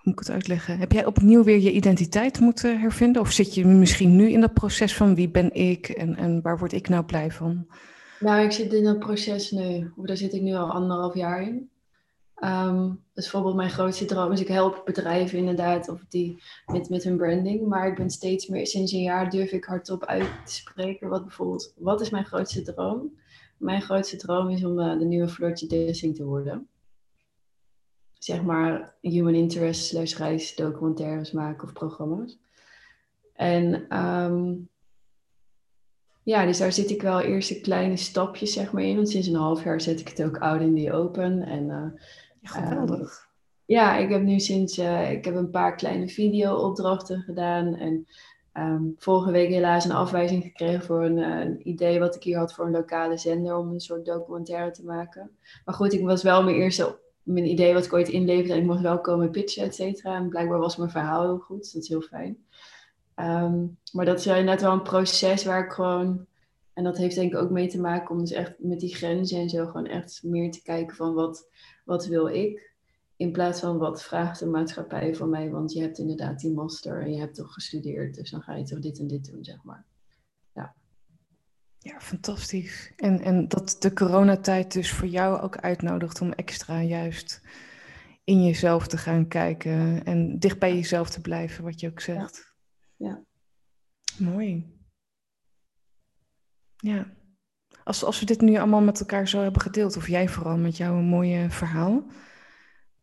hoe 0.00 0.12
moet 0.12 0.20
ik 0.20 0.26
het 0.26 0.30
uitleggen? 0.30 0.78
Heb 0.78 0.92
jij 0.92 1.04
opnieuw 1.04 1.44
weer 1.44 1.58
je 1.58 1.72
identiteit 1.72 2.40
moeten 2.40 2.80
hervinden? 2.80 3.22
Of 3.22 3.32
zit 3.32 3.54
je 3.54 3.66
misschien 3.66 4.16
nu 4.16 4.30
in 4.30 4.40
dat 4.40 4.54
proces 4.54 4.96
van 4.96 5.14
wie 5.14 5.28
ben 5.28 5.54
ik 5.54 5.88
en, 5.88 6.16
en 6.16 6.42
waar 6.42 6.58
word 6.58 6.72
ik 6.72 6.88
nou 6.88 7.04
blij 7.04 7.30
van? 7.30 7.66
Nou, 8.20 8.44
ik 8.44 8.52
zit 8.52 8.72
in 8.72 8.84
dat 8.84 8.98
proces 8.98 9.50
nu. 9.50 9.92
Daar 9.96 10.16
zit 10.16 10.32
ik 10.32 10.42
nu 10.42 10.54
al 10.54 10.70
anderhalf 10.70 11.14
jaar 11.14 11.42
in. 11.42 11.70
Um, 12.44 13.02
is 13.14 13.22
bijvoorbeeld 13.22 13.54
mijn 13.54 13.70
grootste 13.70 14.04
droom. 14.04 14.30
Dus 14.30 14.40
ik 14.40 14.48
help 14.48 14.82
bedrijven 14.84 15.38
inderdaad 15.38 15.88
of 15.88 16.04
die, 16.08 16.42
met, 16.66 16.88
met 16.88 17.04
hun 17.04 17.16
branding. 17.16 17.66
Maar 17.66 17.88
ik 17.88 17.94
ben 17.94 18.10
steeds 18.10 18.46
meer, 18.46 18.66
sinds 18.66 18.92
een 18.92 19.02
jaar 19.02 19.30
durf 19.30 19.50
ik 19.50 19.64
hardop 19.64 20.04
uit 20.04 20.28
te 20.44 20.54
spreken. 20.54 21.08
Wat 21.08 21.22
bijvoorbeeld, 21.22 21.74
wat 21.76 22.00
is 22.00 22.10
mijn 22.10 22.24
grootste 22.24 22.62
droom? 22.62 23.18
Mijn 23.56 23.82
grootste 23.82 24.16
droom 24.16 24.48
is 24.48 24.64
om 24.64 24.78
uh, 24.78 24.98
de 24.98 25.04
nieuwe 25.04 25.28
Floortje 25.28 25.66
Dissing 25.66 26.16
te 26.16 26.24
worden. 26.24 26.68
Zeg 28.20 28.42
maar 28.42 28.94
human 29.00 29.34
interest 29.34 29.86
slash 29.86 30.16
reisdocumentaires 30.16 31.32
maken 31.32 31.68
of 31.68 31.72
programma's. 31.72 32.38
En 33.32 33.96
um, 33.98 34.68
ja, 36.22 36.46
dus 36.46 36.58
daar 36.58 36.72
zit 36.72 36.90
ik 36.90 37.02
wel 37.02 37.20
eerst 37.20 37.60
kleine 37.60 37.96
stapjes 37.96 38.52
zeg 38.52 38.72
maar 38.72 38.82
in. 38.82 38.96
Want 38.96 39.08
sinds 39.08 39.26
een 39.26 39.34
half 39.34 39.64
jaar 39.64 39.80
zet 39.80 40.00
ik 40.00 40.08
het 40.08 40.22
ook 40.22 40.38
out 40.38 40.60
in 40.60 40.74
the 40.74 40.92
open. 40.92 41.42
En 41.42 41.68
uh, 41.68 41.86
Geweldig. 42.42 43.28
ja, 43.64 43.96
ik 43.96 44.10
heb 44.10 44.22
nu 44.22 44.38
sinds, 44.38 44.78
uh, 44.78 45.10
ik 45.10 45.24
heb 45.24 45.34
een 45.34 45.50
paar 45.50 45.76
kleine 45.76 46.08
video-opdrachten 46.08 47.20
gedaan. 47.20 47.74
En 47.74 48.06
um, 48.54 48.94
vorige 48.98 49.30
week 49.30 49.48
helaas 49.48 49.84
een 49.84 49.92
afwijzing 49.92 50.42
gekregen 50.42 50.82
voor 50.82 51.04
een, 51.04 51.16
uh, 51.16 51.38
een, 51.38 51.68
idee 51.68 51.98
wat 51.98 52.14
ik 52.14 52.22
hier 52.22 52.38
had 52.38 52.54
voor 52.54 52.66
een 52.66 52.72
lokale 52.72 53.16
zender 53.16 53.56
om 53.56 53.72
een 53.72 53.80
soort 53.80 54.04
documentaire 54.04 54.70
te 54.70 54.84
maken. 54.84 55.30
Maar 55.64 55.74
goed, 55.74 55.92
ik 55.92 56.04
was 56.04 56.22
wel 56.22 56.42
mijn 56.42 56.56
eerste, 56.56 56.98
mijn 57.32 57.50
idee 57.50 57.74
wat 57.74 57.84
ik 57.84 57.92
ooit 57.92 58.08
inleverde 58.08 58.52
en 58.52 58.58
ik 58.58 58.66
mocht 58.66 58.80
wel 58.80 59.00
komen 59.00 59.30
pitchen, 59.30 59.64
et 59.64 59.74
cetera. 59.74 60.16
En 60.16 60.28
blijkbaar 60.28 60.58
was 60.58 60.76
mijn 60.76 60.90
verhaal 60.90 61.22
heel 61.22 61.38
goed, 61.38 61.58
dus 61.58 61.72
dat 61.72 61.82
is 61.82 61.88
heel 61.88 62.00
fijn. 62.00 62.44
Um, 63.16 63.78
maar 63.92 64.04
dat 64.04 64.18
is 64.18 64.24
net 64.24 64.60
wel 64.60 64.72
een 64.72 64.82
proces 64.82 65.44
waar 65.44 65.64
ik 65.64 65.72
gewoon 65.72 66.26
en 66.72 66.84
dat 66.84 66.96
heeft 66.96 67.14
denk 67.14 67.32
ik 67.32 67.38
ook 67.38 67.50
mee 67.50 67.68
te 67.68 67.80
maken 67.80 68.10
om 68.10 68.20
dus 68.20 68.32
echt 68.32 68.54
met 68.58 68.80
die 68.80 68.94
grenzen 68.94 69.40
en 69.40 69.48
zo 69.48 69.66
gewoon 69.66 69.86
echt 69.86 70.20
meer 70.22 70.50
te 70.50 70.62
kijken 70.62 70.96
van 70.96 71.14
wat, 71.14 71.48
wat 71.84 72.06
wil 72.06 72.26
ik. 72.26 72.74
In 73.16 73.32
plaats 73.32 73.60
van 73.60 73.78
wat 73.78 74.02
vraagt 74.02 74.38
de 74.38 74.46
maatschappij 74.46 75.14
van 75.14 75.30
mij, 75.30 75.50
want 75.50 75.72
je 75.72 75.80
hebt 75.80 75.98
inderdaad 75.98 76.40
die 76.40 76.52
master 76.52 77.02
en 77.02 77.12
je 77.12 77.18
hebt 77.18 77.34
toch 77.34 77.52
gestudeerd, 77.52 78.14
dus 78.14 78.30
dan 78.30 78.42
ga 78.42 78.54
je 78.54 78.64
toch 78.64 78.78
dit 78.78 78.98
en 78.98 79.06
dit 79.06 79.30
doen, 79.30 79.44
zeg 79.44 79.62
maar. 79.62 79.84
Ja, 81.82 82.00
fantastisch. 82.00 82.92
En, 82.96 83.20
en 83.20 83.48
dat 83.48 83.76
de 83.78 83.92
coronatijd 83.92 84.72
dus 84.72 84.92
voor 84.92 85.08
jou 85.08 85.40
ook 85.40 85.56
uitnodigt 85.56 86.20
om 86.20 86.32
extra 86.32 86.82
juist 86.82 87.42
in 88.24 88.44
jezelf 88.44 88.86
te 88.86 88.98
gaan 88.98 89.28
kijken 89.28 90.04
en 90.04 90.38
dicht 90.38 90.58
bij 90.58 90.74
jezelf 90.74 91.10
te 91.10 91.20
blijven, 91.20 91.64
wat 91.64 91.80
je 91.80 91.90
ook 91.90 92.00
zegt. 92.00 92.54
Ja. 92.96 93.08
ja. 93.08 93.24
Mooi. 94.26 94.78
Ja. 96.76 97.06
Als, 97.84 98.04
als 98.04 98.20
we 98.20 98.26
dit 98.26 98.40
nu 98.40 98.56
allemaal 98.56 98.80
met 98.80 99.00
elkaar 99.00 99.28
zo 99.28 99.42
hebben 99.42 99.62
gedeeld, 99.62 99.96
of 99.96 100.08
jij 100.08 100.28
vooral 100.28 100.56
met 100.56 100.76
jouw 100.76 101.00
mooie 101.00 101.50
verhaal, 101.50 102.06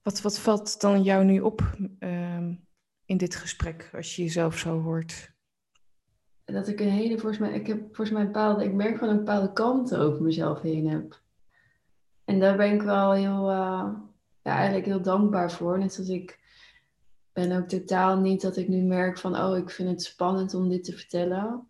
wat, 0.02 0.22
wat 0.22 0.40
valt 0.40 0.82
dan 0.82 1.04
jou 1.04 1.24
nu 1.24 1.40
op 1.40 1.78
ehm, 2.00 2.56
in 3.06 3.18
dit 3.18 3.36
gesprek 3.36 3.90
als 3.94 4.16
je 4.16 4.24
jezelf 4.24 4.58
zo 4.58 4.82
hoort? 4.82 5.36
Dat 6.54 6.68
ik 6.68 6.80
een 6.80 6.90
hele, 6.90 7.18
volgens 7.18 7.38
mij, 7.38 7.54
ik 7.54 7.68
heb 7.68 7.80
volgens 7.86 8.12
mij 8.12 8.26
bepaalde, 8.26 8.64
ik 8.64 8.74
merk 8.74 8.98
gewoon 8.98 9.14
een 9.14 9.24
bepaalde 9.24 9.54
kanten 9.54 10.00
over 10.00 10.22
mezelf 10.22 10.62
heen 10.62 10.90
heb. 10.90 11.22
En 12.26 12.40
daar 12.40 12.58
ben 12.58 12.74
ik 12.74 12.82
wel 12.82 13.12
heel, 13.12 13.50
uh, 13.50 13.90
ja, 14.42 14.56
eigenlijk 14.56 14.86
heel 14.86 15.02
dankbaar 15.02 15.52
voor. 15.52 15.80
Net 15.80 15.94
zoals 15.94 16.10
ik 16.10 16.40
ben 17.34 17.58
ook 17.58 17.68
totaal 17.68 18.18
niet 18.20 18.42
dat 18.42 18.58
ik 18.58 18.68
nu 18.68 18.82
merk 18.82 19.18
van, 19.18 19.38
oh, 19.38 19.58
ik 19.58 19.70
vind 19.70 19.90
het 19.90 20.04
spannend 20.04 20.54
om 20.54 20.70
dit 20.70 20.84
te 20.84 20.94
vertellen. 20.94 21.68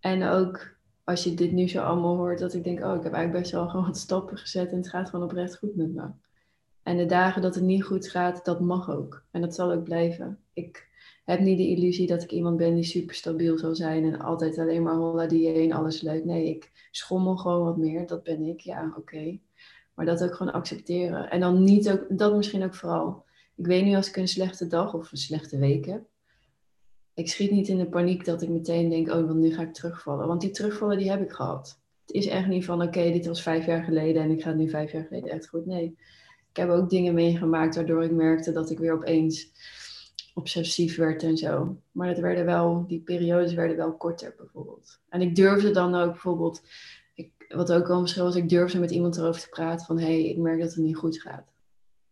En 0.00 0.22
ook 0.22 0.76
als 1.04 1.24
je 1.24 1.34
dit 1.34 1.52
nu 1.52 1.68
zo 1.68 1.82
allemaal 1.82 2.16
hoort, 2.16 2.38
dat 2.38 2.54
ik 2.54 2.64
denk, 2.64 2.84
oh, 2.84 2.94
ik 2.94 3.02
heb 3.02 3.12
eigenlijk 3.12 3.42
best 3.42 3.52
wel 3.52 3.68
gewoon 3.68 3.86
wat 3.86 3.96
stappen 3.96 4.38
gezet 4.38 4.70
en 4.70 4.76
het 4.76 4.88
gaat 4.88 5.10
gewoon 5.10 5.24
oprecht 5.24 5.56
goed 5.56 5.76
met 5.76 5.94
me. 5.94 6.06
En 6.82 6.96
de 6.96 7.06
dagen 7.06 7.42
dat 7.42 7.54
het 7.54 7.64
niet 7.64 7.84
goed 7.84 8.08
gaat, 8.08 8.44
dat 8.44 8.60
mag 8.60 8.90
ook. 8.90 9.24
En 9.30 9.40
dat 9.40 9.54
zal 9.54 9.72
ook 9.72 9.84
blijven. 9.84 10.38
Ik 10.52 10.87
heb 11.28 11.40
niet 11.40 11.58
de 11.58 11.68
illusie 11.68 12.06
dat 12.06 12.22
ik 12.22 12.30
iemand 12.30 12.56
ben 12.56 12.74
die 12.74 12.84
super 12.84 13.14
stabiel 13.14 13.58
zal 13.58 13.74
zijn 13.74 14.04
en 14.04 14.20
altijd 14.20 14.58
alleen 14.58 14.82
maar 14.82 14.94
holla 14.94 15.26
die 15.26 15.52
en 15.52 15.72
alles 15.72 16.00
leuk. 16.00 16.24
Nee, 16.24 16.48
ik 16.48 16.70
schommel 16.90 17.36
gewoon 17.36 17.64
wat 17.64 17.76
meer. 17.76 18.06
Dat 18.06 18.22
ben 18.22 18.42
ik, 18.42 18.60
ja, 18.60 18.94
oké. 18.96 19.38
Maar 19.94 20.06
dat 20.06 20.24
ook 20.24 20.34
gewoon 20.34 20.52
accepteren. 20.52 21.30
En 21.30 21.40
dan 21.40 21.62
niet 21.64 21.90
ook, 21.90 22.04
dat 22.08 22.36
misschien 22.36 22.64
ook 22.64 22.74
vooral. 22.74 23.24
Ik 23.56 23.66
weet 23.66 23.84
nu 23.84 23.94
als 23.94 24.08
ik 24.08 24.16
een 24.16 24.28
slechte 24.28 24.66
dag 24.66 24.94
of 24.94 25.12
een 25.12 25.18
slechte 25.18 25.58
week 25.58 25.86
heb. 25.86 26.02
Ik 27.14 27.28
schiet 27.28 27.50
niet 27.50 27.68
in 27.68 27.78
de 27.78 27.88
paniek 27.88 28.24
dat 28.24 28.42
ik 28.42 28.48
meteen 28.48 28.88
denk, 28.88 29.08
oh, 29.08 29.26
want 29.26 29.38
nu 29.38 29.54
ga 29.54 29.62
ik 29.62 29.74
terugvallen. 29.74 30.26
Want 30.26 30.40
die 30.40 30.50
terugvallen, 30.50 30.98
die 30.98 31.10
heb 31.10 31.22
ik 31.22 31.32
gehad. 31.32 31.80
Het 32.06 32.16
is 32.16 32.26
echt 32.26 32.46
niet 32.46 32.64
van, 32.64 32.82
oké, 32.82 33.10
dit 33.10 33.26
was 33.26 33.42
vijf 33.42 33.66
jaar 33.66 33.82
geleden 33.82 34.22
en 34.22 34.30
ik 34.30 34.42
ga 34.42 34.48
het 34.48 34.58
nu 34.58 34.70
vijf 34.70 34.92
jaar 34.92 35.04
geleden 35.04 35.30
echt 35.30 35.48
goed. 35.48 35.66
Nee, 35.66 35.96
ik 36.50 36.56
heb 36.56 36.68
ook 36.68 36.90
dingen 36.90 37.14
meegemaakt 37.14 37.74
waardoor 37.74 38.04
ik 38.04 38.10
merkte 38.10 38.52
dat 38.52 38.70
ik 38.70 38.78
weer 38.78 38.92
opeens 38.92 39.52
obsessief 40.38 40.96
werd 40.96 41.22
en 41.22 41.36
zo. 41.36 41.76
Maar 41.92 42.08
dat 42.08 42.18
werden 42.18 42.44
wel, 42.44 42.84
die 42.86 43.00
periodes 43.00 43.54
werden 43.54 43.76
wel 43.76 43.96
korter 43.96 44.34
bijvoorbeeld. 44.36 45.00
En 45.08 45.20
ik 45.20 45.34
durfde 45.34 45.70
dan 45.70 45.94
ook 45.94 46.10
bijvoorbeeld 46.10 46.62
wat 47.48 47.72
ook 47.72 47.86
wel 47.86 47.96
een 47.96 48.02
verschil 48.02 48.28
is, 48.28 48.34
ik 48.34 48.48
durfde 48.48 48.78
met 48.78 48.90
iemand 48.90 49.16
erover 49.16 49.40
te 49.40 49.48
praten 49.48 49.86
van 49.86 49.98
hé, 49.98 50.04
hey, 50.04 50.24
ik 50.24 50.36
merk 50.36 50.60
dat 50.60 50.74
het 50.74 50.84
niet 50.84 50.96
goed 50.96 51.20
gaat. 51.20 51.52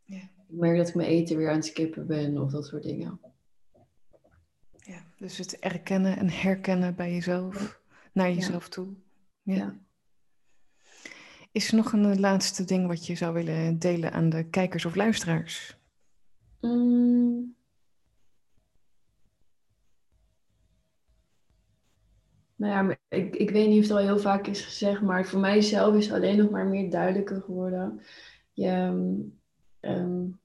Ja. 0.04 0.16
Ik 0.48 0.56
merk 0.58 0.76
dat 0.76 0.88
ik 0.88 0.94
mijn 0.94 1.08
eten 1.08 1.36
weer 1.36 1.48
aan 1.48 1.54
het 1.54 1.64
skippen 1.64 2.06
ben 2.06 2.38
of 2.38 2.50
dat 2.50 2.66
soort 2.66 2.82
dingen. 2.82 3.20
Ja, 4.76 5.04
dus 5.18 5.38
het 5.38 5.58
erkennen 5.58 6.16
en 6.16 6.30
herkennen 6.30 6.94
bij 6.94 7.12
jezelf, 7.12 7.80
naar 8.12 8.32
jezelf 8.32 8.68
toe. 8.68 8.86
Ja. 9.42 9.78
Is 11.52 11.68
er 11.68 11.76
nog 11.76 11.92
een 11.92 12.20
laatste 12.20 12.64
ding 12.64 12.86
wat 12.86 13.06
je 13.06 13.14
zou 13.14 13.34
willen 13.34 13.78
delen 13.78 14.12
aan 14.12 14.28
de 14.28 14.44
kijkers 14.44 14.84
of 14.84 14.94
luisteraars? 14.94 15.76
Mm. 16.60 17.54
Nou 22.56 22.72
ja, 22.88 22.96
ik, 23.08 23.36
ik 23.36 23.50
weet 23.50 23.68
niet 23.68 23.82
of 23.82 23.88
het 23.88 23.96
al 23.96 24.04
heel 24.04 24.18
vaak 24.18 24.46
is 24.46 24.60
gezegd, 24.60 25.02
maar 25.02 25.26
voor 25.26 25.40
mijzelf 25.40 25.94
is 25.94 26.12
alleen 26.12 26.36
nog 26.36 26.50
maar 26.50 26.66
meer 26.66 26.90
duidelijker 26.90 27.40
geworden. 27.40 28.00
Je 28.52 28.70
um, 29.80 30.38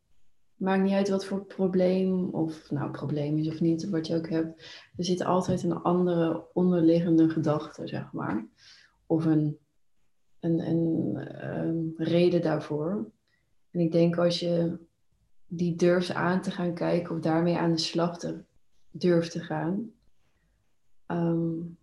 maakt 0.55 0.83
niet 0.83 0.93
uit 0.93 1.09
wat 1.09 1.25
voor 1.25 1.45
probleem, 1.45 2.29
of 2.29 2.71
nou 2.71 2.91
probleem 2.91 3.37
is 3.37 3.47
of 3.47 3.59
niet, 3.59 3.89
wat 3.89 4.07
je 4.07 4.15
ook 4.15 4.29
hebt. 4.29 4.61
Er 4.97 5.05
zit 5.05 5.23
altijd 5.23 5.63
een 5.63 5.73
andere 5.81 6.45
onderliggende 6.53 7.29
gedachte, 7.29 7.87
zeg 7.87 8.11
maar. 8.11 8.45
Of 9.05 9.25
een, 9.25 9.57
een, 10.39 10.59
een 10.59 11.17
um, 11.67 11.93
reden 11.97 12.41
daarvoor. 12.41 13.11
En 13.71 13.79
ik 13.79 13.91
denk 13.91 14.17
als 14.17 14.39
je 14.39 14.77
die 15.47 15.75
durft 15.75 16.13
aan 16.13 16.41
te 16.41 16.51
gaan 16.51 16.73
kijken 16.73 17.15
of 17.15 17.21
daarmee 17.21 17.57
aan 17.57 17.71
de 17.71 17.77
slag 17.77 18.19
te, 18.19 18.43
durft 18.91 19.31
te 19.31 19.39
gaan. 19.39 19.91
Um, 21.07 21.77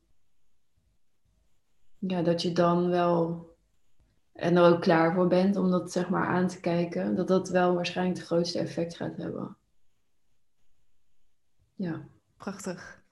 ja, 1.98 2.22
dat 2.22 2.42
je 2.42 2.52
dan 2.52 2.88
wel 2.88 3.46
en 4.38 4.56
er 4.56 4.72
ook 4.72 4.80
klaar 4.80 5.14
voor 5.14 5.26
bent 5.26 5.56
om 5.56 5.70
dat 5.70 5.92
zeg 5.92 6.08
maar 6.08 6.26
aan 6.26 6.48
te 6.48 6.60
kijken, 6.60 7.16
dat 7.16 7.28
dat 7.28 7.48
wel 7.48 7.74
waarschijnlijk 7.74 8.18
het 8.18 8.26
grootste 8.26 8.58
effect 8.58 8.96
gaat 8.96 9.16
hebben. 9.16 9.56
Ja. 11.74 12.08
Prachtig. 12.36 13.02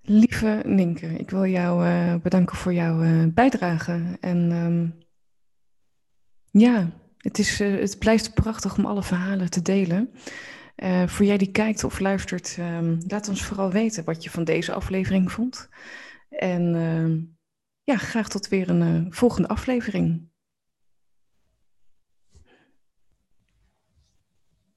Lieve 0.00 0.62
Ninke, 0.64 1.06
ik 1.06 1.30
wil 1.30 1.46
jou 1.46 1.86
uh, 1.86 2.14
bedanken 2.14 2.56
voor 2.56 2.72
jouw 2.72 3.02
uh, 3.02 3.26
bijdrage. 3.34 4.16
En 4.20 4.52
um, 4.52 4.98
ja, 6.50 6.90
het, 7.18 7.38
is, 7.38 7.60
uh, 7.60 7.80
het 7.80 7.98
blijft 7.98 8.34
prachtig 8.34 8.78
om 8.78 8.86
alle 8.86 9.02
verhalen 9.02 9.50
te 9.50 9.62
delen. 9.62 10.10
voor 11.06 11.26
jij 11.26 11.38
die 11.38 11.50
kijkt 11.50 11.84
of 11.84 11.98
luistert, 11.98 12.56
um, 12.60 12.98
laat 13.06 13.28
ons 13.28 13.44
vooral 13.44 13.70
weten 13.70 14.04
wat 14.04 14.24
je 14.24 14.30
van 14.30 14.44
deze 14.44 14.72
aflevering 14.72 15.32
vond. 15.32 15.68
En 16.28 16.74
ja, 17.86 17.96
graag 17.96 18.28
tot 18.28 18.48
weer 18.48 18.68
een 18.68 19.04
uh, 19.04 19.06
volgende 19.10 19.48
aflevering. 19.48 20.30